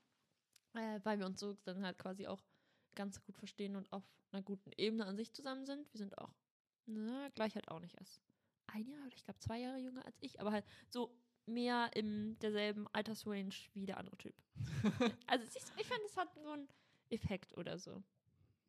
äh, 0.75 0.99
weil 1.03 1.19
wir 1.19 1.25
uns 1.25 1.39
so 1.39 1.53
dann 1.63 1.85
halt 1.85 1.97
quasi 1.97 2.27
auch 2.27 2.41
ganz 2.99 3.21
gut 3.21 3.37
verstehen 3.37 3.77
und 3.77 3.89
auf 3.93 4.03
einer 4.33 4.41
guten 4.41 4.73
Ebene 4.75 5.05
an 5.05 5.15
sich 5.15 5.31
zusammen 5.31 5.65
sind. 5.65 5.87
Wir 5.93 5.99
sind 5.99 6.17
auch, 6.17 6.33
na, 6.85 7.29
gleich 7.29 7.55
halt 7.55 7.69
auch 7.69 7.79
nicht 7.79 7.95
erst 7.97 8.21
ein 8.67 8.85
Jahr 8.89 9.05
oder 9.05 9.15
ich 9.15 9.23
glaube 9.23 9.39
zwei 9.39 9.57
Jahre 9.57 9.79
jünger 9.79 10.05
als 10.05 10.17
ich, 10.19 10.41
aber 10.41 10.51
halt 10.51 10.65
so 10.89 11.17
mehr 11.45 11.89
in 11.95 12.37
derselben 12.39 12.89
Altersrange 12.91 13.55
wie 13.71 13.85
der 13.85 13.99
andere 13.99 14.17
Typ. 14.17 14.35
also 15.27 15.45
siehst 15.49 15.69
du, 15.69 15.79
ich 15.79 15.87
finde, 15.87 16.03
es 16.07 16.17
hat 16.17 16.33
so 16.33 16.49
einen 16.49 16.67
Effekt 17.09 17.57
oder 17.57 17.79
so. 17.79 18.03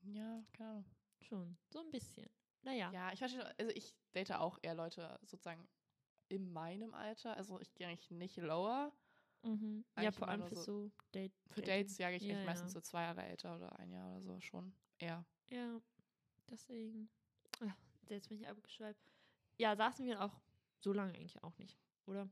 ja, 0.03 0.45
Ahnung. 0.61 0.85
Schon, 1.23 1.59
so 1.69 1.81
ein 1.81 1.91
bisschen. 1.91 2.31
Naja. 2.63 2.93
Ja, 2.93 3.13
ich 3.13 3.19
verstehe, 3.19 3.43
schon, 3.43 3.53
also 3.59 3.73
ich 3.75 3.93
date 4.15 4.31
auch 4.31 4.61
eher 4.63 4.75
Leute 4.75 5.19
sozusagen 5.23 5.69
in 6.29 6.53
meinem 6.53 6.95
Alter. 6.95 7.37
Also 7.37 7.61
ich 7.61 7.75
gehe 7.75 7.89
eigentlich 7.89 8.13
nicht 8.13 8.37
lower. 8.37 8.93
Mhm. 9.43 9.85
Ja, 9.99 10.13
vor 10.13 10.29
allem 10.29 10.45
für 10.45 10.57
so 10.57 10.63
so 10.63 10.91
Date. 11.15 11.33
Für. 11.49 11.63
Dates 11.63 11.99
jage 11.99 12.17
ich 12.17 12.23
Ja, 12.23 12.37
echt 12.37 12.47
meistens 12.47 12.73
ja. 12.75 12.81
so 12.81 12.81
zwei 12.81 13.03
Jahre 13.03 13.23
älter 13.23 13.57
oder 13.57 13.79
ein 13.79 13.91
Jahr 13.91 14.11
oder 14.11 14.23
so 14.23 14.41
schon. 14.41 14.73
Eher. 14.99 15.25
Ja, 15.49 15.81
deswegen. 16.51 17.09
Ja, 17.61 17.75
jetzt 18.09 18.29
bin 18.29 18.39
ich 18.39 18.49
abgeschweift. 18.49 19.01
Ja, 19.59 19.77
saßen 19.77 20.05
wir 20.07 20.23
auch 20.23 20.41
so 20.81 20.93
lange 20.93 21.15
eigentlich 21.15 21.43
auch 21.43 21.57
nicht, 21.59 21.79
oder? 22.07 22.29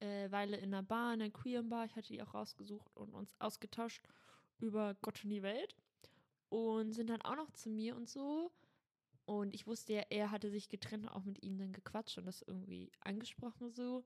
äh, 0.00 0.30
Weile 0.30 0.56
in 0.56 0.72
einer 0.74 0.82
Bar, 0.82 1.14
in 1.14 1.22
einer 1.22 1.30
queeren 1.30 1.68
Bar. 1.68 1.84
Ich 1.84 1.96
hatte 1.96 2.12
die 2.12 2.22
auch 2.22 2.34
rausgesucht 2.34 2.96
und 2.96 3.14
uns 3.14 3.34
ausgetauscht 3.40 4.06
über 4.58 4.94
Gott 5.02 5.24
und 5.24 5.30
die 5.30 5.42
Welt. 5.42 5.74
Und 6.50 6.92
sind 6.92 7.10
dann 7.10 7.22
auch 7.22 7.36
noch 7.36 7.50
zu 7.52 7.68
mir 7.68 7.94
und 7.96 8.08
so. 8.08 8.52
Und 9.26 9.54
ich 9.54 9.66
wusste 9.66 9.92
ja, 9.94 10.02
er 10.08 10.30
hatte 10.30 10.50
sich 10.50 10.68
getrennt 10.68 11.04
und 11.04 11.10
auch 11.10 11.24
mit 11.24 11.42
ihm 11.42 11.58
dann 11.58 11.72
gequatscht 11.72 12.16
und 12.16 12.26
das 12.26 12.42
irgendwie 12.42 12.90
angesprochen 13.00 13.72
so. 13.72 14.04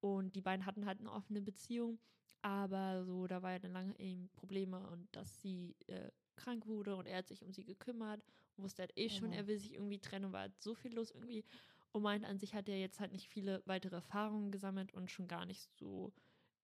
Und 0.00 0.34
die 0.34 0.40
beiden 0.40 0.64
hatten 0.66 0.86
halt 0.86 1.00
eine 1.00 1.12
offene 1.12 1.42
Beziehung. 1.42 1.98
Aber 2.42 3.04
so, 3.04 3.26
da 3.26 3.42
war 3.42 3.52
ja 3.52 3.58
dann 3.58 3.72
lange 3.72 3.98
eben 3.98 4.30
Probleme 4.30 4.88
und 4.88 5.08
dass 5.14 5.40
sie 5.42 5.76
äh, 5.88 6.10
krank 6.36 6.66
wurde 6.66 6.96
und 6.96 7.06
er 7.06 7.18
hat 7.18 7.28
sich 7.28 7.42
um 7.44 7.52
sie 7.52 7.64
gekümmert 7.64 8.24
und 8.56 8.64
wusste 8.64 8.82
halt 8.82 8.96
eh 8.96 9.10
schon, 9.10 9.28
Mhm. 9.28 9.34
er 9.34 9.46
will 9.46 9.58
sich 9.58 9.74
irgendwie 9.74 9.98
trennen 9.98 10.26
und 10.26 10.32
war 10.32 10.40
halt 10.40 10.58
so 10.60 10.74
viel 10.74 10.94
los 10.94 11.10
irgendwie. 11.10 11.44
Und 11.92 12.02
meint, 12.02 12.24
an 12.24 12.38
sich 12.38 12.54
hat 12.54 12.68
er 12.68 12.78
jetzt 12.78 12.98
halt 13.00 13.12
nicht 13.12 13.28
viele 13.28 13.62
weitere 13.66 13.96
Erfahrungen 13.96 14.50
gesammelt 14.52 14.94
und 14.94 15.10
schon 15.10 15.28
gar 15.28 15.44
nicht 15.44 15.70
so 15.76 16.14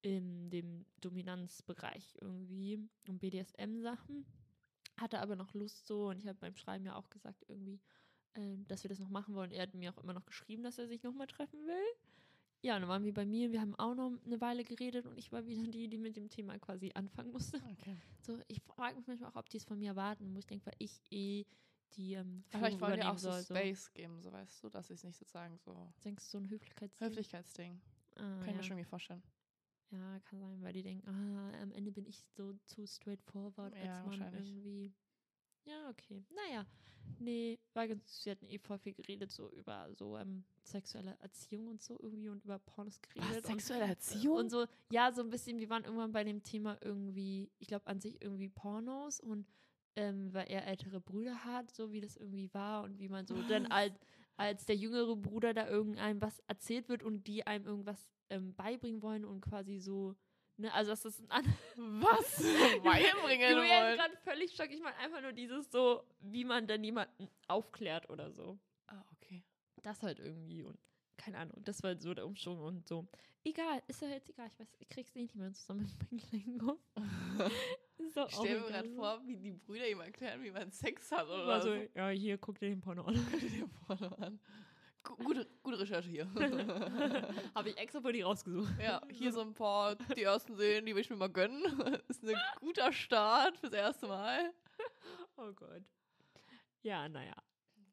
in 0.01 0.51
dem 0.51 0.87
Dominanzbereich 1.01 2.17
irgendwie 2.21 2.79
und 3.09 3.19
BDSM-Sachen. 3.19 4.25
Hatte 4.99 5.21
aber 5.21 5.37
noch 5.37 5.53
Lust 5.53 5.87
so 5.87 6.09
und 6.09 6.19
ich 6.19 6.27
habe 6.27 6.39
beim 6.39 6.57
Schreiben 6.57 6.87
ja 6.87 6.95
auch 6.97 7.11
gesagt 7.11 7.45
irgendwie, 7.49 7.81
ähm, 8.35 8.67
dass 8.69 8.83
wir 8.83 8.89
das 8.89 8.99
noch 9.01 9.11
machen 9.11 9.35
wollen. 9.35 9.51
Er 9.51 9.63
hat 9.65 9.75
mir 9.75 9.93
auch 9.93 10.03
immer 10.03 10.15
noch 10.15 10.25
geschrieben, 10.25 10.63
dass 10.63 10.79
er 10.79 10.87
sich 10.87 11.03
nochmal 11.03 11.27
treffen 11.27 11.61
will. 11.67 11.85
Ja, 12.67 12.75
und 12.75 12.81
dann 12.83 12.89
waren 12.89 13.05
wir 13.05 13.15
bei 13.15 13.25
mir, 13.25 13.53
wir 13.53 13.61
haben 13.61 13.77
auch 13.77 13.95
noch 13.95 14.11
eine 14.25 14.41
Weile 14.41 14.65
geredet 14.65 15.07
und 15.07 15.17
ich 15.17 15.31
war 15.31 15.47
wieder 15.47 15.71
die, 15.71 15.87
die 15.87 15.99
mit 15.99 16.17
dem 16.17 16.29
Thema 16.29 16.59
quasi 16.59 16.91
anfangen 16.95 17.31
musste. 17.31 17.59
Okay. 17.79 17.97
So, 18.23 18.41
ich 18.49 18.61
frage 18.61 18.97
mich 18.97 19.07
manchmal 19.07 19.31
auch, 19.31 19.37
ob 19.37 19.49
die 19.49 19.59
es 19.59 19.65
von 19.65 19.79
mir 19.79 19.91
erwarten, 19.91 20.35
wo 20.35 20.39
ich 20.41 20.47
denke, 20.49 20.67
weil 20.67 20.75
ich 20.79 21.01
eh 21.13 21.45
die 21.97 22.15
ähm, 22.15 22.43
Vielleicht 22.49 22.81
wollen 22.81 22.99
die 22.99 23.07
auch 23.07 23.19
soll. 23.19 23.41
So. 23.43 23.55
Space 23.55 23.93
geben, 23.95 24.21
so 24.21 24.33
weißt 24.33 24.65
du, 24.65 24.69
dass 24.69 24.91
ich 24.91 24.97
es 24.97 25.05
nicht 25.05 25.17
sozusagen 25.17 25.57
so 25.59 25.93
Denkst 26.05 26.25
du, 26.25 26.31
so 26.31 26.39
ein 26.39 26.51
Höflichkeitsding? 26.51 27.09
Höflichkeitsding. 27.09 27.81
Ah, 28.17 28.21
Kann 28.21 28.41
ich 28.41 28.47
ja. 28.49 28.53
mir 28.55 28.63
schon 28.65 28.73
irgendwie 28.79 28.89
vorstellen. 28.91 29.23
Ja, 29.93 30.19
kann 30.25 30.41
sein, 30.41 30.61
weil 30.65 30.73
die 30.73 30.83
denken, 30.83 31.09
ah, 31.09 31.63
am 31.63 31.71
Ende 31.71 31.93
bin 31.93 32.05
ich 32.05 32.21
so 32.37 32.53
zu 32.65 32.85
straightforward, 32.85 33.75
als 33.75 33.85
Ja, 33.85 33.95
man 33.99 34.07
wahrscheinlich. 34.07 34.49
irgendwie. 34.51 34.93
Ja, 35.67 35.91
okay. 35.91 36.25
Naja, 36.31 36.65
nee, 37.19 37.59
war 37.75 37.89
ganz. 37.89 38.25
Wir 38.25 38.33
hatten 38.33 38.47
eh 38.47 38.59
voll 38.59 38.79
viel 38.79 38.95
geredet, 38.95 39.33
so 39.33 39.51
über 39.51 39.89
so 39.95 40.17
ähm, 40.17 40.45
sexuelle 40.63 41.17
Erziehung 41.21 41.69
und 41.69 41.83
so 41.83 41.99
irgendwie 42.01 42.29
und 42.29 42.45
über 42.45 42.59
Pornos 42.59 43.01
geredet. 43.03 43.45
und, 43.45 43.47
sexuelle 43.47 43.87
Erziehung? 43.87 44.37
und 44.37 44.51
so, 44.51 44.67
ja, 44.91 45.13
so 45.13 45.23
ein 45.23 45.31
bisschen, 45.31 45.59
wir 45.59 45.69
waren 45.69 45.85
irgendwann 45.85 46.13
bei 46.13 46.25
dem 46.25 46.43
Thema 46.43 46.79
irgendwie, 46.81 47.51
ich 47.59 47.69
glaube 47.69 47.87
an 47.87 48.01
sich 48.01 48.23
irgendwie 48.23 48.49
Pornos 48.49 49.21
und 49.21 49.47
ähm, 49.97 50.33
weil 50.33 50.47
er 50.49 50.67
ältere 50.67 51.01
Brüder 51.01 51.45
hat, 51.45 51.75
so 51.75 51.91
wie 51.91 52.01
das 52.01 52.17
irgendwie 52.17 52.53
war 52.53 52.85
und 52.85 52.99
wie 52.99 53.09
man 53.09 53.27
so 53.27 53.35
dann 53.49 53.65
Was? 53.65 53.71
als, 53.71 54.01
als 54.37 54.67
der 54.67 54.77
jüngere 54.77 55.17
Bruder 55.17 55.55
da 55.55 55.67
irgendeinem 55.69 56.21
was 56.21 56.39
erzählt 56.47 56.89
wird 56.89 57.03
und 57.03 57.27
die 57.27 57.47
einem 57.47 57.67
irgendwas 57.67 58.09
ähm, 58.29 58.55
beibringen 58.55 59.03
wollen 59.03 59.25
und 59.25 59.41
quasi 59.41 59.79
so, 59.79 60.15
ne, 60.57 60.73
also 60.73 60.91
das 60.93 61.05
ist 61.05 61.21
ein 61.21 61.31
an 61.31 61.45
Was? 61.77 62.37
Beibringen 62.85 63.51
Julia 63.53 63.63
ist 63.65 63.83
wollen? 63.85 63.99
gerade 63.99 64.17
völlig 64.25 64.55
schock. 64.55 64.71
Ich 64.71 64.81
meine 64.81 64.97
einfach 64.99 65.21
nur 65.21 65.33
dieses 65.33 65.71
so, 65.71 66.03
wie 66.21 66.45
man 66.45 66.67
dann 66.67 66.83
jemanden 66.85 67.29
aufklärt 67.49 68.09
oder 68.11 68.31
so. 68.33 68.59
Ah, 68.87 69.05
okay. 69.13 69.43
Das 69.83 70.03
halt 70.03 70.19
irgendwie 70.19 70.63
und 70.63 70.79
keine 71.17 71.39
Ahnung, 71.39 71.57
das 71.65 71.83
war 71.83 71.89
halt 71.89 72.03
so 72.03 72.13
der 72.15 72.27
Umschwung 72.27 72.61
und 72.61 72.87
so. 72.87 73.07
Egal, 73.45 73.81
ist 73.87 74.03
ja 74.03 74.09
jetzt 74.09 74.29
egal. 74.29 74.49
Ich 74.53 74.59
weiß, 74.59 74.69
ich 74.81 74.89
krieg's 74.89 75.15
nicht 75.15 75.35
mehr 75.35 75.53
zusammen 75.53 75.83
mit 76.01 76.13
meinem 76.13 76.21
kleinen 76.21 76.59
Kopf. 76.59 76.81
Ist 77.99 78.17
doch 78.17 78.29
Ich 78.29 78.35
stelle 78.35 78.61
mir 78.61 78.67
gerade 78.67 78.89
vor, 78.91 79.23
wie 79.25 79.37
die 79.37 79.53
Brüder 79.53 79.89
ihm 79.89 80.01
erklären, 80.01 80.43
wie 80.43 80.51
man 80.51 80.71
Sex 80.71 81.11
hat 81.13 81.27
oder 81.27 81.47
War 81.47 81.63
so, 81.63 81.75
so. 81.75 81.83
ja, 81.95 82.09
hier, 82.09 82.37
guck 82.39 82.59
dir 82.59 82.69
den 82.69 82.81
Porno 82.81 83.05
an. 83.05 83.15
Guck 83.31 83.41
dir 83.41 83.69
vorne 83.87 84.19
an. 84.19 84.41
Gu- 85.07 85.17
Gute, 85.25 85.47
gute 85.63 85.79
Recherche 85.79 86.09
hier. 86.11 86.27
Habe 87.55 87.71
ich 87.71 87.79
extra 87.79 88.01
für 88.01 88.13
die 88.13 88.23
rausgesucht. 88.23 88.73
ja, 88.83 89.01
hier 89.11 89.33
so 89.33 89.41
ein 89.41 89.55
paar, 89.55 89.95
die 90.17 90.23
ersten 90.25 90.57
sehen, 90.57 90.85
die 90.85 90.95
will 90.95 91.01
ich 91.03 91.11
mir 91.11 91.17
mal 91.17 91.29
gönnen. 91.31 91.63
Ist 92.09 92.25
ein 92.25 92.35
guter 92.61 92.93
Start 92.93 93.57
fürs 93.59 93.73
erste 93.73 94.09
Mal. 94.09 94.53
Oh 95.37 95.53
Gott. 95.53 95.83
Ja, 96.83 97.09
naja. 97.09 97.35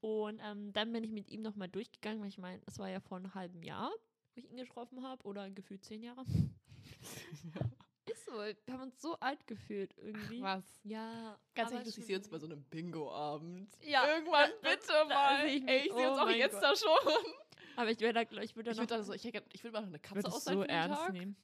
Und 0.02 0.42
ähm, 0.44 0.74
dann 0.74 0.92
bin 0.92 1.04
ich 1.04 1.12
mit 1.12 1.30
ihm 1.30 1.42
nochmal 1.44 1.70
durchgegangen, 1.70 2.20
weil 2.22 2.28
ich 2.30 2.38
meine, 2.38 2.62
das 2.66 2.78
war 2.80 2.90
ja 2.90 3.00
vor 3.00 3.18
einem 3.18 3.34
halben 3.36 3.62
Jahr, 3.64 3.92
wo 4.34 4.40
ich 4.40 4.50
ihn 4.50 4.58
getroffen 4.58 5.04
habe, 5.04 5.24
oder 5.26 5.50
gefühlt 5.50 5.84
zehn 5.84 6.02
Jahre. 6.04 6.26
Ist 8.06 8.26
so, 8.26 8.34
wir 8.34 8.56
haben 8.74 8.82
uns 8.84 9.02
so 9.02 9.18
alt 9.20 9.46
gefühlt 9.48 9.94
irgendwie. 9.98 10.42
Was? 10.42 10.64
Ja. 10.84 11.38
Ganz 11.56 11.72
ehrlich, 11.72 11.94
schon 11.96 12.04
siehst 12.04 12.20
uns 12.20 12.30
bei 12.30 12.38
so 12.38 12.46
einem 12.48 12.62
Bingo-Abend. 12.64 13.70
Ja, 13.82 14.06
Irgendwann 14.16 14.50
da- 14.50 14.56
da- 14.62 14.70
bitte 14.76 14.88
da 14.88 15.06
mal. 15.06 15.42
sehe 15.48 15.56
ich. 15.58 15.68
Ey, 15.68 15.78
ich 15.88 15.94
sehe 15.94 16.08
Oh 16.08 16.12
uns 16.12 16.20
auch 16.20 16.26
mein 16.26 16.38
jetzt 16.38 16.54
Gott. 16.60 16.64
da 16.64 16.76
schon. 16.76 17.24
Aber 17.78 17.90
ich 17.92 18.00
würde 18.02 18.14
da, 18.14 18.42
ich 18.42 18.56
würde 18.56 18.72
Ich 18.72 18.78
da 18.78 18.84
noch 18.84 18.90
würde 18.90 19.04
so, 19.04 19.14
ich, 19.14 19.26
ich 19.26 19.34
würde 19.64 19.72
mal 19.72 19.82
noch 19.82 19.88
eine 19.88 20.00
Katze 20.00 20.28
ausleihen 20.28 20.60
so 20.60 20.66
ernst 20.66 21.00
Tag. 21.02 21.14
nehmen. 21.14 21.36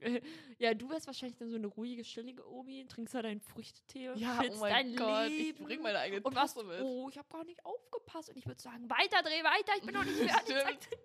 Ich 0.00 0.22
Ja, 0.58 0.74
du 0.74 0.90
wärst 0.90 1.06
wahrscheinlich 1.06 1.36
dann 1.38 1.48
so 1.50 1.56
eine 1.56 1.66
ruhige, 1.68 2.02
chillige 2.02 2.46
Omi, 2.50 2.86
trinkst 2.88 3.14
da 3.14 3.22
deinen 3.22 3.40
Früchtetee, 3.40 4.10
Ja, 4.16 4.40
oh 4.42 4.60
dein 4.66 4.94
Gott, 4.96 5.28
Leben. 5.28 5.58
ich 5.60 5.64
bring 5.64 5.82
meine 5.82 5.98
eigene 5.98 6.22
und 6.22 6.34
Tasse 6.34 6.64
mit. 6.64 6.80
oh, 6.82 7.08
ich 7.10 7.16
habe 7.18 7.28
gar 7.30 7.44
nicht 7.44 7.64
aufgepasst. 7.64 8.30
Und 8.30 8.36
ich 8.36 8.46
würde 8.46 8.60
sagen, 8.60 8.88
weiter, 8.90 9.22
dreh 9.22 9.42
weiter, 9.44 9.72
ich 9.78 9.82
bin 9.84 9.94
noch 9.94 10.04
nicht 10.04 10.16
fertig. 10.30 10.56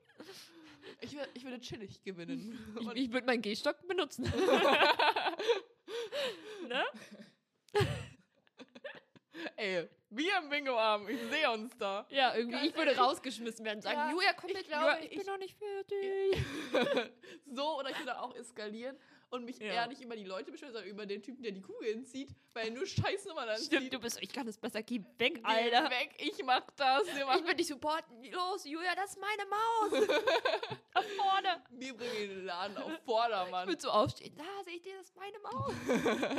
Ich, 1.02 1.12
wür- 1.12 1.28
ich 1.34 1.44
würde 1.44 1.60
chillig 1.60 2.04
gewinnen. 2.04 2.58
Ich, 2.80 2.88
ich 3.06 3.12
würde 3.14 3.26
meinen 3.26 3.42
Gehstock 3.42 3.86
benutzen. 3.88 4.24
ne? 6.68 6.84
Ey, 9.56 9.88
wir 10.10 10.38
im 10.38 10.50
Bingo-Abend, 10.50 11.10
ich 11.10 11.20
sehe 11.32 11.50
uns 11.52 11.76
da. 11.78 12.06
Ja, 12.10 12.36
irgendwie, 12.36 12.58
Ganz 12.58 12.68
ich 12.68 12.76
würde 12.76 12.92
ehrlich. 12.92 13.00
rausgeschmissen 13.04 13.66
werden 13.66 13.78
und 13.78 13.82
sagen, 13.84 13.98
Ja, 13.98 14.12
Julia, 14.12 14.34
komm 14.34 14.50
ich 14.50 14.56
mit, 14.58 14.68
glaube, 14.68 14.86
Julia, 14.92 15.00
ich, 15.06 15.12
ich- 15.12 15.18
bin 15.18 15.28
noch 15.28 15.38
nicht 15.38 15.58
fertig. 15.58 16.38
so, 17.52 17.78
oder 17.80 17.90
ich 17.90 17.98
würde 18.00 18.20
auch 18.20 18.36
eskalieren 18.36 18.98
und 19.32 19.46
mich 19.46 19.58
Ja. 19.60 19.66
eher 19.74 19.88
nicht 19.88 20.02
über 20.02 20.16
die 20.16 20.24
Leute 20.26 20.52
beschweren, 20.52 20.74
sondern 20.74 20.90
über 20.90 21.06
den 21.06 21.22
Typen, 21.22 21.42
der 21.44 21.52
die 21.52 21.62
Kugeln 21.62 22.06
zieht, 22.06 22.30
weil 22.54 22.68
er 22.68 22.72
nur 22.74 22.86
Scheißnummern 22.86 23.50
anzieht. 23.50 23.68
Stimmt, 23.68 23.94
du 23.94 24.00
bist, 24.00 24.22
ich 24.22 24.32
kann 24.32 24.48
es 24.48 24.58
besser, 24.58 24.84
geh 24.84 25.00
weg, 25.18 25.36
Geh 25.36 25.42
Alter. 25.44 25.90
weg, 25.90 26.16
ich 26.20 26.44
mach 26.46 26.62
das. 26.76 27.06
Wir, 27.08 27.22
Ich 27.22 27.26
machen, 27.26 27.48
will 27.48 27.54
dich 27.56 27.68
supporten. 27.68 28.24
Los, 28.32 28.66
Julia, 28.66 28.94
das 28.96 29.12
ist 29.12 29.20
meine 29.20 29.50
Maus. 29.50 30.08
da 30.94 31.02
vorne. 31.02 31.64
wir 31.72 31.94
bringen 31.96 32.30
den 32.30 32.46
Laden 32.46 32.78
auf 32.78 32.92
Ich 32.94 33.00
Vordermann. 33.06 33.68
würde 33.68 33.82
so 33.82 33.90
aufstehen. 33.90 34.36
Da 34.38 34.64
sehe 34.66 34.76
ich 34.76 34.82
dir, 34.82 34.94
das 34.98 35.08
ist 35.08 35.16
meine 35.16 35.40
Maus. 35.40 35.74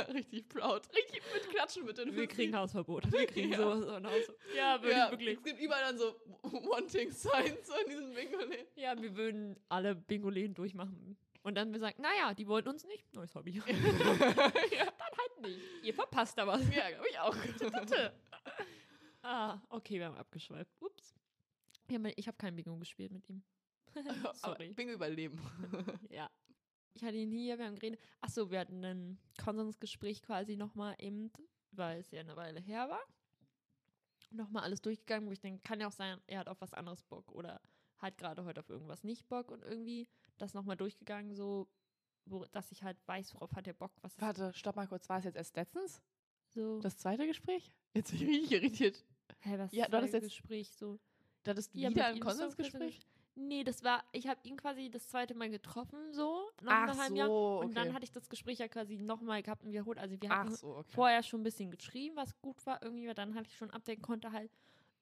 Richtig 0.13 0.47
proud. 0.49 0.81
Richtig 0.95 1.21
mit 1.33 1.49
Klatschen 1.49 1.85
mit 1.85 1.97
den 1.97 2.15
Wir 2.15 2.27
kriegen 2.27 2.55
Hausverbot. 2.55 3.11
Wir 3.11 3.25
kriegen 3.25 3.51
Ja. 3.51 3.57
so, 3.57 3.81
so 3.85 3.91
ein 3.93 4.05
Haus. 4.07 4.31
Ja, 4.55 4.81
würde 4.81 4.95
ja, 4.95 5.05
ich 5.05 5.11
wirklich. 5.11 5.37
Es 5.37 5.43
gibt 5.43 5.59
überall 5.59 5.81
dann 5.81 5.97
so 5.97 6.15
Wanting-Signs 6.43 7.67
so 7.67 7.73
in 7.83 7.89
diesem 7.89 8.13
bingo 8.13 8.37
-Läden. 8.37 8.65
Ja, 8.75 9.01
wir 9.01 9.15
würden 9.15 9.59
alle 9.69 9.95
Bingo-Läden 9.95 10.53
durchmachen. 10.53 11.17
Und 11.43 11.55
dann 11.55 11.73
wir 11.73 11.79
sagen, 11.79 12.01
naja, 12.01 12.33
die 12.33 12.47
wollten 12.47 12.69
uns 12.69 12.85
nicht. 12.85 13.13
Neues 13.13 13.35
Hobby. 13.35 13.51
ja, 13.65 13.65
Dann 13.65 15.17
halt 15.17 15.41
nicht. 15.41 15.59
Ihr 15.83 15.93
verpasst 15.93 16.37
da 16.37 16.47
was. 16.47 16.61
ja 16.73 16.89
glaube 16.89 17.07
ich 17.09 17.19
auch. 17.19 17.35
Bitte. 17.79 18.13
ah, 19.23 19.59
okay, 19.69 19.99
wir 19.99 20.05
haben 20.05 20.15
abgeschweift. 20.15 20.71
Ups. 20.79 21.13
Aber 21.93 22.17
ich 22.17 22.27
habe 22.27 22.37
kein 22.37 22.55
Bingo 22.55 22.77
gespielt 22.77 23.11
mit 23.11 23.29
ihm. 23.29 23.43
Aber 23.93 24.33
Sorry. 24.33 24.73
Bingo 24.73 24.93
überleben. 24.93 25.39
Ja. 26.09 26.29
Ich 26.93 27.03
hatte 27.03 27.17
ihn 27.17 27.31
hier, 27.31 27.57
wir 27.57 27.65
haben 27.65 27.75
geredet. 27.75 27.99
Achso, 28.21 28.49
wir 28.49 28.59
hatten 28.59 28.83
ein 28.83 29.19
Konsensgespräch 29.43 30.21
quasi 30.21 30.55
nochmal 30.55 30.95
eben, 30.99 31.31
weil 31.71 31.99
es 31.99 32.11
ja 32.11 32.21
eine 32.21 32.35
Weile 32.35 32.61
her 32.61 32.89
war. 32.89 33.01
Nochmal 34.31 34.63
alles 34.63 34.81
durchgegangen, 34.81 35.27
wo 35.27 35.31
ich 35.31 35.41
denke, 35.41 35.61
kann 35.63 35.79
ja 35.81 35.87
auch 35.87 35.91
sein, 35.91 36.21
er 36.27 36.39
hat 36.39 36.47
auf 36.47 36.61
was 36.61 36.73
anderes 36.73 37.03
Bock 37.03 37.31
oder 37.31 37.61
hat 38.03 38.17
gerade 38.17 38.43
heute 38.45 38.59
auf 38.59 38.69
irgendwas 38.69 39.03
nicht 39.03 39.27
Bock 39.27 39.49
und 39.51 39.63
irgendwie 39.63 40.07
das 40.37 40.53
nochmal 40.53 40.77
durchgegangen, 40.77 41.33
so, 41.33 41.67
wo, 42.25 42.45
dass 42.45 42.71
ich 42.71 42.83
halt 42.83 42.97
weiß, 43.07 43.33
worauf 43.33 43.53
hat 43.55 43.67
er 43.67 43.73
Bock, 43.73 43.91
was 44.01 44.13
ist 44.13 44.21
Warte, 44.21 44.53
stopp 44.53 44.75
mal 44.75 44.87
kurz. 44.87 45.09
War 45.09 45.19
es 45.19 45.25
jetzt 45.25 45.35
erst 45.37 45.55
letztens? 45.55 46.01
so. 46.49 46.79
Das 46.81 46.97
zweite 46.97 47.25
Gespräch? 47.25 47.73
Jetzt 47.93 48.11
bin 48.11 48.21
ich 48.21 48.27
richtig 48.27 48.51
irritiert. 48.51 49.05
Hä, 49.39 49.57
was 49.57 49.71
Ja, 49.71 49.85
ist 49.85 49.93
du 49.93 50.01
das 50.01 50.11
jetzt- 50.11 50.23
Gespräch 50.25 50.71
so? 50.75 50.99
Du 51.43 51.49
hattest 51.51 51.73
Ja, 51.73 51.89
wieder 51.89 52.01
mit 52.03 52.03
ein 52.03 52.13
ist 52.17 52.21
Konsensgespräch? 52.21 53.07
Nee, 53.35 53.63
das 53.63 53.83
war, 53.83 54.03
ich 54.11 54.27
habe 54.27 54.39
ihn 54.43 54.55
quasi 54.57 54.91
das 54.91 55.07
zweite 55.07 55.33
Mal 55.33 55.49
getroffen, 55.49 56.13
so, 56.13 56.51
nach 56.61 56.87
einem 56.87 57.01
halben 57.01 57.15
Jahr. 57.15 57.31
Und 57.31 57.65
okay. 57.65 57.73
dann 57.73 57.93
hatte 57.93 58.03
ich 58.03 58.11
das 58.11 58.29
Gespräch 58.29 58.59
ja 58.59 58.67
quasi 58.67 58.97
nochmal 58.97 59.41
gehabt 59.41 59.63
und 59.63 59.71
wiederholt. 59.71 59.97
Also 59.97 60.21
wir 60.21 60.29
hatten 60.29 60.55
so, 60.55 60.77
okay. 60.77 60.91
vorher 60.93 61.23
schon 61.23 61.41
ein 61.41 61.43
bisschen 61.43 61.71
geschrieben, 61.71 62.15
was 62.15 62.39
gut 62.41 62.63
war 62.67 62.83
irgendwie, 62.83 63.07
weil 63.07 63.15
dann 63.15 63.33
hatte 63.33 63.47
ich 63.49 63.57
schon 63.57 63.71
abdecken, 63.71 64.03
konnte 64.03 64.31
halt 64.31 64.51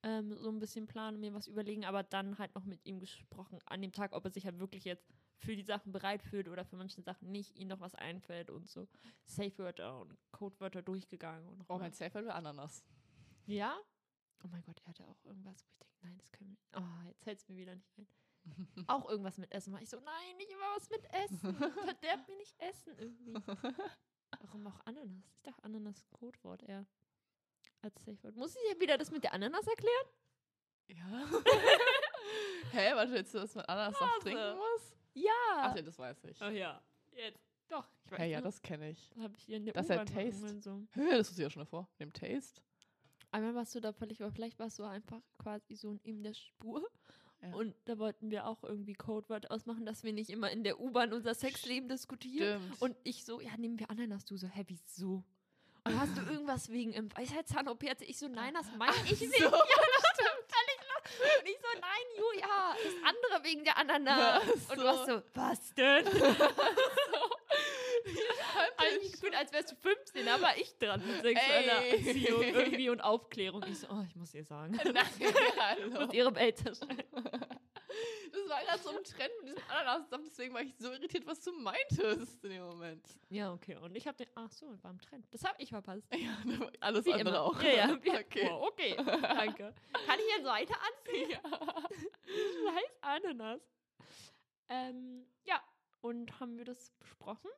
ähm, 0.04 0.36
so 0.38 0.50
ein 0.50 0.60
bisschen 0.60 0.88
planen, 0.88 1.20
mir 1.20 1.34
was 1.34 1.48
überlegen, 1.48 1.86
aber 1.86 2.04
dann 2.04 2.38
halt 2.38 2.56
noch 2.56 2.66
mit 2.66 2.86
ihm 2.86 3.00
gesprochen 3.00 3.60
an 3.66 3.82
dem 3.82 3.92
Tag, 3.92 4.14
ob 4.14 4.26
er 4.26 4.32
sich 4.32 4.46
halt 4.46 4.60
wirklich 4.60 4.84
jetzt 4.86 5.08
für 5.38 5.56
die 5.56 5.64
Sachen 5.64 5.92
bereit 5.92 6.22
fühlt 6.24 6.48
oder 6.48 6.66
für 6.66 6.76
manche 6.76 7.02
Sachen 7.02 7.32
nicht, 7.32 7.58
ihm 7.58 7.68
noch 7.68 7.80
was 7.80 7.96
einfällt 7.96 8.50
und 8.50 8.68
so 8.70 8.88
Safe-Wörter 9.26 10.00
und 10.02 10.16
Codewörter 10.32 10.82
durchgegangen. 10.82 11.48
Und 11.48 11.66
Oh, 11.68 11.78
mein 11.80 11.94
Safe 11.94 12.26
war 12.26 12.36
Ananas. 12.36 12.84
ja? 13.46 13.76
Oh 14.44 14.48
mein 14.50 14.64
Gott, 14.64 14.80
er 14.84 14.88
hatte 14.88 15.08
auch 15.08 15.24
irgendwas, 15.24 15.64
wo 15.66 15.70
ich 15.72 15.78
denke, 15.78 15.96
nein, 16.02 16.18
das 16.18 16.32
können 16.32 16.50
wir 16.50 16.58
nicht. 16.58 16.76
Oh, 16.78 17.08
jetzt 17.08 17.24
fällt 17.24 17.38
es 17.40 17.48
mir 17.48 17.58
wieder 17.58 17.76
nicht 17.76 17.98
ein. 17.98 18.08
auch 18.88 19.08
irgendwas 19.08 19.38
mit 19.38 19.52
Essen. 19.52 19.72
War 19.72 19.82
ich 19.84 19.90
so, 19.90 20.00
nein, 20.00 20.38
nicht 20.38 20.50
immer 20.52 20.76
was 20.76 20.90
mit 20.90 21.06
Essen. 21.14 21.56
Verderb 21.56 22.28
mir 22.28 22.38
nicht 22.38 22.60
Essen 22.60 22.98
irgendwie. 22.98 23.34
Warum 24.42 24.66
auch 24.66 24.80
Ananas? 24.86 25.24
Ich 25.36 25.42
dachte, 25.44 25.64
Ananas 25.64 25.98
ist 26.00 26.10
Codewort 26.12 26.64
eher. 26.64 26.88
Als 27.82 28.04
Safeword. 28.06 28.36
Muss 28.36 28.56
ich 28.56 28.62
ja 28.74 28.80
wieder 28.80 28.98
das 28.98 29.12
mit 29.12 29.24
der 29.24 29.34
Ananas 29.34 29.66
erklären? 29.68 30.06
Ja. 30.88 30.96
Hä, 32.72 32.92
warte, 32.96 33.16
jetzt, 33.16 33.34
dass 33.34 33.56
man 33.56 33.66
Ananassaft 33.66 34.04
Hase. 34.12 34.20
trinken 34.22 34.56
muss? 34.58 34.96
Ja. 35.14 35.32
Ach 35.58 35.76
ja, 35.76 35.82
das 35.82 35.98
weiß 35.98 36.24
ich. 36.26 36.42
Oh 36.42 36.50
ja. 36.50 36.82
Jetzt. 37.12 37.40
Doch, 37.68 37.88
ich 38.06 38.12
weiß 38.12 38.20
Hey, 38.20 38.32
ja, 38.32 38.42
das 38.42 38.62
kenne 38.62 38.90
ich. 38.90 39.12
habe 39.20 39.34
ich 39.38 39.44
hier 39.44 39.58
in 39.58 39.66
der 39.66 39.74
Das 39.74 39.90
ist 39.90 39.96
mal 39.96 40.06
Taste. 40.06 40.62
so. 40.62 40.84
Hä, 40.94 41.10
das 41.12 41.32
ist 41.32 41.40
ja 41.40 41.50
schon 41.50 41.62
davor. 41.62 41.90
Dem 42.00 42.12
Taste. 42.14 42.62
Einmal 43.32 43.56
warst 43.56 43.74
du 43.76 43.80
da 43.80 43.94
völlig, 43.94 44.22
aber 44.22 44.32
vielleicht 44.32 44.60
warst 44.60 44.78
du 44.80 44.84
einfach 44.84 45.22
quasi 45.38 45.76
so 45.76 45.98
in 46.04 46.22
der 46.24 46.34
Spur. 46.34 46.86
Ja. 47.42 47.54
Und 47.56 47.74
da 47.86 47.98
wollten 47.98 48.30
wir 48.30 48.46
auch 48.46 48.64
irgendwie 48.64 48.94
Codewort 48.94 49.50
ausmachen, 49.50 49.86
dass 49.86 50.04
wir 50.04 50.14
nicht 50.14 50.30
immer 50.30 50.52
in 50.52 50.64
der 50.64 50.80
U-Bahn 50.80 51.12
unser 51.14 51.34
Sexleben 51.34 51.88
diskutieren. 51.90 52.62
Stimmt. 52.62 52.82
Und 52.82 52.98
ich 53.04 53.24
so, 53.26 53.40
ja, 53.42 53.56
nehmen 53.58 53.80
wir 53.80 53.90
Ananas. 53.90 54.26
Du 54.26 54.38
so, 54.38 54.48
hä, 54.48 54.64
wieso? 54.68 55.24
Und 55.84 56.00
hast 56.00 56.16
du 56.16 56.22
irgendwas 56.32 56.70
wegen 56.70 56.94
im 56.94 57.10
Weisheitszahn-OP? 57.18 57.84
Hatte 57.90 58.06
Ich 58.06 58.20
so, 58.20 58.28
nein, 58.28 58.54
das 58.54 58.68
meine 58.78 58.94
ich 59.06 59.20
nicht. 59.20 59.34
so. 59.38 59.46
Ja, 59.46 59.50
das 59.52 60.12
stimmt. 60.14 60.30
Und 61.42 61.48
ich 61.50 61.58
so, 61.58 61.68
nein, 61.80 62.06
Julia, 62.18 62.76
das 62.84 62.94
andere 63.04 63.44
wegen 63.44 63.64
der 63.64 63.78
Ananas. 63.78 64.44
Ach 64.44 64.48
Und 64.72 64.78
du 64.78 64.82
so. 64.82 64.88
warst 64.88 65.06
so, 65.08 65.22
was 65.34 65.74
denn? 65.76 66.06
Eigentlich 68.78 69.08
ich 69.08 69.12
gefühlt, 69.14 69.36
als 69.36 69.52
wärst 69.52 69.72
du 69.72 69.76
15, 69.76 70.26
da 70.26 70.40
war 70.42 70.56
ich 70.58 70.76
dran 70.78 71.02
mit 71.06 71.22
sexueller. 71.22 71.86
Erziehung 71.86 72.42
irgendwie 72.44 72.90
und 72.90 73.02
Aufklärung. 73.02 73.64
Ich 73.70 73.80
so, 73.80 73.88
oh, 73.92 74.04
ich 74.08 74.16
muss 74.16 74.34
ihr 74.34 74.44
sagen. 74.44 74.80
Nein, 74.84 74.96
hallo. 75.60 76.06
muss 76.06 76.14
ihrem 76.14 76.36
Elternteil. 76.36 77.06
Das 78.32 78.50
war 78.50 78.64
gerade 78.64 78.80
so 78.82 78.90
ein 78.90 79.04
Trend 79.04 79.32
mit 79.42 79.50
diesem 79.50 79.70
Ananassaft, 79.70 80.24
deswegen 80.26 80.54
war 80.54 80.62
ich 80.62 80.74
so 80.78 80.92
irritiert, 80.92 81.26
was 81.26 81.42
du 81.42 81.52
meintest 81.54 82.44
in 82.44 82.50
dem 82.50 82.64
Moment. 82.64 83.06
Ja, 83.30 83.52
okay. 83.54 83.76
Und 83.78 83.96
ich 83.96 84.08
habe 84.08 84.18
den, 84.18 84.28
ach 84.36 84.52
so, 84.52 84.68
war 84.84 84.92
im 84.92 85.02
Trend. 85.02 85.26
Das 85.32 85.44
habe 85.44 85.62
ich 85.62 85.70
verpasst. 85.70 86.08
Ja, 86.18 86.70
alles 86.80 87.06
Wie 87.06 87.14
andere 87.14 87.30
immer. 87.30 87.44
auch. 87.44 87.62
Ja, 87.62 87.72
ja. 87.72 87.94
Okay. 87.94 88.50
Oh, 88.52 88.68
okay. 88.68 88.96
Danke. 88.96 89.74
Kann 90.06 90.20
ich 90.20 90.38
jetzt 90.38 90.46
weiter 90.46 90.76
anziehen? 90.76 91.30
Ja. 91.30 91.42
Scheiß 92.74 92.98
Ananas. 93.02 93.62
Ähm, 94.70 95.26
ja, 95.44 95.62
und 96.02 96.40
haben 96.40 96.58
wir 96.58 96.66
das 96.66 96.92
besprochen. 97.00 97.50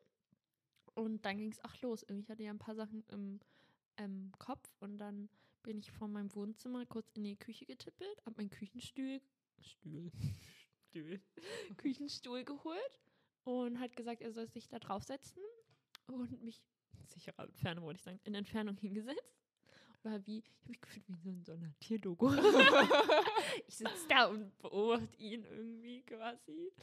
Und 0.95 1.25
dann 1.25 1.37
ging 1.37 1.51
es 1.51 1.63
auch 1.63 1.81
los. 1.81 2.03
Irgendwie 2.03 2.31
hatte 2.31 2.43
ja 2.43 2.51
ein 2.51 2.59
paar 2.59 2.75
Sachen 2.75 3.03
im 3.09 3.39
ähm, 3.97 4.31
Kopf 4.39 4.69
und 4.79 4.97
dann 4.97 5.29
bin 5.63 5.77
ich 5.77 5.91
von 5.91 6.11
meinem 6.11 6.33
Wohnzimmer 6.35 6.85
kurz 6.85 7.09
in 7.13 7.23
die 7.23 7.37
Küche 7.37 7.65
getippelt, 7.65 8.21
hab 8.25 8.37
meinen 8.37 8.49
Küchenstuhl, 8.49 9.21
Stuhl, 9.59 10.11
Stuhl, 10.89 11.21
Küchenstuhl 11.77 12.43
geholt 12.43 12.99
und 13.43 13.79
hat 13.79 13.95
gesagt, 13.95 14.21
er 14.21 14.31
soll 14.31 14.47
sich 14.47 14.67
da 14.67 14.79
draufsetzen 14.79 15.41
und 16.07 16.43
mich, 16.43 16.61
sicherer 17.05 17.43
Entfernung 17.43 17.85
wollte 17.85 17.97
ich 17.97 18.03
sagen, 18.03 18.19
in 18.23 18.35
Entfernung 18.35 18.77
hingesetzt. 18.77 19.39
War 20.03 20.25
wie, 20.25 20.39
ich 20.39 20.49
habe 20.49 20.69
mich 20.69 20.81
gefühlt 20.81 21.05
wie 21.07 21.15
so 21.15 21.29
in 21.29 21.43
so 21.45 21.57
Tierdoku. 21.79 22.29
ich 23.67 23.75
sitze 23.75 24.07
da 24.09 24.25
und 24.25 24.57
beobachte 24.57 25.15
ihn 25.17 25.45
irgendwie 25.45 26.01
quasi. 26.01 26.73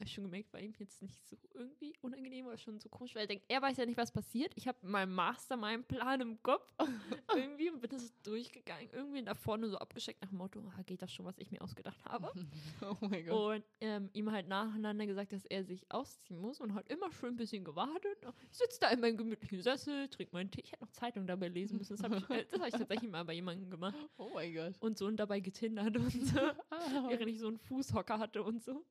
Habe 0.00 0.08
ich 0.08 0.14
schon 0.14 0.24
gemerkt, 0.24 0.50
war 0.54 0.60
ihm 0.60 0.72
jetzt 0.78 1.02
nicht 1.02 1.28
so 1.28 1.36
irgendwie 1.52 1.92
unangenehm 2.00 2.46
oder 2.46 2.56
schon 2.56 2.80
so 2.80 2.88
komisch, 2.88 3.14
weil 3.14 3.24
er 3.24 3.26
denkt, 3.26 3.44
er 3.48 3.60
weiß 3.60 3.76
ja 3.76 3.84
nicht, 3.84 3.98
was 3.98 4.10
passiert. 4.10 4.50
Ich 4.56 4.66
habe 4.66 4.78
meinen 4.80 5.12
Master, 5.12 5.58
meinen 5.58 5.84
Plan 5.84 6.22
im 6.22 6.42
Kopf 6.42 6.66
irgendwie 7.36 7.68
und 7.70 7.82
bin 7.82 7.90
das 7.90 8.10
durchgegangen. 8.22 8.88
Irgendwie 8.94 9.22
da 9.22 9.34
vorne 9.34 9.68
so 9.68 9.76
abgeschickt 9.76 10.22
nach 10.22 10.30
dem 10.30 10.38
Motto, 10.38 10.64
ah, 10.74 10.82
geht 10.84 11.02
das 11.02 11.12
schon, 11.12 11.26
was 11.26 11.36
ich 11.36 11.50
mir 11.50 11.60
ausgedacht 11.60 12.02
habe. 12.06 12.32
Oh 12.80 12.96
mein 13.00 13.26
Gott. 13.26 13.56
Und 13.56 13.64
ähm, 13.82 14.08
ihm 14.14 14.32
halt 14.32 14.48
nacheinander 14.48 15.04
gesagt, 15.04 15.32
dass 15.32 15.44
er 15.44 15.64
sich 15.64 15.84
ausziehen 15.92 16.40
muss 16.40 16.60
und 16.60 16.72
hat 16.72 16.88
immer 16.88 17.12
schön 17.12 17.34
ein 17.34 17.36
bisschen 17.36 17.62
gewartet. 17.62 18.24
Ich 18.50 18.56
sitze 18.56 18.80
da 18.80 18.88
in 18.88 19.00
meinem 19.00 19.18
gemütlichen 19.18 19.60
Sessel, 19.60 20.08
trinke 20.08 20.34
meinen 20.34 20.50
Tee. 20.50 20.62
Ich 20.62 20.72
hätte 20.72 20.82
noch 20.82 20.92
Zeitung 20.92 21.26
dabei 21.26 21.48
lesen 21.48 21.76
müssen. 21.76 21.94
Das 21.96 22.02
habe 22.02 22.16
ich, 22.16 22.30
äh, 22.30 22.46
das 22.50 22.58
hab 22.58 22.68
ich 22.68 22.74
tatsächlich 22.74 23.10
mal 23.10 23.24
bei 23.24 23.34
jemandem 23.34 23.70
gemacht. 23.70 23.96
Oh 24.16 24.30
mein 24.32 24.54
Gott. 24.54 24.74
Und 24.80 24.96
so 24.96 25.06
und 25.06 25.16
dabei 25.18 25.40
getindert 25.40 25.94
und 25.96 26.10
so. 26.10 26.40
Ah. 26.70 27.08
Während 27.08 27.28
ich 27.28 27.38
so 27.38 27.48
einen 27.48 27.58
Fußhocker 27.58 28.18
hatte 28.18 28.42
und 28.42 28.62
so. 28.62 28.84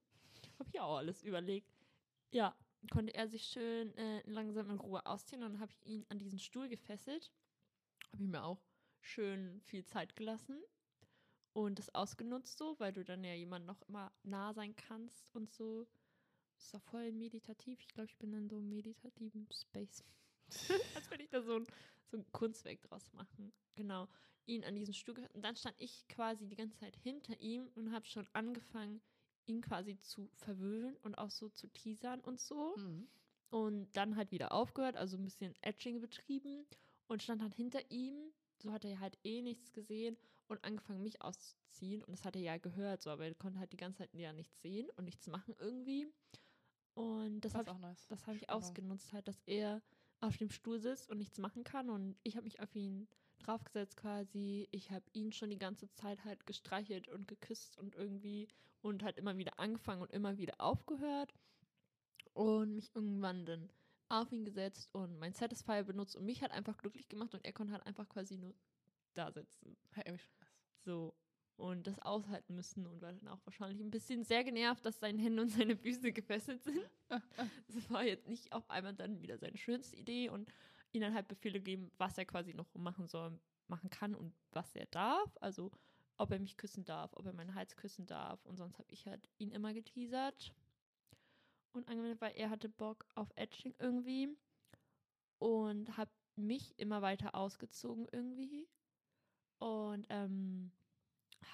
Habe 0.60 0.70
ich 0.70 0.80
auch 0.80 0.98
alles 0.98 1.24
überlegt. 1.24 1.74
Ja, 2.32 2.56
konnte 2.92 3.14
er 3.14 3.28
sich 3.28 3.44
schön 3.44 3.96
äh, 3.98 4.22
langsam 4.30 4.70
in 4.70 4.80
Ruhe 4.80 5.06
ausziehen 5.06 5.44
und 5.44 5.60
habe 5.60 5.74
ihn 5.86 6.06
an 6.10 6.20
diesen 6.20 6.40
Stuhl 6.40 6.70
gefesselt. 6.70 7.32
Habe 8.12 8.24
ich 8.24 8.30
mir 8.30 8.44
auch 8.44 8.62
schön 9.02 9.62
viel 9.62 9.86
Zeit 9.86 10.16
gelassen 10.16 10.62
und 11.54 11.80
das 11.80 11.94
ausgenutzt 11.96 12.58
so, 12.58 12.80
weil 12.80 12.94
du 12.94 13.04
dann 13.04 13.24
ja 13.24 13.34
jemand 13.34 13.66
noch 13.66 13.82
immer 13.84 14.12
nah 14.24 14.54
sein 14.54 14.76
kannst 14.76 15.34
und 15.36 15.52
so. 15.52 15.88
Das 16.58 16.74
war 16.74 16.82
voll 16.82 17.12
meditativ. 17.12 17.80
Ich 17.80 17.88
glaube, 17.88 18.06
ich 18.06 18.18
bin 18.18 18.34
in 18.34 18.50
so 18.50 18.58
einem 18.58 18.70
meditativen 18.70 19.48
Space. 19.52 20.04
Als 20.96 21.10
würde 21.10 21.24
ich 21.24 21.30
da 21.30 21.42
so 21.42 21.56
ein, 21.56 21.68
so 22.08 22.18
ein 22.18 22.32
Kunstwerk 22.32 22.82
draus 22.82 23.12
machen. 23.14 23.54
Genau. 23.76 24.08
Ihn 24.46 24.64
an 24.66 24.76
diesen 24.76 24.94
Stuhl 24.94 25.16
gehört. 25.16 25.34
Und 25.36 25.44
dann 25.44 25.56
stand 25.56 25.76
ich 25.80 26.08
quasi 26.08 26.48
die 26.48 26.56
ganze 26.56 26.78
Zeit 26.78 26.96
hinter 26.98 27.40
ihm 27.40 27.68
und 27.76 27.94
habe 27.94 28.06
schon 28.06 28.28
angefangen, 28.34 29.02
ihn 29.50 29.62
quasi 29.62 30.00
zu 30.00 30.30
verwöhnen 30.36 30.96
und 30.98 31.16
auch 31.18 31.32
so 31.32 31.50
zu 31.50 31.68
teasern 31.68 32.22
und 32.22 32.40
so. 32.40 32.76
Mhm. 32.78 33.10
Und 33.50 33.92
dann 33.98 34.16
halt 34.16 34.32
wieder 34.32 34.52
aufgehört, 34.52 34.96
also 34.96 35.18
ein 35.18 35.24
bisschen 35.26 35.56
Etching 35.62 36.00
betrieben 36.02 36.68
und 37.08 37.24
stand 37.24 37.42
dann 37.42 37.52
hinter 37.52 37.90
ihm. 37.92 38.32
So 38.62 38.72
hat 38.72 38.86
er 38.86 39.00
halt 39.00 39.18
eh 39.24 39.42
nichts 39.42 39.74
gesehen 39.74 40.18
und 40.48 40.64
angefangen, 40.64 41.02
mich 41.02 41.22
auszuziehen. 41.22 42.04
Und 42.04 42.12
das 42.12 42.26
hat 42.26 42.36
er 42.36 42.42
ja 42.42 42.58
gehört, 42.58 43.02
so, 43.02 43.10
aber 43.10 43.26
er 43.26 43.36
konnte 43.36 43.60
halt 43.60 43.72
die 43.74 43.78
ganze 43.78 44.00
Zeit 44.00 44.14
ja 44.14 44.34
nichts 44.34 44.62
sehen 44.62 44.90
und 44.98 45.06
nichts 45.06 45.28
machen 45.28 45.56
irgendwie. 45.60 46.08
Und 46.94 47.42
das 47.42 47.54
Das 47.54 47.56
habe 47.56 47.70
ich, 47.70 47.70
auch 47.70 47.80
nice. 47.80 48.08
das 48.08 48.28
hab 48.28 48.36
ich 48.36 48.50
ausgenutzt, 48.50 49.14
halt, 49.14 49.28
dass 49.28 49.42
er 49.46 49.82
auf 50.20 50.38
dem 50.38 50.50
Stuhl 50.50 50.80
sitzt 50.80 51.10
und 51.10 51.18
nichts 51.18 51.38
machen 51.40 51.64
kann. 51.64 51.90
Und 51.90 52.18
ich 52.24 52.36
habe 52.36 52.44
mich 52.44 52.60
auf 52.60 52.76
ihn 52.76 53.08
draufgesetzt 53.40 53.98
quasi. 53.98 54.68
Ich 54.72 54.92
habe 54.92 55.06
ihn 55.14 55.32
schon 55.32 55.50
die 55.50 55.58
ganze 55.58 55.92
Zeit 55.94 56.24
halt 56.26 56.46
gestreichelt 56.46 57.08
und 57.08 57.28
geküsst 57.28 57.78
und 57.78 57.96
irgendwie 57.96 58.48
und 58.82 59.04
halt 59.04 59.18
immer 59.18 59.38
wieder 59.38 59.60
angefangen 59.60 60.02
und 60.02 60.12
immer 60.12 60.38
wieder 60.38 60.56
aufgehört 60.60 61.34
und 62.34 62.76
mich 62.76 62.92
irgendwann 62.96 63.46
dann 63.46 63.70
auf 64.08 64.32
ihn 64.32 64.46
gesetzt 64.46 64.90
und 64.94 65.20
mein 65.20 65.34
Satisfier 65.34 65.84
benutzt 65.84 66.16
und 66.16 66.26
mich 66.26 66.42
halt 66.42 66.52
einfach 66.52 66.78
glücklich 66.78 67.08
gemacht 67.10 67.34
und 67.34 67.46
er 67.46 67.54
konnte 67.54 67.74
halt 67.74 67.86
einfach 67.86 68.08
quasi 68.10 68.38
nur 68.38 68.54
da 69.14 69.32
sitzen. 69.32 69.78
Hey, 69.92 70.04
irgendwie 70.08 70.32
nice. 70.40 70.50
So. 70.86 71.14
Und 71.58 71.88
das 71.88 72.00
aushalten 72.00 72.56
müssen 72.56 72.88
und 72.88 73.02
war 73.02 73.12
dann 73.12 73.28
auch 73.28 73.46
wahrscheinlich 73.46 73.82
ein 73.82 73.92
bisschen 73.92 74.24
sehr 74.24 74.46
genervt, 74.46 74.86
dass 74.86 75.00
seine 75.00 75.22
Hände 75.22 75.42
und 75.42 75.50
seine 75.50 75.76
Füße 75.76 76.14
gefesselt 76.14 76.64
sind. 76.64 76.90
Das 77.10 77.90
war 77.90 78.06
jetzt 78.06 78.30
nicht 78.30 78.54
auf 78.54 78.70
einmal 78.70 78.94
dann 78.94 79.22
wieder 79.22 79.38
seine 79.38 79.58
schönste 79.58 79.98
Idee 79.98 80.30
und 80.30 80.50
dann 80.98 81.14
halt 81.14 81.28
Befehle 81.28 81.62
geben, 81.62 81.92
was 81.98 82.18
er 82.18 82.26
quasi 82.26 82.56
noch 82.56 82.74
machen 82.74 83.08
soll, 83.08 83.40
machen 83.68 83.92
kann 83.92 84.16
und 84.16 84.34
was 84.52 84.76
er 84.76 84.88
darf. 84.88 85.38
Also 85.40 85.72
ob 86.18 86.32
er 86.32 86.40
mich 86.40 86.58
küssen 86.58 86.84
darf, 86.84 87.14
ob 87.14 87.26
er 87.28 87.34
meinen 87.34 87.54
Hals 87.54 87.76
küssen 87.76 88.08
darf. 88.08 88.44
Und 88.46 88.58
sonst 88.58 88.80
habe 88.80 88.92
ich 88.92 89.06
halt 89.06 89.30
ihn 89.38 89.52
immer 89.52 89.74
geteasert 89.74 90.52
und 91.74 91.88
angewendet, 91.88 92.22
weil 92.22 92.34
er 92.36 92.50
hatte 92.50 92.70
Bock 92.70 93.06
auf 93.14 93.32
Etching 93.36 93.76
irgendwie 93.78 94.36
und 95.38 95.96
habe 95.98 96.12
mich 96.36 96.74
immer 96.78 97.02
weiter 97.02 97.36
ausgezogen 97.36 98.08
irgendwie 98.12 98.68
und 99.60 100.08
ähm, 100.10 100.72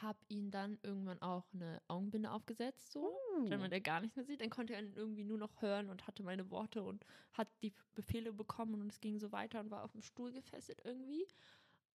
habe 0.02 0.20
ihn 0.28 0.52
dann 0.52 0.80
irgendwann 0.84 1.22
auch 1.22 1.46
eine 1.54 1.82
Augenbinde 1.88 2.32
aufgesetzt, 2.32 2.92
so. 2.92 3.16
Wenn 3.48 3.60
man 3.60 3.70
der 3.70 3.82
gar 3.82 4.02
nichts 4.02 4.16
mehr 4.16 4.26
sieht, 4.26 4.42
dann 4.42 4.50
konnte 4.50 4.74
er 4.74 4.82
ihn 4.82 4.94
irgendwie 4.94 5.24
nur 5.24 5.38
noch 5.38 5.62
hören 5.62 5.90
und 5.90 6.08
hatte 6.08 6.24
meine 6.24 6.50
Worte 6.52 6.84
und 6.84 7.06
hat 7.34 7.48
die 7.62 7.74
Befehle 7.94 8.34
bekommen 8.34 8.82
und 8.82 8.92
es 8.92 9.00
ging 9.02 9.20
so 9.20 9.32
weiter 9.32 9.60
und 9.60 9.72
war 9.72 9.84
auf 9.84 9.92
dem 9.92 10.02
Stuhl 10.02 10.32
gefesselt 10.32 10.82
irgendwie. 10.84 11.28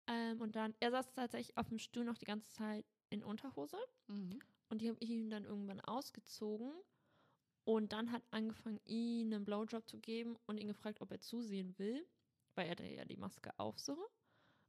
Ähm, 0.07 0.41
und 0.41 0.57
dann, 0.57 0.75
er 0.81 0.91
saß 0.91 1.13
tatsächlich 1.15 1.57
auf 1.57 1.69
dem 1.69 1.79
Stuhl 1.79 2.05
noch 2.05 2.19
die 2.19 2.25
ganze 2.27 2.51
Zeit 2.51 2.87
in 3.11 3.23
Unterhose 3.25 3.79
Mhm. 4.09 4.39
und 4.71 4.81
die 4.83 4.89
habe 4.89 4.99
ich 5.01 5.11
ihm 5.11 5.31
dann 5.31 5.45
irgendwann 5.45 5.81
ausgezogen 5.81 6.73
und 7.65 7.93
dann 7.93 8.13
hat 8.13 8.25
angefangen, 8.31 8.81
ihm 8.85 9.29
einen 9.33 9.45
Blowjob 9.45 9.89
zu 9.89 9.99
geben 10.01 10.37
und 10.47 10.59
ihn 10.59 10.69
gefragt, 10.69 11.01
ob 11.01 11.11
er 11.13 11.21
zusehen 11.21 11.79
will, 11.79 12.07
weil 12.55 12.67
er 12.67 12.73
hatte 12.73 12.87
ja 12.87 13.05
die 13.05 13.17
Maske 13.17 13.53
auf 13.59 13.79
so. 13.79 13.97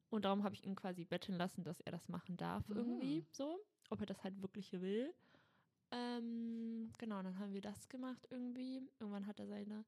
Und 0.09 0.25
darum 0.25 0.43
habe 0.43 0.55
ich 0.55 0.63
ihn 0.65 0.75
quasi 0.75 1.05
betteln 1.05 1.37
lassen, 1.37 1.63
dass 1.63 1.79
er 1.81 1.91
das 1.91 2.07
machen 2.09 2.35
darf 2.37 2.63
irgendwie 2.73 3.21
Mhm. 3.21 3.27
so, 3.31 3.59
ob 3.89 3.99
er 4.01 4.05
das 4.07 4.23
halt 4.23 4.41
wirklich 4.41 4.71
will. 4.73 5.13
Ähm, 5.91 6.91
genau, 6.97 7.21
dann 7.21 7.39
haben 7.39 7.53
wir 7.53 7.61
das 7.61 7.89
gemacht 7.89 8.27
irgendwie. 8.29 8.81
Irgendwann 8.99 9.27
hat 9.27 9.39
er 9.39 9.47
seine 9.47 9.85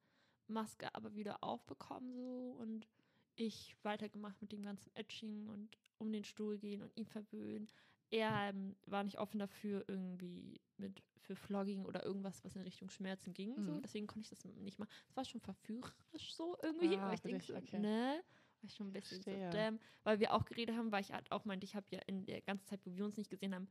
Maske 0.48 0.94
aber 0.96 1.16
wieder 1.16 1.44
aufbekommen 1.44 2.14
so 2.14 2.56
und 2.60 2.88
ich 3.36 3.76
weitergemacht 3.84 4.42
mit 4.42 4.52
dem 4.52 4.64
ganzen 4.64 4.94
Etching 4.96 5.48
und 5.48 5.78
um 5.98 6.12
den 6.12 6.24
Stuhl 6.24 6.58
gehen 6.58 6.82
und 6.82 6.96
ihn 6.98 7.06
verwöhnen. 7.06 7.68
Er 8.10 8.50
ähm, 8.50 8.76
war 8.86 9.04
nicht 9.04 9.20
offen 9.20 9.40
dafür 9.40 9.86
irgendwie 9.88 10.60
mit 10.78 11.02
für 11.18 11.36
Flogging 11.36 11.86
oder 11.86 12.04
irgendwas, 12.04 12.44
was 12.44 12.56
in 12.56 12.62
Richtung 12.64 12.90
Schmerzen 12.90 13.34
ging. 13.34 13.56
So. 13.64 13.76
Mhm. 13.76 13.82
Deswegen 13.84 14.08
konnte 14.08 14.24
ich 14.26 14.30
das 14.30 14.44
nicht 14.44 14.80
machen. 14.80 14.90
Es 15.08 15.16
war 15.16 15.24
schon 15.24 15.40
verführerisch 15.40 16.34
so 16.34 16.58
irgendwie. 16.62 16.96
Ah, 16.98 17.08
weil 17.08 17.14
ich 17.16 17.22
denke 17.22 17.46
so, 17.46 17.56
okay. 17.56 17.80
ne? 17.80 18.24
War 18.62 18.68
ich 18.68 18.76
schon 18.76 18.88
ein 18.88 18.94
bisschen 18.94 19.22
so, 19.24 19.32
damn. 19.50 19.80
Weil 20.04 20.20
wir 20.20 20.34
auch 20.34 20.46
geredet 20.46 20.76
haben, 20.76 20.92
weil 20.92 21.02
ich 21.02 21.12
halt 21.12 21.32
auch 21.32 21.46
meinte, 21.46 21.66
ich 21.66 21.76
habe 21.76 21.88
ja 21.92 22.00
in 22.06 22.26
der 22.26 22.42
ganzen 22.42 22.66
Zeit, 22.68 22.86
wo 22.86 22.96
wir 22.96 23.06
uns 23.06 23.18
nicht 23.18 23.30
gesehen 23.30 23.56
haben, 23.56 23.68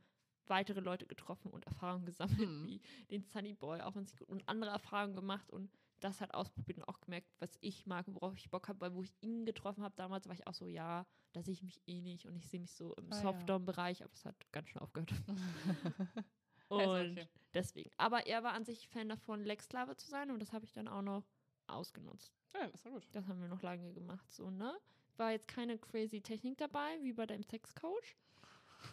weitere 0.47 0.81
Leute 0.81 1.05
getroffen 1.07 1.49
und 1.51 1.65
Erfahrungen 1.65 2.05
gesammelt, 2.05 2.39
Mhm. 2.39 2.67
wie 2.67 2.81
den 3.09 3.23
Sunny 3.23 3.53
Boy, 3.53 3.79
auch 3.81 3.95
wenn 3.95 4.05
sie 4.05 4.17
und 4.25 4.47
andere 4.49 4.71
Erfahrungen 4.71 5.15
gemacht 5.15 5.49
und 5.49 5.71
das 6.01 6.19
halt 6.19 6.33
ausprobiert 6.33 6.79
und 6.79 6.85
auch 6.85 6.99
gemerkt, 6.99 7.27
was 7.39 7.57
ich 7.61 7.85
mag 7.85 8.07
und 8.07 8.15
worauf 8.15 8.35
ich 8.35 8.49
Bock 8.49 8.67
habe, 8.67 8.81
weil 8.81 8.93
wo 8.93 9.03
ich 9.03 9.15
ihn 9.21 9.45
getroffen 9.45 9.83
habe 9.83 9.95
damals, 9.95 10.27
war 10.27 10.33
ich 10.33 10.47
auch 10.47 10.53
so, 10.53 10.65
ja, 10.67 11.05
da 11.31 11.41
sehe 11.43 11.53
ich 11.53 11.61
mich 11.63 11.81
eh 11.87 12.01
nicht 12.01 12.25
und 12.25 12.35
ich 12.35 12.47
sehe 12.49 12.59
mich 12.59 12.73
so 12.73 12.93
im 12.95 13.11
Ah, 13.11 13.15
ja. 13.17 13.21
Softdom-Bereich, 13.21 14.03
aber 14.03 14.11
es 14.13 14.25
hat 14.25 14.51
ganz 14.51 14.69
schön 14.69 14.81
aufgehört. 14.81 15.13
Und 16.69 17.17
ist 17.17 17.27
okay. 17.27 17.27
deswegen. 17.53 17.91
Aber 17.97 18.25
er 18.27 18.43
war 18.43 18.53
an 18.53 18.65
sich 18.65 18.87
Fan 18.87 19.09
davon, 19.09 19.43
Lex-Sklave 19.43 19.95
zu 19.95 20.07
sein 20.09 20.31
und 20.31 20.39
das 20.39 20.53
habe 20.53 20.65
ich 20.65 20.73
dann 20.73 20.87
auch 20.87 21.01
noch 21.01 21.23
ausgenutzt. 21.71 22.33
Ja, 22.53 22.67
das 22.67 22.83
war 22.85 22.91
gut. 22.93 23.07
Das 23.11 23.27
haben 23.27 23.41
wir 23.41 23.47
noch 23.47 23.61
lange 23.61 23.93
gemacht, 23.93 24.31
so, 24.31 24.49
ne? 24.49 24.77
War 25.17 25.31
jetzt 25.31 25.47
keine 25.47 25.77
crazy 25.77 26.21
Technik 26.21 26.57
dabei, 26.57 26.97
wie 27.01 27.13
bei 27.13 27.25
deinem 27.25 27.43
Sexcoach. 27.43 28.15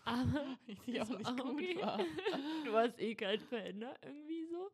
Aber 0.04 0.56
Die 0.86 1.00
auch 1.00 1.10
ist 1.10 1.18
nicht 1.18 1.36
gut 1.38 1.52
okay. 1.52 1.76
war. 1.80 1.98
du 2.64 2.74
hast 2.74 2.98
eh 2.98 3.14
keinen 3.14 3.40
Fan, 3.40 3.78
ne? 3.78 3.94
Irgendwie 4.02 4.46
so. 4.46 4.70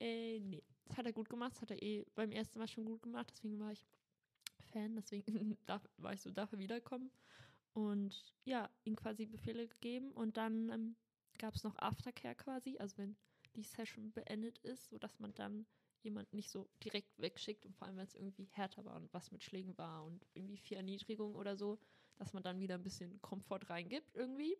Äh, 0.00 0.40
nee. 0.40 0.62
Das 0.86 0.96
hat 0.98 1.06
er 1.06 1.12
gut 1.12 1.28
gemacht. 1.28 1.52
Das 1.52 1.62
hat 1.62 1.70
er 1.70 1.82
eh 1.82 2.04
beim 2.14 2.32
ersten 2.32 2.58
Mal 2.58 2.68
schon 2.68 2.84
gut 2.84 3.02
gemacht. 3.02 3.28
Deswegen 3.30 3.58
war 3.60 3.72
ich 3.72 3.86
Fan. 4.72 4.96
Deswegen 4.96 5.56
darf, 5.66 5.88
war 5.96 6.12
ich 6.12 6.20
so, 6.20 6.30
darf 6.30 6.52
er 6.52 6.58
wiederkommen. 6.58 7.10
Und 7.72 8.34
ja, 8.44 8.68
ihm 8.84 8.96
quasi 8.96 9.26
Befehle 9.26 9.68
gegeben. 9.68 10.12
Und 10.12 10.36
dann 10.36 10.68
ähm, 10.70 10.96
gab 11.38 11.54
es 11.54 11.64
noch 11.64 11.78
Aftercare 11.78 12.34
quasi. 12.34 12.76
Also 12.78 12.98
wenn 12.98 13.16
die 13.56 13.62
Session 13.62 14.12
beendet 14.12 14.58
ist, 14.58 14.90
sodass 14.90 15.18
man 15.18 15.32
dann 15.34 15.66
jemand 16.04 16.32
nicht 16.32 16.50
so 16.50 16.68
direkt 16.84 17.18
wegschickt 17.18 17.66
und 17.66 17.76
vor 17.76 17.86
allem, 17.86 17.96
wenn 17.96 18.06
es 18.06 18.14
irgendwie 18.14 18.48
härter 18.52 18.84
war 18.84 18.96
und 18.96 19.12
was 19.12 19.30
mit 19.30 19.42
Schlägen 19.42 19.76
war 19.78 20.04
und 20.04 20.26
irgendwie 20.34 20.56
vier 20.56 20.78
Erniedrigungen 20.78 21.36
oder 21.36 21.56
so, 21.56 21.78
dass 22.16 22.32
man 22.32 22.42
dann 22.42 22.60
wieder 22.60 22.74
ein 22.74 22.82
bisschen 22.82 23.20
Komfort 23.22 23.68
reingibt 23.68 24.14
irgendwie. 24.14 24.56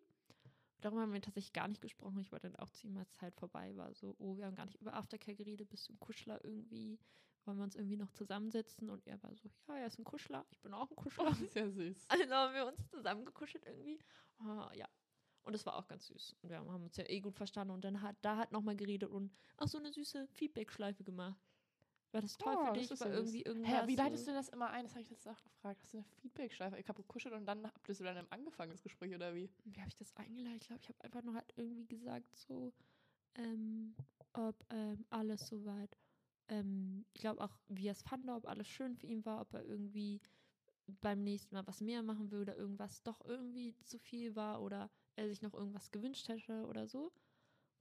Darüber 0.81 1.01
haben 1.01 1.13
wir 1.13 1.21
tatsächlich 1.21 1.53
gar 1.53 1.69
nicht 1.69 1.81
gesprochen. 1.81 2.19
Ich 2.19 2.31
war 2.31 2.39
dann 2.39 2.55
auch 2.57 2.69
zu 2.69 2.87
ihm, 2.87 2.97
als 2.97 3.13
Zeit 3.13 3.35
vorbei 3.35 3.75
war. 3.77 3.93
So, 3.93 4.15
oh, 4.19 4.35
wir 4.35 4.45
haben 4.45 4.55
gar 4.55 4.65
nicht 4.65 4.81
über 4.81 4.93
Aftercare 4.93 5.35
geredet, 5.35 5.69
bist 5.69 5.87
du 5.87 5.93
ein 5.93 5.99
Kuschler 5.99 6.43
irgendwie? 6.43 6.99
Wollen 7.45 7.57
wir 7.57 7.63
uns 7.63 7.75
irgendwie 7.75 7.95
noch 7.95 8.11
zusammensetzen? 8.11 8.89
Und 8.89 9.07
er 9.07 9.21
war 9.23 9.33
so, 9.35 9.49
ja, 9.67 9.77
er 9.77 9.87
ist 9.87 9.97
ein 9.97 10.03
Kuschler, 10.03 10.45
ich 10.51 10.59
bin 10.61 10.73
auch 10.73 10.89
ein 10.89 10.95
Kuschler. 10.95 11.25
Das 11.25 11.41
ist 11.41 11.55
ja 11.55 11.69
süß. 11.69 12.05
Also 12.09 12.29
haben 12.29 12.53
wir 12.53 12.67
uns 12.67 12.89
zusammengekuschelt 12.89 13.65
irgendwie. 13.65 13.99
Ah, 14.39 14.71
ja. 14.75 14.87
Und 15.43 15.53
es 15.53 15.65
war 15.65 15.75
auch 15.75 15.87
ganz 15.87 16.07
süß. 16.07 16.35
Und 16.41 16.49
wir 16.49 16.57
haben 16.57 16.83
uns 16.83 16.97
ja 16.97 17.07
eh 17.09 17.19
gut 17.19 17.35
verstanden. 17.35 17.73
Und 17.73 17.83
dann 17.83 18.01
hat 18.01 18.15
da 18.21 18.37
hat 18.37 18.51
nochmal 18.51 18.75
geredet 18.75 19.09
und 19.09 19.31
auch 19.57 19.67
so 19.67 19.77
eine 19.77 19.91
süße 19.91 20.27
Feedback-Schleife 20.27 21.03
gemacht. 21.03 21.37
War 22.13 22.21
das 22.21 22.37
toll 22.37 22.55
Oh, 22.55 22.65
für 22.67 22.73
das 22.79 22.87
dich? 22.89 22.99
War 22.99 23.11
irgendwie 23.11 23.41
irgendwas. 23.41 23.71
Hä, 23.71 23.87
wie 23.87 23.95
leitest 23.95 24.27
du 24.27 24.33
das 24.33 24.49
immer 24.49 24.69
ein? 24.69 24.83
Das 24.83 24.93
habe 24.93 25.01
ich 25.01 25.09
letztens 25.09 25.35
auch 25.35 25.43
gefragt. 25.43 25.81
Hast 25.81 25.93
du 25.93 25.97
eine 25.97 26.05
Feedback-Schleife? 26.21 26.77
Ich 26.77 26.87
habe 26.87 27.01
gekuschelt 27.01 27.33
und 27.33 27.45
dann 27.45 27.65
habt 27.65 27.89
ihr 27.89 27.95
so 27.95 28.03
dann 28.03 28.27
angefangen, 28.29 28.71
das 28.71 28.83
Gespräch, 28.83 29.13
oder 29.15 29.33
wie? 29.33 29.49
Wie 29.65 29.79
habe 29.79 29.89
ich 29.89 29.95
das 29.95 30.15
eingeleitet? 30.15 30.61
Ich 30.61 30.67
glaube, 30.67 30.81
ich 30.83 30.89
habe 30.89 31.03
einfach 31.03 31.23
nur 31.23 31.33
halt 31.33 31.51
irgendwie 31.55 31.87
gesagt, 31.87 32.35
so, 32.35 32.71
ähm, 33.35 33.95
ob 34.33 34.55
ähm, 34.69 35.05
alles 35.09 35.47
soweit, 35.47 35.97
ähm, 36.49 37.03
ich 37.13 37.21
glaube 37.21 37.43
auch, 37.43 37.57
wie 37.67 37.87
er 37.87 37.93
es 37.93 38.03
fand, 38.03 38.29
ob 38.29 38.47
alles 38.47 38.67
schön 38.67 38.95
für 38.95 39.07
ihn 39.07 39.25
war, 39.25 39.41
ob 39.41 39.53
er 39.53 39.65
irgendwie 39.65 40.21
beim 41.01 41.23
nächsten 41.23 41.55
Mal 41.55 41.65
was 41.65 41.81
mehr 41.81 42.03
machen 42.03 42.29
will 42.29 42.41
oder 42.41 42.57
irgendwas 42.57 43.01
doch 43.03 43.25
irgendwie 43.25 43.75
zu 43.85 43.97
viel 43.97 44.35
war 44.35 44.61
oder 44.61 44.91
er 45.15 45.27
sich 45.27 45.41
noch 45.41 45.53
irgendwas 45.53 45.91
gewünscht 45.91 46.27
hätte 46.27 46.65
oder 46.67 46.87
so. 46.87 47.11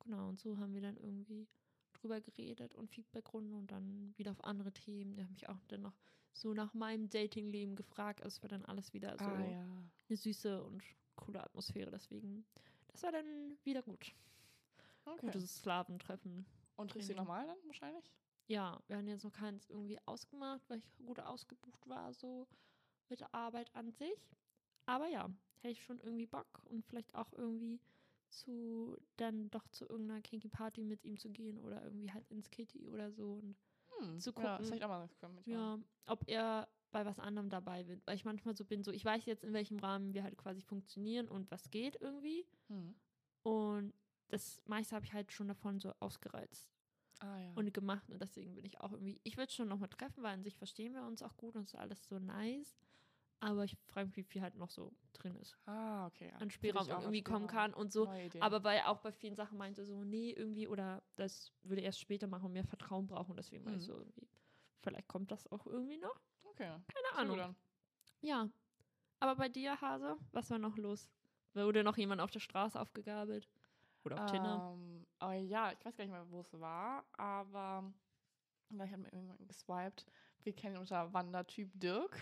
Genau, 0.01 0.29
und 0.29 0.41
so 0.41 0.59
haben 0.59 0.75
wir 0.75 0.81
dann 0.81 0.97
irgendwie 0.97 1.47
drüber 1.93 2.21
geredet 2.21 2.75
und 2.75 2.91
Feedbackrunde 2.91 3.55
und 3.57 3.71
dann 3.71 4.13
wieder 4.17 4.33
auf 4.33 4.43
andere 4.45 4.73
Themen. 4.73 5.15
Der 5.17 5.25
hat 5.25 5.31
mich 5.33 5.49
auch 5.49 5.65
dann 5.69 5.83
noch 5.83 5.95
so 6.33 6.55
nach 6.55 6.75
meinem 6.75 7.09
Datingleben 7.09 7.77
gefragt. 7.77 8.23
Also 8.23 8.37
es 8.37 8.43
war 8.43 8.49
dann 8.49 8.65
alles 8.65 8.93
wieder 8.93 9.17
so 9.19 9.25
Ah, 9.25 9.45
ja. 9.45 9.67
eine 10.09 10.17
süße 10.17 10.63
und 10.65 10.83
coole 11.17 11.43
Atmosphäre. 11.43 11.91
Deswegen, 11.91 12.45
das 12.89 13.03
war 13.03 13.13
dann 13.13 13.57
wieder 13.65 13.83
gut. 13.83 14.15
Okay. 15.05 15.27
Gutes 15.27 15.57
Sklaventreffen. 15.59 16.47
Und 16.77 16.91
triffst 16.91 17.11
du 17.11 17.15
nochmal 17.15 17.47
dann 17.47 17.59
wahrscheinlich? 17.67 18.05
Ja, 18.49 18.83
wir 18.89 18.97
haben 18.97 19.07
jetzt 19.07 19.25
noch 19.25 19.33
keins 19.33 19.69
irgendwie 19.71 19.99
ausgemacht, 20.07 20.63
weil 20.69 20.79
ich 20.79 20.97
gut 21.07 21.21
ausgebucht 21.21 21.89
war, 21.89 22.13
so 22.13 22.49
mit 23.09 23.21
der 23.21 23.33
Arbeit 23.35 23.71
an 23.75 23.93
sich. 23.93 24.37
Aber 24.87 25.07
ja, 25.09 25.31
hätte 25.63 25.73
ich 25.73 25.83
schon 25.85 26.01
irgendwie 26.01 26.27
Bock 26.27 26.63
und 26.67 26.85
vielleicht 26.85 27.15
auch 27.15 27.33
irgendwie 27.33 27.81
zu 28.29 28.97
dann 29.17 29.51
doch 29.51 29.69
zu 29.69 29.85
irgendeiner 29.87 30.23
Kinky 30.23 30.49
Party 30.49 30.83
mit 30.85 31.05
ihm 31.05 31.19
zu 31.19 31.29
gehen 31.31 31.59
oder 31.59 31.83
irgendwie 31.85 32.11
halt 32.13 32.29
ins 32.31 32.51
Kitty 32.51 32.89
oder 32.89 33.13
so 33.13 33.35
und 33.35 33.57
Hm. 33.99 34.19
Zu 34.19 34.31
Ja, 34.31 34.35
gucken. 34.35 34.57
das 34.59 34.67
hätte 34.67 34.77
ich 34.77 34.85
auch 34.85 34.89
mal 34.89 35.07
mitmachen. 35.07 35.43
ja, 35.53 35.79
ob 36.07 36.27
er 36.29 36.69
bei 36.93 37.05
was 37.05 37.19
anderem 37.19 37.49
dabei 37.51 37.87
wird. 37.87 38.07
Weil 38.07 38.17
ich 38.17 38.25
manchmal 38.25 38.57
so 38.57 38.65
bin, 38.65 38.83
so 38.83 38.91
ich 38.91 39.05
weiß 39.05 39.25
jetzt, 39.27 39.45
in 39.45 39.53
welchem 39.53 39.79
Rahmen 39.79 40.15
wir 40.15 40.23
halt 40.23 40.37
quasi 40.39 40.63
funktionieren 40.63 41.29
und 41.29 41.51
was 41.51 41.71
geht 41.71 42.01
irgendwie. 42.01 42.47
Hm. 42.69 42.95
Und 43.43 43.93
das 44.29 44.63
meiste 44.67 44.95
habe 44.95 45.05
ich 45.05 45.13
halt 45.13 45.33
schon 45.33 45.49
davon 45.49 45.79
so 45.79 45.93
ausgereizt 46.01 46.71
Ah, 47.21 47.39
ja. 47.39 47.53
und 47.55 47.73
gemacht. 47.75 48.09
Und 48.11 48.21
deswegen 48.21 48.55
bin 48.55 48.65
ich 48.65 48.81
auch 48.81 48.93
irgendwie, 48.93 49.21
ich 49.25 49.37
würde 49.37 49.53
schon 49.53 49.69
nochmal 49.69 49.89
treffen, 49.91 50.23
weil 50.23 50.35
an 50.35 50.43
sich 50.43 50.57
verstehen 50.57 50.95
wir 50.95 51.05
uns 51.07 51.23
auch 51.23 51.37
gut 51.37 51.55
und 51.57 51.65
ist 51.65 51.75
alles 51.75 52.07
so 52.07 52.19
nice. 52.19 52.77
Aber 53.45 53.65
ich 53.65 53.77
frage 53.89 54.07
mich, 54.07 54.17
wie 54.17 54.23
viel 54.23 54.41
halt 54.41 54.55
noch 54.55 54.71
so 54.71 54.93
drin 55.13 55.35
ist. 55.37 55.57
ah, 55.67 56.07
okay. 56.07 56.29
Ja. 56.31 56.37
An 56.39 56.51
Spielraum 56.51 56.89
irgendwie 56.89 57.23
kommen 57.25 57.49
Spielraum. 57.49 57.71
kann 57.73 57.75
und 57.75 57.91
so. 57.93 58.09
Aber 58.41 58.63
weil 58.63 58.81
auch 58.83 59.01
bei 59.01 59.11
vielen 59.11 59.35
Sachen 59.35 59.59
meinte 59.59 59.85
so, 59.85 60.05
nee, 60.05 60.31
irgendwie, 60.31 60.69
oder 60.69 61.03
das 61.17 61.53
würde 61.63 61.83
erst 61.83 61.99
später 62.01 62.29
machen 62.29 62.47
und 62.47 62.53
mehr 62.53 62.65
Vertrauen 62.65 63.09
brauchen. 63.09 63.37
Deswegen 63.37 63.65
war 63.65 63.73
ich 63.73 63.79
Mhm. 63.79 63.87
so 63.87 63.99
irgendwie, 63.99 64.29
vielleicht 64.81 65.09
kommt 65.09 65.33
das 65.33 65.51
auch 65.51 65.67
irgendwie 65.67 65.99
noch. 65.99 66.21
okay. 66.45 66.69
Keine 66.69 67.09
Sehr 67.11 67.19
Ahnung. 67.19 67.37
dann. 67.37 67.57
Ja. 68.21 68.49
Aber 69.19 69.35
bei 69.37 69.49
dir, 69.49 69.81
Hase, 69.81 70.17
was 70.31 70.49
war 70.51 70.59
noch 70.59 70.77
los? 70.77 71.09
Wurde 71.55 71.83
noch 71.83 71.97
jemand 71.97 72.21
auf 72.21 72.31
der 72.31 72.41
Straße 72.41 72.81
aufgegabelt? 72.81 73.49
Oder 74.05 74.23
auf 74.25 74.31
Tinder? 74.31 74.73
Ähm, 74.75 75.05
aber 75.19 75.35
ja, 75.35 75.73
ich 75.73 75.85
weiß 75.85 75.97
gar 75.97 76.05
nicht 76.05 76.13
mehr, 76.13 76.31
wo 76.31 76.41
es 76.41 76.53
war, 76.61 77.05
aber 77.13 77.93
ich 78.71 78.81
habe 78.81 78.99
mir 78.99 79.13
irgendwann 79.13 79.47
geswiped. 79.49 80.07
Wir 80.45 80.55
kennen 80.55 80.77
unter 80.77 81.13
Wandertyp 81.13 81.71
Dirk. 81.75 82.21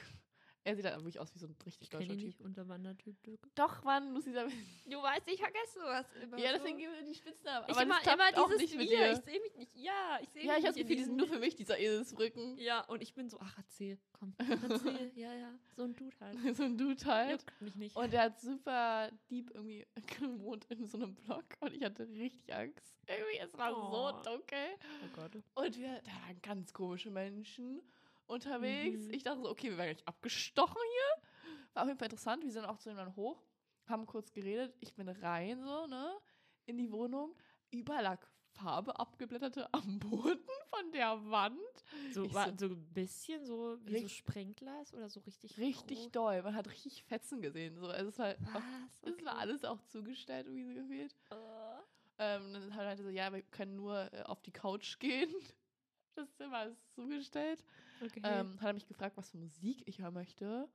Er 0.63 0.77
sieht 0.77 0.85
halt 0.85 0.97
wirklich 0.97 1.19
aus 1.19 1.35
wie 1.35 1.39
so 1.39 1.47
ein 1.47 1.57
richtig 1.65 1.83
Ich 1.85 1.89
deutscher 1.89 2.13
ihn 2.13 2.19
Typ. 2.19 2.27
nicht 2.27 2.41
unter 2.43 2.69
Wandertyp 2.69 3.23
Dirk. 3.23 3.41
Doch, 3.55 3.83
Mann, 3.83 4.13
Lucy, 4.13 4.31
da 4.33 4.45
Du 4.45 5.03
weißt, 5.03 5.23
ich 5.27 5.41
vergesse 5.41 5.79
sowas 5.81 6.07
immer. 6.23 6.39
Ja, 6.39 6.51
so. 6.53 6.57
deswegen 6.59 6.77
geben 6.79 6.93
wir 6.93 7.03
die 7.03 7.15
Spitznamen. 7.15 7.65
Ich 7.67 7.75
Aber 7.75 7.83
immer, 7.83 7.99
das 8.05 8.13
immer 8.15 8.47
dieses 8.47 8.61
nicht 8.61 8.77
mit 8.77 8.91
dir. 8.91 9.13
Ich 9.13 9.19
sehe 9.25 9.41
mich 9.41 9.57
nicht. 9.57 9.77
Ja, 9.77 10.19
ich 10.21 10.29
sehe 10.29 10.45
Ja, 10.45 10.53
mich 10.55 10.59
ich 10.61 10.67
habe 10.67 10.67
das 10.67 10.77
nicht 10.77 10.83
Gefühl, 10.89 10.97
die 10.97 11.03
sind 11.05 11.13
in 11.13 11.17
nur 11.17 11.29
für 11.29 11.39
mich, 11.39 11.57
dieser 11.57 11.79
Eselsrücken. 11.79 12.59
Ja, 12.59 12.85
und 12.85 13.03
ich 13.03 13.15
bin 13.15 13.31
so, 13.31 13.39
ach, 13.41 13.57
erzähl, 13.57 13.99
komm, 14.13 14.35
erzähl. 14.39 15.11
ja, 15.15 15.33
ja, 15.35 15.55
so 15.77 15.85
ein 15.85 15.97
Dude 15.97 16.17
halt. 16.21 16.57
so 16.57 16.63
ein 16.65 16.77
Dude 16.77 17.05
halt. 17.07 17.41
Juckt 17.41 17.61
mich 17.63 17.75
nicht. 17.77 17.97
Und 17.97 18.13
der 18.13 18.23
hat 18.25 18.39
super 18.41 19.11
deep 19.31 19.51
irgendwie 19.55 19.87
gewohnt 20.19 20.67
in 20.69 20.85
so 20.85 20.99
einem 20.99 21.15
Block 21.15 21.45
und 21.61 21.73
ich 21.75 21.83
hatte 21.83 22.07
richtig 22.07 22.53
Angst. 22.55 22.99
Irgendwie, 23.07 23.39
es 23.39 23.57
war 23.57 23.73
Oh. 23.75 24.13
so 24.23 24.31
dunkel. 24.31 24.59
oh 25.05 25.09
Gott. 25.17 25.33
Und 25.55 25.79
wir, 25.79 26.01
da 26.03 26.11
waren 26.27 26.43
ganz 26.43 26.73
komische 26.75 27.11
Menschen 27.11 27.81
unterwegs. 28.31 29.05
Mhm. 29.07 29.15
Ich 29.15 29.23
dachte 29.23 29.41
so, 29.43 29.51
okay, 29.51 29.71
wir 29.71 29.77
werden 29.79 29.95
gleich 29.97 30.09
abgestochen 30.09 30.81
hier. 30.93 31.23
War 31.75 31.83
auf 31.83 31.89
jeden 31.89 31.99
Fall 31.99 32.07
interessant. 32.07 32.43
Wir 32.45 32.53
sind 32.53 32.65
auch 32.65 32.79
zu 32.79 32.91
ihm 32.91 32.97
dann 32.97 33.15
hoch, 33.17 33.43
haben 33.87 34.07
kurz 34.07 34.33
geredet. 34.33 34.75
Ich 34.81 34.95
bin 34.95 35.09
rein 35.09 35.63
so, 35.63 35.87
ne, 35.87 36.13
in 36.67 36.79
die 36.79 36.91
Wohnung. 36.91 37.37
Überall 37.71 38.03
lag 38.03 38.27
Farbe 38.53 38.99
abgeblätterte 38.99 39.73
am 39.73 40.01
Boden 40.01 40.45
von 40.71 40.93
der 40.93 41.25
Wand. 41.31 41.57
So, 42.13 42.25
Ich 42.25 42.35
war 42.35 42.49
so- 42.51 42.69
so 42.69 42.75
ein 42.75 42.93
bisschen 42.93 43.45
so 43.47 43.79
wie 43.85 43.99
so 43.99 44.03
Richt- 44.05 44.17
Sprengglas 44.17 44.93
oder 44.93 45.09
so 45.09 45.21
richtig 45.21 45.57
Richtig 45.57 45.99
groß? 45.99 46.11
doll. 46.13 46.43
Man 46.43 46.55
hat 46.57 46.69
richtig 46.69 47.05
Fetzen 47.05 47.41
gesehen. 47.43 47.77
So. 47.79 47.87
Also 47.87 48.09
es, 48.09 48.19
war, 48.19 48.31
auch, 48.33 48.55
Was? 49.03 49.13
es 49.15 49.25
war 49.25 49.39
alles 49.39 49.65
auch 49.65 49.81
zugestellt, 49.83 50.47
irgendwie 50.47 50.65
so 50.65 50.75
gefühlt. 50.75 51.15
Äh. 51.31 51.37
Ähm, 52.23 52.53
dann 52.53 52.75
hat 52.75 52.83
er 52.83 52.89
halt 52.89 52.99
so, 52.99 53.09
ja, 53.09 53.33
wir 53.33 53.41
können 53.43 53.77
nur 53.77 54.13
äh, 54.13 54.23
auf 54.25 54.43
die 54.43 54.53
Couch 54.53 54.99
gehen. 54.99 55.31
Das 56.17 56.35
Zimmer 56.37 56.67
ist 56.67 56.93
zugestellt. 56.97 57.65
Okay. 58.03 58.21
Ähm, 58.25 58.61
hat 58.61 58.69
er 58.69 58.73
mich 58.75 58.87
gefragt, 58.87 59.17
was 59.17 59.31
für 59.31 59.37
Musik 59.39 59.83
ich 59.87 60.01
hören 60.01 60.15
möchte. 60.15 60.69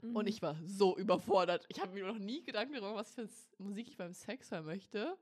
Mhm. 0.00 0.14
Und 0.16 0.26
ich 0.28 0.40
war 0.42 0.56
so 0.64 0.96
überfordert. 0.96 1.64
Ich 1.68 1.80
habe 1.80 1.92
mir 1.92 2.06
noch 2.06 2.18
nie 2.18 2.42
Gedanken 2.42 2.74
darüber, 2.74 2.94
was 2.94 3.12
für 3.14 3.28
Musik 3.58 3.88
ich 3.88 3.96
beim 3.96 4.12
Sex 4.12 4.50
hören 4.50 4.64
möchte. 4.66 5.16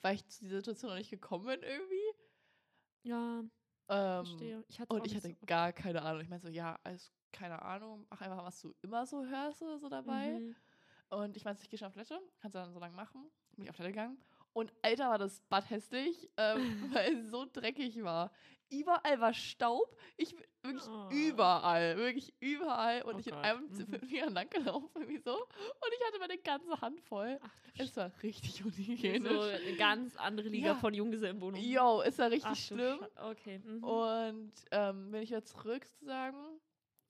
Weil 0.00 0.16
ich 0.16 0.26
zu 0.28 0.44
dieser 0.44 0.56
Situation 0.58 0.90
noch 0.90 0.98
nicht 0.98 1.10
gekommen 1.10 1.46
bin 1.46 1.62
irgendwie. 1.62 2.12
Ja, 3.02 3.40
Ähm, 3.88 4.24
verstehe. 4.26 4.64
Ich 4.68 4.80
hatte 4.80 4.94
und 4.94 5.06
ich 5.06 5.14
hatte 5.14 5.28
so- 5.28 5.46
gar 5.46 5.72
keine 5.72 6.00
Ahnung. 6.02 6.22
Ich 6.22 6.28
meinte 6.28 6.46
so, 6.46 6.52
ja, 6.52 6.78
alles 6.84 7.12
keine 7.32 7.60
Ahnung. 7.60 8.06
Mach 8.08 8.20
einfach, 8.22 8.44
was 8.44 8.60
du 8.60 8.74
immer 8.82 9.04
so 9.06 9.24
hörst 9.26 9.60
oder 9.62 9.78
so 9.78 9.88
dabei. 9.88 10.38
Mhm. 10.38 10.56
Und 11.10 11.36
ich 11.36 11.44
meinte, 11.44 11.62
ich 11.62 11.68
gehe 11.68 11.78
schon 11.78 11.88
auf 11.88 11.92
Toilette. 11.94 12.18
Kannst 12.40 12.54
du 12.54 12.58
dann 12.60 12.72
so 12.72 12.78
lange 12.80 12.94
machen. 12.96 13.30
Bin 13.52 13.64
ich 13.64 13.70
auf 13.70 13.76
Toilette 13.76 13.92
gegangen. 13.94 14.18
Und 14.54 14.72
Alter, 14.82 15.10
war 15.10 15.18
das 15.18 15.40
Bad 15.48 15.68
hässlich, 15.68 16.30
ähm, 16.36 16.56
weil 16.94 17.14
es 17.18 17.30
so 17.30 17.44
dreckig 17.52 18.02
war. 18.02 18.30
Überall 18.70 19.20
war 19.20 19.34
Staub. 19.34 19.96
Ich 20.16 20.34
bin 20.34 20.44
wirklich 20.62 20.88
Oh. 20.88 21.08
überall, 21.12 21.96
wirklich 21.96 22.34
überall. 22.40 23.02
Und 23.02 23.16
Oh 23.16 23.18
ich 23.18 23.26
in 23.26 23.34
Gott, 23.34 23.44
einem 23.44 23.66
mhm. 23.68 23.74
zu 23.74 23.86
Fingern 24.06 24.32
lang 24.34 24.48
gelaufen, 24.50 24.88
irgendwie 24.94 25.18
so. 25.18 25.34
Und 25.36 25.92
ich 25.92 26.06
hatte 26.06 26.18
meine 26.18 26.38
ganze 26.38 26.80
Hand 26.80 27.00
voll. 27.02 27.38
Ach, 27.42 27.50
Es 27.78 27.96
war 27.96 28.10
richtig 28.22 28.64
unhygienisch. 28.64 29.30
so 29.32 29.40
eine 29.40 29.76
ganz 29.76 30.16
andere 30.16 30.48
Liga 30.48 30.68
Ja. 30.68 30.74
von 30.76 30.94
Junggesellenwohnungen. 30.94 31.62
Yo, 31.68 32.00
es 32.02 32.18
war 32.18 32.30
richtig 32.30 32.50
Ach, 32.52 32.56
schlimm. 32.56 32.98
Sche- 33.00 33.30
Okay. 33.30 33.58
Mhm. 33.58 33.84
Und 33.84 34.52
ähm, 34.70 35.10
bin 35.10 35.22
ich 35.22 35.30
wieder 35.30 35.44
zurück 35.44 35.84
sozusagen. 35.84 36.60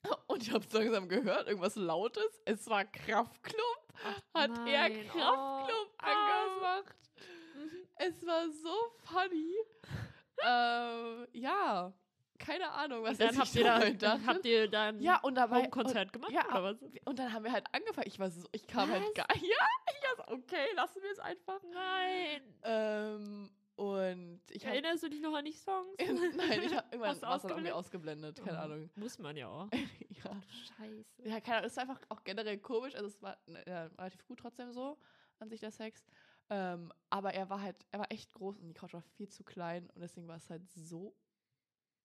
Und 0.26 0.42
ich 0.42 0.50
habe 0.52 0.64
es 0.64 0.72
langsam 0.72 1.08
gehört, 1.08 1.46
irgendwas 1.48 1.76
Lautes. 1.76 2.42
Es 2.44 2.68
war 2.68 2.84
Kraftklub. 2.84 3.62
Ach, 4.04 4.42
Hat 4.42 4.50
er 4.66 4.88
nein. 4.88 5.08
Kraftklub 5.08 5.88
Oh, 5.88 5.94
ah. 5.98 6.42
angemacht. 6.42 6.96
Mhm. 7.54 7.70
Es 7.96 8.26
war 8.26 8.50
so 8.50 8.74
funny. 9.04 9.54
Ähm, 10.42 11.26
ja, 11.32 11.92
keine 12.38 12.70
Ahnung, 12.70 13.04
was 13.04 13.18
dann 13.18 13.38
habt 13.38 13.54
ihr, 13.54 13.64
da, 13.64 13.78
dachte. 13.90 14.26
habt 14.26 14.44
ihr 14.44 14.68
dann 14.68 15.00
ja, 15.00 15.20
und 15.20 15.34
dabei 15.36 15.62
Home-Konzert 15.62 16.12
gemacht 16.12 16.32
ja, 16.32 16.44
oder 16.48 16.64
was? 16.64 16.76
Und 17.04 17.18
dann 17.18 17.32
haben 17.32 17.44
wir 17.44 17.52
halt 17.52 17.66
angefangen. 17.72 18.08
Ich 18.08 18.18
war 18.18 18.30
so, 18.30 18.48
ich 18.52 18.66
kam 18.66 18.90
halt 18.90 19.02
Was? 19.02 19.14
gar 19.14 19.26
Ja, 19.36 19.40
ich 19.40 20.18
war 20.18 20.26
so, 20.28 20.34
okay. 20.34 20.66
lassen 20.74 21.02
wir 21.02 21.10
es 21.12 21.18
einfach. 21.20 21.60
Nein. 21.72 22.54
Ähm, 22.64 23.50
und 23.76 24.40
ich. 24.50 24.64
Erinnerst 24.64 25.02
du 25.04 25.08
dich 25.08 25.20
noch 25.20 25.34
an 25.34 25.44
die 25.44 25.52
Songs? 25.52 25.96
Nein, 25.98 26.62
ich 26.64 26.74
habe 26.74 26.86
irgendwann 26.92 27.22
was 27.22 27.42
dann 27.42 27.50
irgendwie 27.50 27.72
ausgeblendet? 27.72 28.42
keine 28.44 28.58
Oh, 28.58 28.62
Ahnung. 28.62 28.90
Muss 28.96 29.18
man 29.18 29.36
ja 29.36 29.48
auch. 29.48 29.68
ja. 29.72 30.40
Scheiße. 30.76 31.28
Ja, 31.28 31.40
keine 31.40 31.58
Ahnung, 31.58 31.70
es 31.70 31.76
war 31.76 31.82
einfach 31.82 32.00
auch 32.08 32.22
generell 32.24 32.58
komisch. 32.58 32.94
Also 32.94 33.06
es 33.06 33.22
war 33.22 33.36
ja, 33.66 33.86
relativ 33.98 34.24
gut 34.26 34.38
trotzdem 34.40 34.72
so 34.72 34.98
an 35.38 35.48
sich 35.48 35.60
der 35.60 35.70
Sex. 35.70 36.04
Ähm, 36.50 36.92
aber 37.10 37.32
er 37.34 37.48
war 37.48 37.60
halt, 37.60 37.76
er 37.90 38.00
war 38.00 38.10
echt 38.12 38.32
groß 38.34 38.58
und 38.58 38.68
die 38.68 38.74
Couch 38.74 38.92
war 38.92 39.00
viel 39.02 39.28
zu 39.28 39.44
klein 39.44 39.88
und 39.94 40.00
deswegen 40.00 40.28
war 40.28 40.36
es 40.36 40.50
halt 40.50 40.68
so 40.70 41.16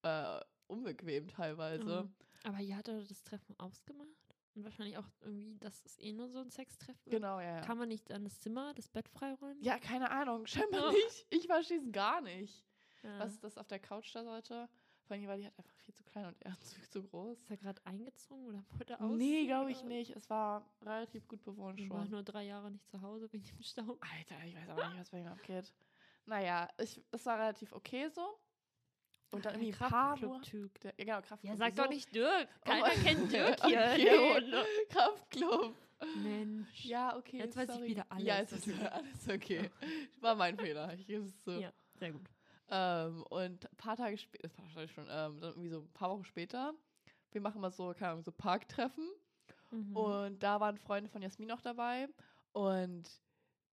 äh, 0.03 0.39
unbequem 0.67 1.27
teilweise. 1.27 2.03
Mhm. 2.03 2.13
Aber 2.43 2.59
ihr 2.59 2.77
hattet 2.77 3.09
das 3.11 3.23
Treffen 3.23 3.57
ausgemacht? 3.59 4.07
Und 4.55 4.63
wahrscheinlich 4.63 4.97
auch 4.97 5.07
irgendwie, 5.21 5.57
das 5.59 5.81
ist 5.81 6.01
eh 6.01 6.11
nur 6.13 6.29
so 6.29 6.39
ein 6.39 6.49
Sextreffen. 6.49 7.11
Genau, 7.11 7.39
ja. 7.39 7.57
ja. 7.57 7.61
Kann 7.61 7.77
man 7.77 7.87
nicht 7.89 8.09
dann 8.09 8.23
das 8.23 8.39
Zimmer, 8.39 8.73
das 8.73 8.87
Bett 8.89 9.07
freiräumen? 9.09 9.61
Ja, 9.61 9.77
keine 9.77 10.09
Ahnung, 10.09 10.47
scheinbar 10.47 10.87
Oh. 10.87 10.91
nicht. 10.91 11.27
Ich 11.29 11.45
verstehe 11.47 11.77
es 11.79 11.91
gar 11.91 12.21
nicht, 12.21 12.65
Ja. 13.03 13.19
was 13.19 13.39
das 13.39 13.57
auf 13.57 13.67
der 13.67 13.79
Couch 13.79 14.13
da 14.15 14.23
sollte. 14.23 14.67
Vor 15.09 15.15
allem, 15.17 15.27
weil 15.27 15.39
die 15.39 15.45
halt 15.45 15.57
einfach 15.57 15.73
viel 15.77 15.95
zu 15.95 16.03
klein 16.03 16.25
und 16.27 16.39
er 16.43 16.55
viel 16.55 16.83
zu 16.91 17.01
groß. 17.01 17.39
Ist 17.39 17.49
er 17.49 17.57
gerade 17.57 17.81
eingezogen 17.83 18.45
oder 18.45 18.63
wollte 18.77 18.93
er 18.93 19.01
ausziehen? 19.01 19.17
Nee, 19.17 19.47
glaube 19.47 19.71
ich 19.71 19.83
nicht. 19.83 20.15
Es 20.15 20.29
war 20.29 20.63
relativ 20.83 21.27
gut 21.27 21.43
bewohnt 21.43 21.79
Ich 21.79 21.89
war 21.89 22.03
schon. 22.03 22.11
nur 22.11 22.21
drei 22.21 22.43
Jahre 22.43 22.69
nicht 22.69 22.87
zu 22.87 23.01
Hause 23.01 23.27
wegen 23.33 23.43
dem 23.43 23.59
Stau. 23.63 23.97
Alter, 24.01 24.45
ich 24.45 24.55
weiß 24.55 24.69
aber 24.69 24.87
nicht, 24.89 24.99
was 24.99 25.09
bei 25.09 25.19
ihm 25.21 25.25
abgeht. 25.27 25.73
Naja, 26.27 26.69
ich, 26.79 27.01
es 27.11 27.25
war 27.25 27.39
relativ 27.39 27.73
okay 27.73 28.07
so. 28.09 28.21
Und 29.31 29.45
dann 29.45 29.55
irgendwie 29.55 29.71
Kraftclub-Typ. 29.71 30.83
Ja, 30.83 30.91
genau, 30.95 31.21
Kraftclub. 31.21 31.53
Ja, 31.53 31.55
sag 31.57 31.75
doch 31.75 31.89
nicht 31.89 32.13
Dirk. 32.13 32.47
Oh 32.61 32.65
Keiner 32.69 32.81
mein- 32.81 33.03
kennt 33.03 33.31
Dirk 33.31 33.65
hier. 33.65 33.79
Okay. 33.79 34.63
Kraftclub. 34.89 35.75
Mensch. 36.17 36.85
Ja, 36.85 37.17
okay. 37.17 37.37
Jetzt 37.39 37.57
weiß 37.57 37.69
ich 37.69 37.75
sorry. 37.75 37.87
wieder 37.89 38.05
alles. 38.09 38.25
Ja, 38.27 38.37
jetzt 38.37 38.51
ist 38.53 38.67
wieder 38.67 38.93
alles 38.93 39.27
okay. 39.27 39.71
War 40.21 40.35
mein 40.35 40.55
Fehler. 40.55 40.93
Ich 40.93 41.07
gebe 41.07 41.25
es 41.25 41.41
zu. 41.41 41.59
Ja, 41.59 41.73
sehr 41.95 42.11
gut. 42.11 42.29
Ähm, 42.71 43.23
und 43.29 43.65
ein 43.71 43.77
paar 43.77 43.97
Tage 43.97 44.17
später, 44.17 44.47
das 44.47 44.57
war 44.57 44.65
wahrscheinlich 44.65 44.91
schon, 44.91 45.05
ähm, 45.09 45.39
dann 45.39 45.49
irgendwie 45.51 45.69
so 45.69 45.79
ein 45.79 45.91
paar 45.93 46.09
Wochen 46.11 46.23
später, 46.25 46.73
wir 47.31 47.41
machen 47.41 47.61
mal 47.61 47.71
so, 47.71 47.93
keine 47.93 48.11
Ahnung, 48.11 48.23
so 48.23 48.31
Parktreffen. 48.31 49.09
Mhm. 49.71 49.95
Und 49.95 50.39
da 50.43 50.59
waren 50.59 50.77
Freunde 50.77 51.09
von 51.09 51.21
Jasmin 51.21 51.47
noch 51.47 51.61
dabei. 51.61 52.07
Und 52.53 53.09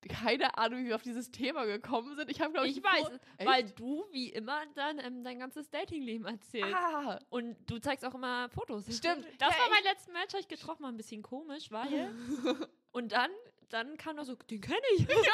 keine 0.09 0.57
Ahnung, 0.59 0.81
wie 0.81 0.89
wir 0.89 0.95
auf 0.95 1.03
dieses 1.03 1.31
Thema 1.31 1.65
gekommen 1.65 2.15
sind. 2.17 2.31
Ich 2.31 2.41
habe, 2.41 2.53
glaube 2.53 2.69
ich, 2.69 2.77
ich 2.77 2.85
weiß, 2.85 3.11
es, 3.39 3.47
weil 3.47 3.65
du 3.65 4.05
wie 4.13 4.29
immer 4.31 4.61
dann 4.75 4.99
ähm, 4.99 5.25
dein 5.25 5.39
ganzes 5.39 5.69
Datingleben 5.71 6.27
erzählst. 6.27 6.75
Ah, 6.75 7.19
Und 7.31 7.57
du 7.69 7.79
zeigst 7.79 8.05
auch 8.05 8.15
immer 8.15 8.49
Fotos. 8.51 8.85
Stimmt. 8.97 9.27
Das 9.39 9.55
Ja, 9.55 9.61
war 9.63 9.71
mein 9.71 9.83
letzten 9.85 10.13
Match, 10.13 10.33
hab 10.35 10.41
ich 10.41 10.49
getroffen, 10.49 10.83
war 10.85 10.93
ein 10.93 10.97
bisschen 10.97 11.23
komisch, 11.23 11.71
weil. 11.71 12.11
und 12.93 13.13
dann, 13.13 13.31
dann 13.71 13.97
kam 13.97 14.17
noch 14.17 14.25
so, 14.25 14.35
den 14.37 14.61
kenne 14.61 14.79
ich. 14.97 15.01
die 15.01 15.07
kennen 15.07 15.27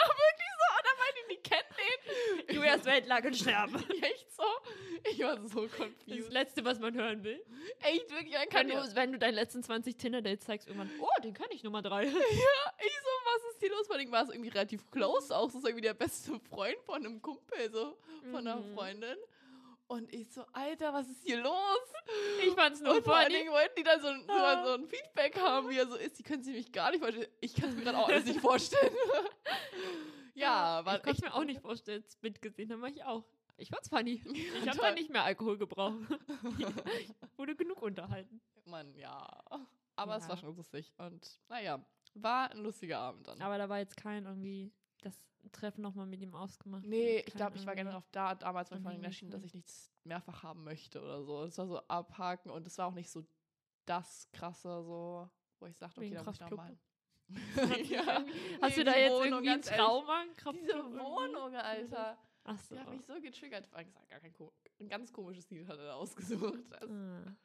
Julias 2.62 2.84
Weltlage 2.84 3.28
und 3.28 3.36
sterben. 3.36 3.74
Echt 4.02 4.32
so? 4.34 4.42
Ich 5.10 5.18
war 5.20 5.36
so 5.48 5.66
Das 5.66 5.76
confused. 5.76 6.32
Letzte, 6.32 6.64
was 6.64 6.78
man 6.78 6.94
hören 6.94 7.22
will. 7.24 7.42
Echt, 7.80 8.10
wirklich, 8.10 8.32
dann 8.32 8.42
Wenn 8.42 8.48
kann 8.50 8.68
du, 8.68 8.74
du, 8.88 8.94
wenn 8.96 9.12
du 9.12 9.18
deinen 9.18 9.34
letzten 9.34 9.62
20 9.62 9.96
Tinder-Dates 9.96 10.44
zeigst, 10.46 10.68
irgendwann, 10.68 10.90
oh, 11.00 11.08
den 11.22 11.34
kenne 11.34 11.48
ich 11.52 11.62
Nummer 11.62 11.82
3. 11.82 12.04
Ich 12.06 12.12
so, 12.12 13.08
was 13.24 13.52
ist 13.54 13.60
hier 13.60 13.70
los? 13.70 13.86
Vor 13.86 13.96
allem 13.96 14.10
war 14.12 14.22
es 14.24 14.30
irgendwie 14.30 14.48
relativ 14.50 14.88
close 14.90 15.34
auch. 15.36 15.46
Das 15.46 15.54
ist 15.56 15.64
irgendwie 15.64 15.82
der 15.82 15.94
beste 15.94 16.38
Freund 16.50 16.76
von 16.84 16.96
einem 17.04 17.20
Kumpel, 17.22 17.70
so, 17.72 17.96
von 18.30 18.46
einer 18.46 18.56
Mhm. 18.56 18.74
Freundin. 18.74 19.16
Und 19.88 20.12
ich 20.14 20.30
so, 20.32 20.44
Alter, 20.52 20.92
was 20.94 21.06
ist 21.08 21.22
hier 21.22 21.38
los? 21.42 21.80
Ich 22.42 22.50
fand's 22.54 22.80
nur 22.80 22.94
Und 22.96 23.04
vor 23.04 23.14
allen. 23.16 23.30
Dingen 23.30 23.50
wollten 23.52 23.74
die 23.76 23.82
dann 23.82 24.00
so, 24.00 24.08
ein- 24.08 24.24
so, 24.26 24.32
Ah. 24.32 24.64
so 24.66 24.72
ein 24.74 24.86
Feedback 24.86 25.38
haben, 25.38 25.68
wie 25.68 25.76
er 25.76 25.86
so 25.86 25.96
ist. 25.96 26.18
Die 26.18 26.22
können 26.22 26.42
sich 26.42 26.54
mich 26.54 26.72
gar 26.72 26.90
nicht 26.90 27.00
vorstellen. 27.00 27.26
Ich 27.40 27.54
kann 27.54 27.68
es 27.70 27.76
mir 27.76 27.82
gerade 27.82 27.98
auch 27.98 28.08
alles 28.08 28.24
nicht 28.24 28.40
vorstellen. 28.40 28.94
ja, 30.34 30.84
war 30.84 30.98
ich 30.98 31.04
echt 31.06 31.22
mir 31.22 31.34
auch 31.34 31.44
nicht 31.44 31.60
vorstellen, 31.60 32.02
das 32.02 32.20
mitgesehen 32.22 32.72
haben, 32.72 32.84
ich 32.86 33.04
auch. 33.04 33.24
Ich 33.56 33.68
fand's 33.68 33.88
funny. 33.88 34.22
Ich 34.62 34.68
habe 34.68 34.78
dann 34.78 34.94
nicht 34.94 35.10
mehr 35.10 35.24
Alkohol 35.24 35.58
gebraucht. 35.58 35.96
Wurde 37.36 37.54
genug 37.56 37.82
unterhalten. 37.82 38.40
Mann, 38.66 38.94
ja. 38.94 39.26
Aber 39.96 40.16
es 40.16 40.24
Ja. 40.24 40.30
war 40.30 40.36
schon 40.38 40.56
lustig. 40.56 40.92
Und 40.98 41.40
naja, 41.48 41.84
war 42.14 42.50
ein 42.50 42.58
lustiger 42.58 42.98
Abend 42.98 43.26
dann. 43.28 43.40
Aber 43.40 43.58
da 43.58 43.68
war 43.68 43.78
jetzt 43.78 43.96
kein 43.96 44.24
irgendwie 44.24 44.72
das 45.02 45.20
Treffen 45.52 45.82
nochmal 45.82 46.06
mit 46.06 46.20
ihm 46.22 46.34
ausgemacht. 46.34 46.84
Nee, 46.84 47.18
ich 47.26 47.34
glaube, 47.34 47.56
ich 47.56 47.66
war 47.66 47.74
generell 47.74 47.96
auf 47.98 48.08
da 48.10 48.34
damals 48.34 48.70
mein 48.70 48.80
Freundin 48.80 49.00
irgendwie 49.00 49.06
erschienen, 49.08 49.30
dass 49.32 49.44
ich 49.44 49.54
nichts 49.54 49.90
mehrfach 50.04 50.42
haben 50.42 50.64
möchte 50.64 51.00
oder 51.00 51.22
so. 51.22 51.42
Es 51.44 51.58
war 51.58 51.66
so 51.66 51.78
abhaken 51.88 52.50
und 52.50 52.66
es 52.66 52.78
war 52.78 52.86
auch 52.88 52.94
nicht 52.94 53.10
so 53.10 53.24
das 53.84 54.28
krasse, 54.32 54.82
so, 54.82 55.28
wo 55.58 55.66
ich 55.66 55.76
sagte, 55.76 56.00
okay, 56.00 56.10
da 56.14 56.22
muss 56.22 56.34
ich 56.34 56.38
Kraftclub? 56.40 56.60
Nochmal. 57.32 58.26
Hast 58.60 58.76
du 58.76 58.84
da 58.84 58.96
jetzt 58.96 59.12
Wohnung, 59.12 59.44
irgendwie 59.44 59.50
ein. 59.50 59.62
Trauma? 59.62 60.24
Diese? 60.52 60.74
Wohnung, 60.98 61.54
Alter. 61.54 62.18
Achso. 62.44 62.74
Die 62.74 62.80
hat 62.80 62.90
mich 62.90 63.04
so 63.04 63.14
getriggert. 63.20 63.64
Gesagt, 63.70 64.08
gar 64.10 64.20
kein, 64.20 64.34
ein 64.80 64.88
ganz 64.88 65.12
komisches 65.12 65.48
Lied 65.50 65.66
hat 65.68 65.78
er 65.78 65.86
da 65.86 65.94
ausgesucht. 65.94 66.72
Also, 66.72 66.92
Ah. 66.94 67.36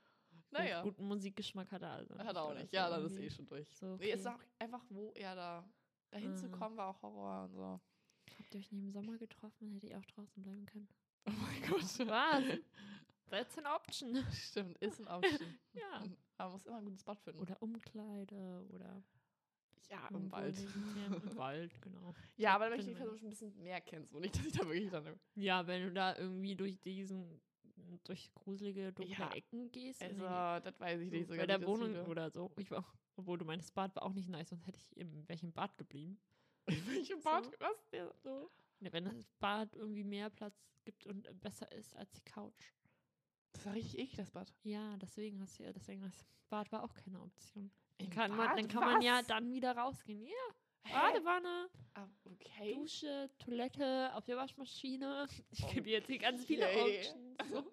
naja, 0.51 0.81
Gut, 0.81 0.95
guten 0.95 1.07
Musikgeschmack 1.07 1.71
hat 1.71 1.81
er 1.83 1.91
also. 1.91 2.17
hat 2.17 2.35
er 2.35 2.41
auch 2.43 2.53
nicht. 2.53 2.71
so 2.71 2.75
Ja, 2.75 2.89
dann 2.89 3.05
ist 3.05 3.17
eh 3.17 3.29
schon 3.29 3.45
durch. 3.45 3.67
So, 3.75 3.95
Nee, 3.97 4.11
es 4.11 4.21
ist 4.21 4.25
okay. 4.27 4.35
auch 4.35 4.61
einfach, 4.63 4.83
wo 4.89 5.11
er 5.13 5.35
da 5.35 5.69
dahin 6.09 6.35
zu 6.35 6.47
Ah. 6.47 6.57
kommen, 6.57 6.77
war 6.77 6.87
auch 6.87 7.01
Horror 7.03 7.43
und 7.43 7.53
so. 7.53 7.79
Habt 8.39 8.53
ihr 8.55 8.59
euch 8.59 8.71
nicht 8.71 8.81
im 8.81 8.91
Sommer 8.91 9.17
getroffen? 9.17 9.71
Hätte 9.73 9.87
ich 9.87 9.95
auch 9.95 10.05
draußen 10.05 10.41
bleiben 10.41 10.65
können. 10.65 10.87
Oh 11.27 11.31
mein 11.31 11.61
Gott. 11.69 12.07
Was? 12.07 12.43
That's 13.29 13.57
an 13.57 13.67
option. 13.67 14.25
Stimmt, 14.31 14.77
ist 14.79 14.99
ein 15.01 15.07
Option. 15.09 15.59
Ja. 15.73 16.01
Aber 16.37 16.49
man 16.49 16.51
muss 16.53 16.65
immer 16.65 16.77
einen 16.77 16.85
guten 16.85 16.97
Spot 16.97 17.15
finden. 17.15 17.39
Oder 17.39 17.61
Umkleide 17.61 18.65
oder 18.69 19.03
ja, 19.89 20.07
im 20.09 20.31
Wald. 20.31 20.57
Im 20.59 20.65
Wald, 21.37 21.81
genau. 21.81 22.13
Ja, 22.35 22.55
aber 22.55 22.65
dann 22.69 22.77
möchte 22.77 22.91
ich 22.91 22.95
die. 22.97 23.01
Person 23.01 23.17
schon 23.17 23.27
ein 23.27 23.31
bisschen 23.31 23.63
mehr 23.63 23.81
kennst 23.81 24.13
und 24.13 24.21
nicht, 24.21 24.35
dass 24.37 24.45
ich 24.45 24.51
da 24.53 24.65
wirklich 24.67 24.89
dann. 24.89 25.19
Ja, 25.35 25.65
wenn 25.67 25.83
du 25.83 25.91
da 25.93 26.15
irgendwie 26.17 26.55
durch 26.55 26.79
diesen, 26.81 27.41
durch 28.03 28.33
gruselige, 28.33 28.91
dunkle 28.93 29.15
Ja. 29.17 29.31
Ecken 29.33 29.71
gehst. 29.71 30.01
Also, 30.01 30.15
die- 30.17 30.63
das 30.63 30.79
weiß 30.79 31.01
ich 31.01 31.11
nicht 31.11 31.27
so 31.27 31.33
so 31.33 31.39
bei 31.39 31.45
der 31.47 31.65
Wohnung 31.65 31.89
wieder- 31.91 32.07
oder 32.07 32.29
so. 32.31 32.51
Ich 32.57 32.69
war, 32.71 32.85
obwohl 33.15 33.37
du 33.37 33.45
meinst, 33.45 33.73
Bad 33.73 33.95
war 33.95 34.03
auch 34.03 34.13
nicht 34.13 34.29
nice, 34.29 34.49
sonst 34.49 34.65
hätte 34.67 34.79
ich 34.79 34.97
in 34.97 35.27
welchem 35.27 35.51
Bad 35.51 35.77
geblieben. 35.77 36.19
In 36.67 36.87
welchem 36.87 37.21
Bad? 37.21 37.45
So. 37.45 37.51
Was? 37.59 37.89
Der, 37.91 38.13
so? 38.23 38.49
Ne, 38.81 38.91
wenn 38.91 39.05
das 39.05 39.23
Bad 39.39 39.73
irgendwie 39.75 40.03
mehr 40.03 40.29
Platz 40.29 40.53
gibt 40.83 41.07
und 41.07 41.27
besser 41.41 41.71
ist 41.71 41.95
als 41.95 42.11
die 42.11 42.21
Couch. 42.21 42.73
Das 43.53 43.65
war 43.65 43.73
richtig 43.73 43.99
eklig, 43.99 44.17
das 44.17 44.31
Bad. 44.31 44.53
Ja, 44.63 44.97
deswegen 44.97 45.39
hast 45.41 45.57
du 45.57 45.63
ja, 45.63 45.71
deswegen 45.71 46.01
das 46.01 46.25
Bad 46.49 46.69
war 46.73 46.83
auch 46.83 46.93
keine 46.93 47.21
Option. 47.21 47.71
Dann 47.97 48.07
Im 48.07 48.09
kann, 48.11 48.31
man, 48.35 48.47
Bad? 48.47 48.57
dann 48.59 48.67
kann 48.67 48.83
man 48.83 49.01
ja 49.01 49.19
Was? 49.19 49.27
dann 49.27 49.51
wieder 49.51 49.75
rausgehen. 49.75 50.25
Ja, 50.25 50.33
Hä? 50.83 50.93
Badewanne, 50.93 51.69
Ah, 51.95 52.07
okay. 52.25 52.75
Dusche, 52.75 53.29
Toilette, 53.39 54.11
auf 54.13 54.25
der 54.25 54.37
Waschmaschine. 54.37 55.27
Ich 55.51 55.63
Oh, 55.63 55.69
gebe 55.69 55.89
jetzt 55.89 56.07
hier 56.07 56.19
ganz 56.19 56.45
viele 56.45 56.65
Okay. 56.67 56.99
Options. 56.99 57.49
So. 57.49 57.69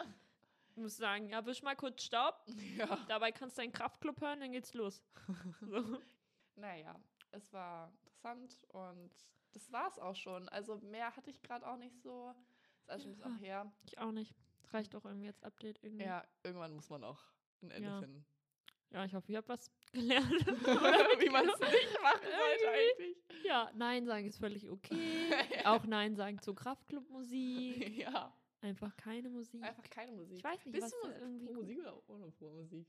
Ich 0.71 0.77
muss 0.77 0.97
sagen, 0.97 1.29
ja, 1.29 1.45
wisch 1.45 1.61
mal 1.61 1.75
kurz 1.75 2.03
Staub. 2.03 2.43
Ja. 2.77 2.97
Dabei 3.07 3.31
kannst 3.31 3.57
du 3.57 3.61
deinen 3.61 3.71
Kraftclub 3.71 4.19
hören, 4.21 4.39
dann 4.39 4.51
geht's 4.51 4.73
los. 4.73 5.01
So. 5.61 5.99
Naja, 6.55 6.95
es 7.31 7.51
war 7.53 7.91
interessant 8.01 8.57
und 8.69 9.11
das 9.53 9.71
war's 9.71 9.99
auch 9.99 10.15
schon. 10.15 10.49
Also 10.49 10.77
mehr 10.77 11.15
hatte 11.15 11.29
ich 11.29 11.41
gerade 11.43 11.67
auch 11.67 11.77
nicht 11.77 12.01
so. 12.01 12.33
Ist 12.87 13.01
schon 13.03 13.11
ein 13.11 13.15
bisschen 13.17 13.35
auch 13.35 13.39
her. 13.41 13.71
Ich 13.83 13.97
auch 13.97 14.11
nicht. 14.11 14.33
Das 14.63 14.73
reicht 14.73 14.93
doch 14.93 15.05
irgendwie 15.05 15.27
als 15.27 15.41
Update 15.43 15.79
irgendwie. 15.83 16.05
Ja, 16.05 16.23
irgendwann 16.43 16.73
muss 16.73 16.89
man 16.89 17.03
auch 17.03 17.21
ein 17.61 17.71
Ende 17.71 17.89
Ja. 17.89 17.99
finden. 17.99 18.25
Ja, 18.91 19.03
ich 19.05 19.13
hoffe, 19.13 19.31
ihr 19.31 19.37
habt 19.39 19.49
was 19.49 19.69
gelernt. 19.95 20.29
Wie 21.19 21.29
man 21.29 21.47
es 21.49 21.59
nicht 21.59 22.01
machen 22.03 22.21
sollte 22.21 22.69
eigentlich. 22.69 23.17
ja, 23.43 23.71
Nein 23.73 24.05
sagen 24.05 24.27
ist 24.27 24.37
völlig 24.37 24.69
okay. 24.69 25.31
Auch 25.65 25.85
Nein 25.85 26.15
sagen 26.15 26.39
zu 26.41 26.53
Kraftclub-Musik. 26.53 27.97
ja, 27.97 28.31
Einfach 28.61 28.95
keine 28.97 29.29
Musik. 29.29 29.63
einfach 29.63 29.89
keine 29.89 30.11
Musik. 30.11 30.37
ich 30.37 30.43
weiß 30.43 30.65
nicht, 30.65 30.73
Bist 30.73 30.85
was 30.85 31.01
du 31.01 31.07
da 31.07 31.17
irgendwie 31.19 31.49
Musik 31.53 31.79
oder 31.79 32.01
ohne 32.09 32.31
pro 32.31 32.49
Musik? 32.51 32.87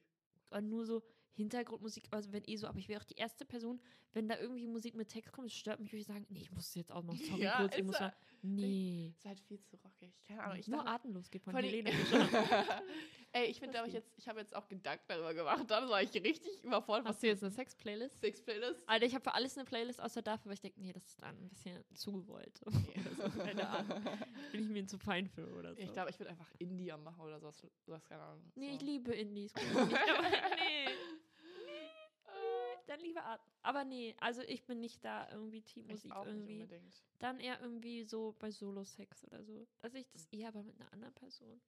oder 0.50 0.60
nur 0.60 0.84
so 0.86 1.02
Hintergrundmusik, 1.36 2.04
also 2.10 2.32
wenn 2.32 2.42
eh 2.46 2.56
so, 2.56 2.66
aber 2.66 2.78
ich 2.78 2.88
wäre 2.88 3.00
auch 3.00 3.04
die 3.04 3.16
erste 3.16 3.44
Person, 3.44 3.78
wenn 4.12 4.26
da 4.26 4.38
irgendwie 4.38 4.66
Musik 4.66 4.94
mit 4.94 5.08
Text 5.08 5.32
kommt, 5.32 5.52
stört 5.52 5.80
mich, 5.80 5.92
würde 5.92 6.00
ich 6.00 6.06
sagen, 6.06 6.24
nee, 6.30 6.40
ich 6.40 6.50
muss 6.50 6.68
es 6.68 6.74
jetzt 6.74 6.90
ausmachen, 6.90 7.18
sorry, 7.18 7.42
Ja, 7.42 7.58
kurz, 7.58 7.76
ich 7.76 7.84
muss 7.84 8.00
mal, 8.00 8.14
nee. 8.40 9.12
Ist 9.14 9.26
halt 9.26 9.40
viel 9.40 9.60
zu 9.62 9.76
rockig. 9.76 10.14
Keine 10.26 10.42
Ahnung. 10.42 10.58
Ich 10.58 10.66
nur 10.66 10.78
dachte, 10.78 10.90
atemlos 10.92 11.30
geht 11.30 11.44
Vor 11.44 11.60
die-. 11.60 11.84
Ey, 13.32 13.50
ich 13.50 13.60
finde, 13.60 13.78
aber 13.78 13.86
ich 13.86 13.92
jetzt, 13.92 14.14
ich 14.16 14.26
habe 14.28 14.40
jetzt 14.40 14.56
auch 14.56 14.66
Gedanken 14.66 15.04
darüber 15.08 15.34
gemacht. 15.34 15.70
Dann 15.70 15.90
war 15.90 16.02
ich 16.02 16.14
richtig 16.14 16.64
überfordert. 16.64 17.06
Hast 17.06 17.22
du 17.22 17.26
jetzt 17.26 17.42
eine 17.42 17.50
Sex-Playlist? 17.50 18.18
Six 18.18 18.40
Playlist? 18.40 18.88
Alter, 18.88 19.04
ich 19.04 19.14
habe 19.14 19.24
für 19.24 19.34
alles 19.34 19.58
eine 19.58 19.66
Playlist 19.66 20.00
außer 20.00 20.22
dafür, 20.22 20.46
weil 20.46 20.54
ich 20.54 20.62
denke, 20.62 20.80
nee, 20.80 20.94
das 20.94 21.04
ist 21.04 21.20
dann 21.20 21.36
ein 21.36 21.48
bisschen 21.50 21.84
zu 21.92 22.12
gewollt. 22.12 22.58
Also, 23.06 23.38
keine 23.38 23.68
Ahnung. 23.68 24.02
Bin 24.52 24.62
ich 24.62 24.68
mir 24.68 24.86
zu 24.86 24.98
fein 24.98 25.26
für 25.28 25.46
oder 25.54 25.74
so. 25.74 25.80
Ich 25.80 25.92
glaube, 25.92 26.10
ich 26.10 26.18
würde 26.18 26.30
einfach 26.30 26.50
Indie 26.58 26.92
machen 26.92 27.20
oder 27.20 27.38
sowas. 27.38 27.62
sowas 27.84 28.04
keine 28.04 28.22
Ahnung. 28.22 28.50
nee, 28.54 28.70
ich 28.70 28.80
so. 28.80 28.86
liebe 28.86 29.12
Indies. 29.12 29.54
nicht, 29.54 29.66
aber, 29.74 30.22
nee. 30.56 30.88
Dann 32.86 33.00
lieber 33.00 33.24
Art. 33.24 33.40
Aber 33.62 33.84
nee, 33.84 34.14
also 34.20 34.42
ich 34.42 34.64
bin 34.64 34.80
nicht 34.80 35.04
da 35.04 35.28
irgendwie 35.32 35.62
Teammusik 35.62 36.12
irgendwie. 36.24 36.66
Dann 37.18 37.40
eher 37.40 37.60
irgendwie 37.60 38.04
so 38.04 38.34
bei 38.38 38.50
Solo-Sex 38.50 39.24
oder 39.24 39.42
so. 39.42 39.66
Also 39.82 39.98
ich 39.98 40.08
das 40.10 40.26
eher 40.28 40.48
aber 40.48 40.62
mit 40.62 40.78
einer 40.80 40.92
anderen 40.92 41.14
Person. 41.14 41.60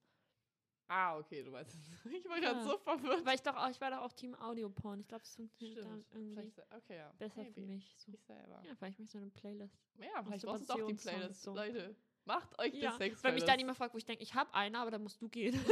Ah, 0.91 1.19
okay, 1.19 1.43
du 1.43 1.53
weißt 1.53 1.75
es. 1.75 2.13
Ich 2.13 2.25
war 2.29 2.41
gerade 2.41 2.59
Ja. 2.61 2.65
so 2.65 2.79
verwirrt. 2.79 3.27
Weil 3.27 3.35
ich 3.35 3.43
doch 3.43 3.55
auch, 3.57 3.69
ich 3.69 3.79
war 3.81 3.91
doch 3.91 3.99
auch 3.99 4.13
Team 4.13 4.35
Audioporn. 4.37 5.01
Ich 5.01 5.09
glaube, 5.09 5.23
es 5.23 5.35
funktioniert 5.37 5.85
dann 5.85 6.05
irgendwie 6.13 6.53
okay, 6.75 6.97
ja. 6.97 7.13
besser 7.19 7.43
Maybe. 7.43 7.53
für 7.53 7.61
mich. 7.67 7.95
So. 7.99 8.13
Ich 8.13 8.23
selber. 8.23 8.63
Ja, 8.65 8.75
vielleicht 8.75 8.99
möchte 8.99 9.03
ich 9.03 9.11
so 9.11 9.19
eine 9.19 9.29
Playlist. 9.29 9.77
Ja, 9.99 10.23
vielleicht 10.25 10.47
brauchst 10.47 10.69
du 10.71 10.73
auch 10.73 10.87
die 10.87 10.95
Playlist. 10.95 11.43
so. 11.43 11.55
Leute, 11.55 11.95
macht 12.25 12.59
euch 12.59 12.73
Ja, 12.75 12.93
die 12.93 12.97
Sex 12.97 13.23
weil 13.23 13.35
mich 13.35 13.45
dann 13.45 13.59
jemand 13.59 13.77
fragt, 13.77 13.93
wo 13.93 13.99
ich 13.99 14.07
denke, 14.07 14.23
ich 14.23 14.35
habe 14.35 14.53
eine, 14.55 14.79
aber 14.79 14.91
dann 14.93 15.03
musst 15.03 15.21
du 15.21 15.29
gehen. 15.29 15.53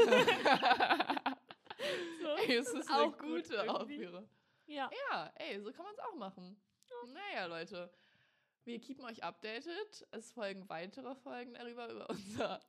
so. 2.20 2.28
Ey, 2.36 2.56
es 2.56 2.68
ist 2.68 2.90
eine 2.90 3.02
Auch 3.06 3.16
gut 3.18 3.44
gute. 3.44 3.70
Aufführung. 3.74 4.28
Ja. 4.66 4.90
Ja, 5.10 5.32
ey, 5.36 5.60
so 5.60 5.72
kann 5.72 5.84
man 5.84 5.94
es 5.94 6.00
auch 6.00 6.14
machen. 6.16 6.56
Naja, 7.12 7.46
Leute. 7.46 7.90
Wir 8.64 8.80
keepen 8.80 9.04
euch 9.04 9.22
updated. 9.22 10.06
Es 10.10 10.32
folgen 10.32 10.68
weitere 10.68 11.14
Folgen 11.14 11.54
darüber, 11.54 11.88
über 11.88 12.10
unser 12.10 12.60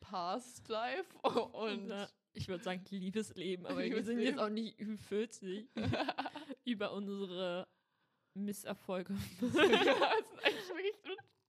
Past 0.00 0.68
Life 0.68 1.16
und 1.22 1.90
Und, 1.90 2.08
ich 2.34 2.46
würde 2.48 2.62
sagen, 2.62 2.84
Liebesleben, 2.90 3.66
aber 3.66 3.78
wir 3.78 4.02
sind 4.04 4.18
Liebesleben. 4.18 4.22
jetzt 4.22 4.38
auch 4.38 4.48
nicht 4.50 4.78
Ü40 4.78 5.66
über 6.64 6.92
unsere 6.92 7.66
Misserfolge. 8.34 9.14
das 9.40 9.52
sind 9.52 9.64
eigentlich 9.64 10.68
wirklich 10.68 10.94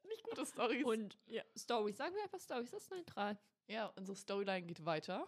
nicht 0.07 0.23
gute 0.23 0.45
Stories. 0.45 0.85
Und 0.85 1.17
ja, 1.27 1.43
Stories. 1.57 1.97
Sagen 1.97 2.15
wir 2.15 2.23
einfach 2.23 2.39
Stories, 2.39 2.71
das 2.71 2.83
ist 2.83 2.91
neutral. 2.91 3.37
ja, 3.67 3.87
unsere 3.97 4.15
Storyline 4.15 4.65
geht 4.65 4.85
weiter, 4.85 5.27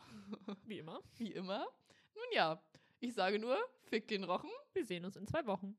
Wie 0.65 0.79
immer. 0.79 1.01
wie 1.17 1.33
immer. 1.33 1.67
Nun 2.15 2.25
ja, 2.31 2.63
ich 3.01 3.13
sage 3.13 3.39
nur, 3.39 3.57
fick 3.93 4.07
den 4.07 4.23
Rochen. 4.23 4.49
Wir 4.73 4.85
sehen 4.85 5.05
uns 5.05 5.15
in 5.17 5.27
zwei 5.27 5.45
Wochen. 5.45 5.77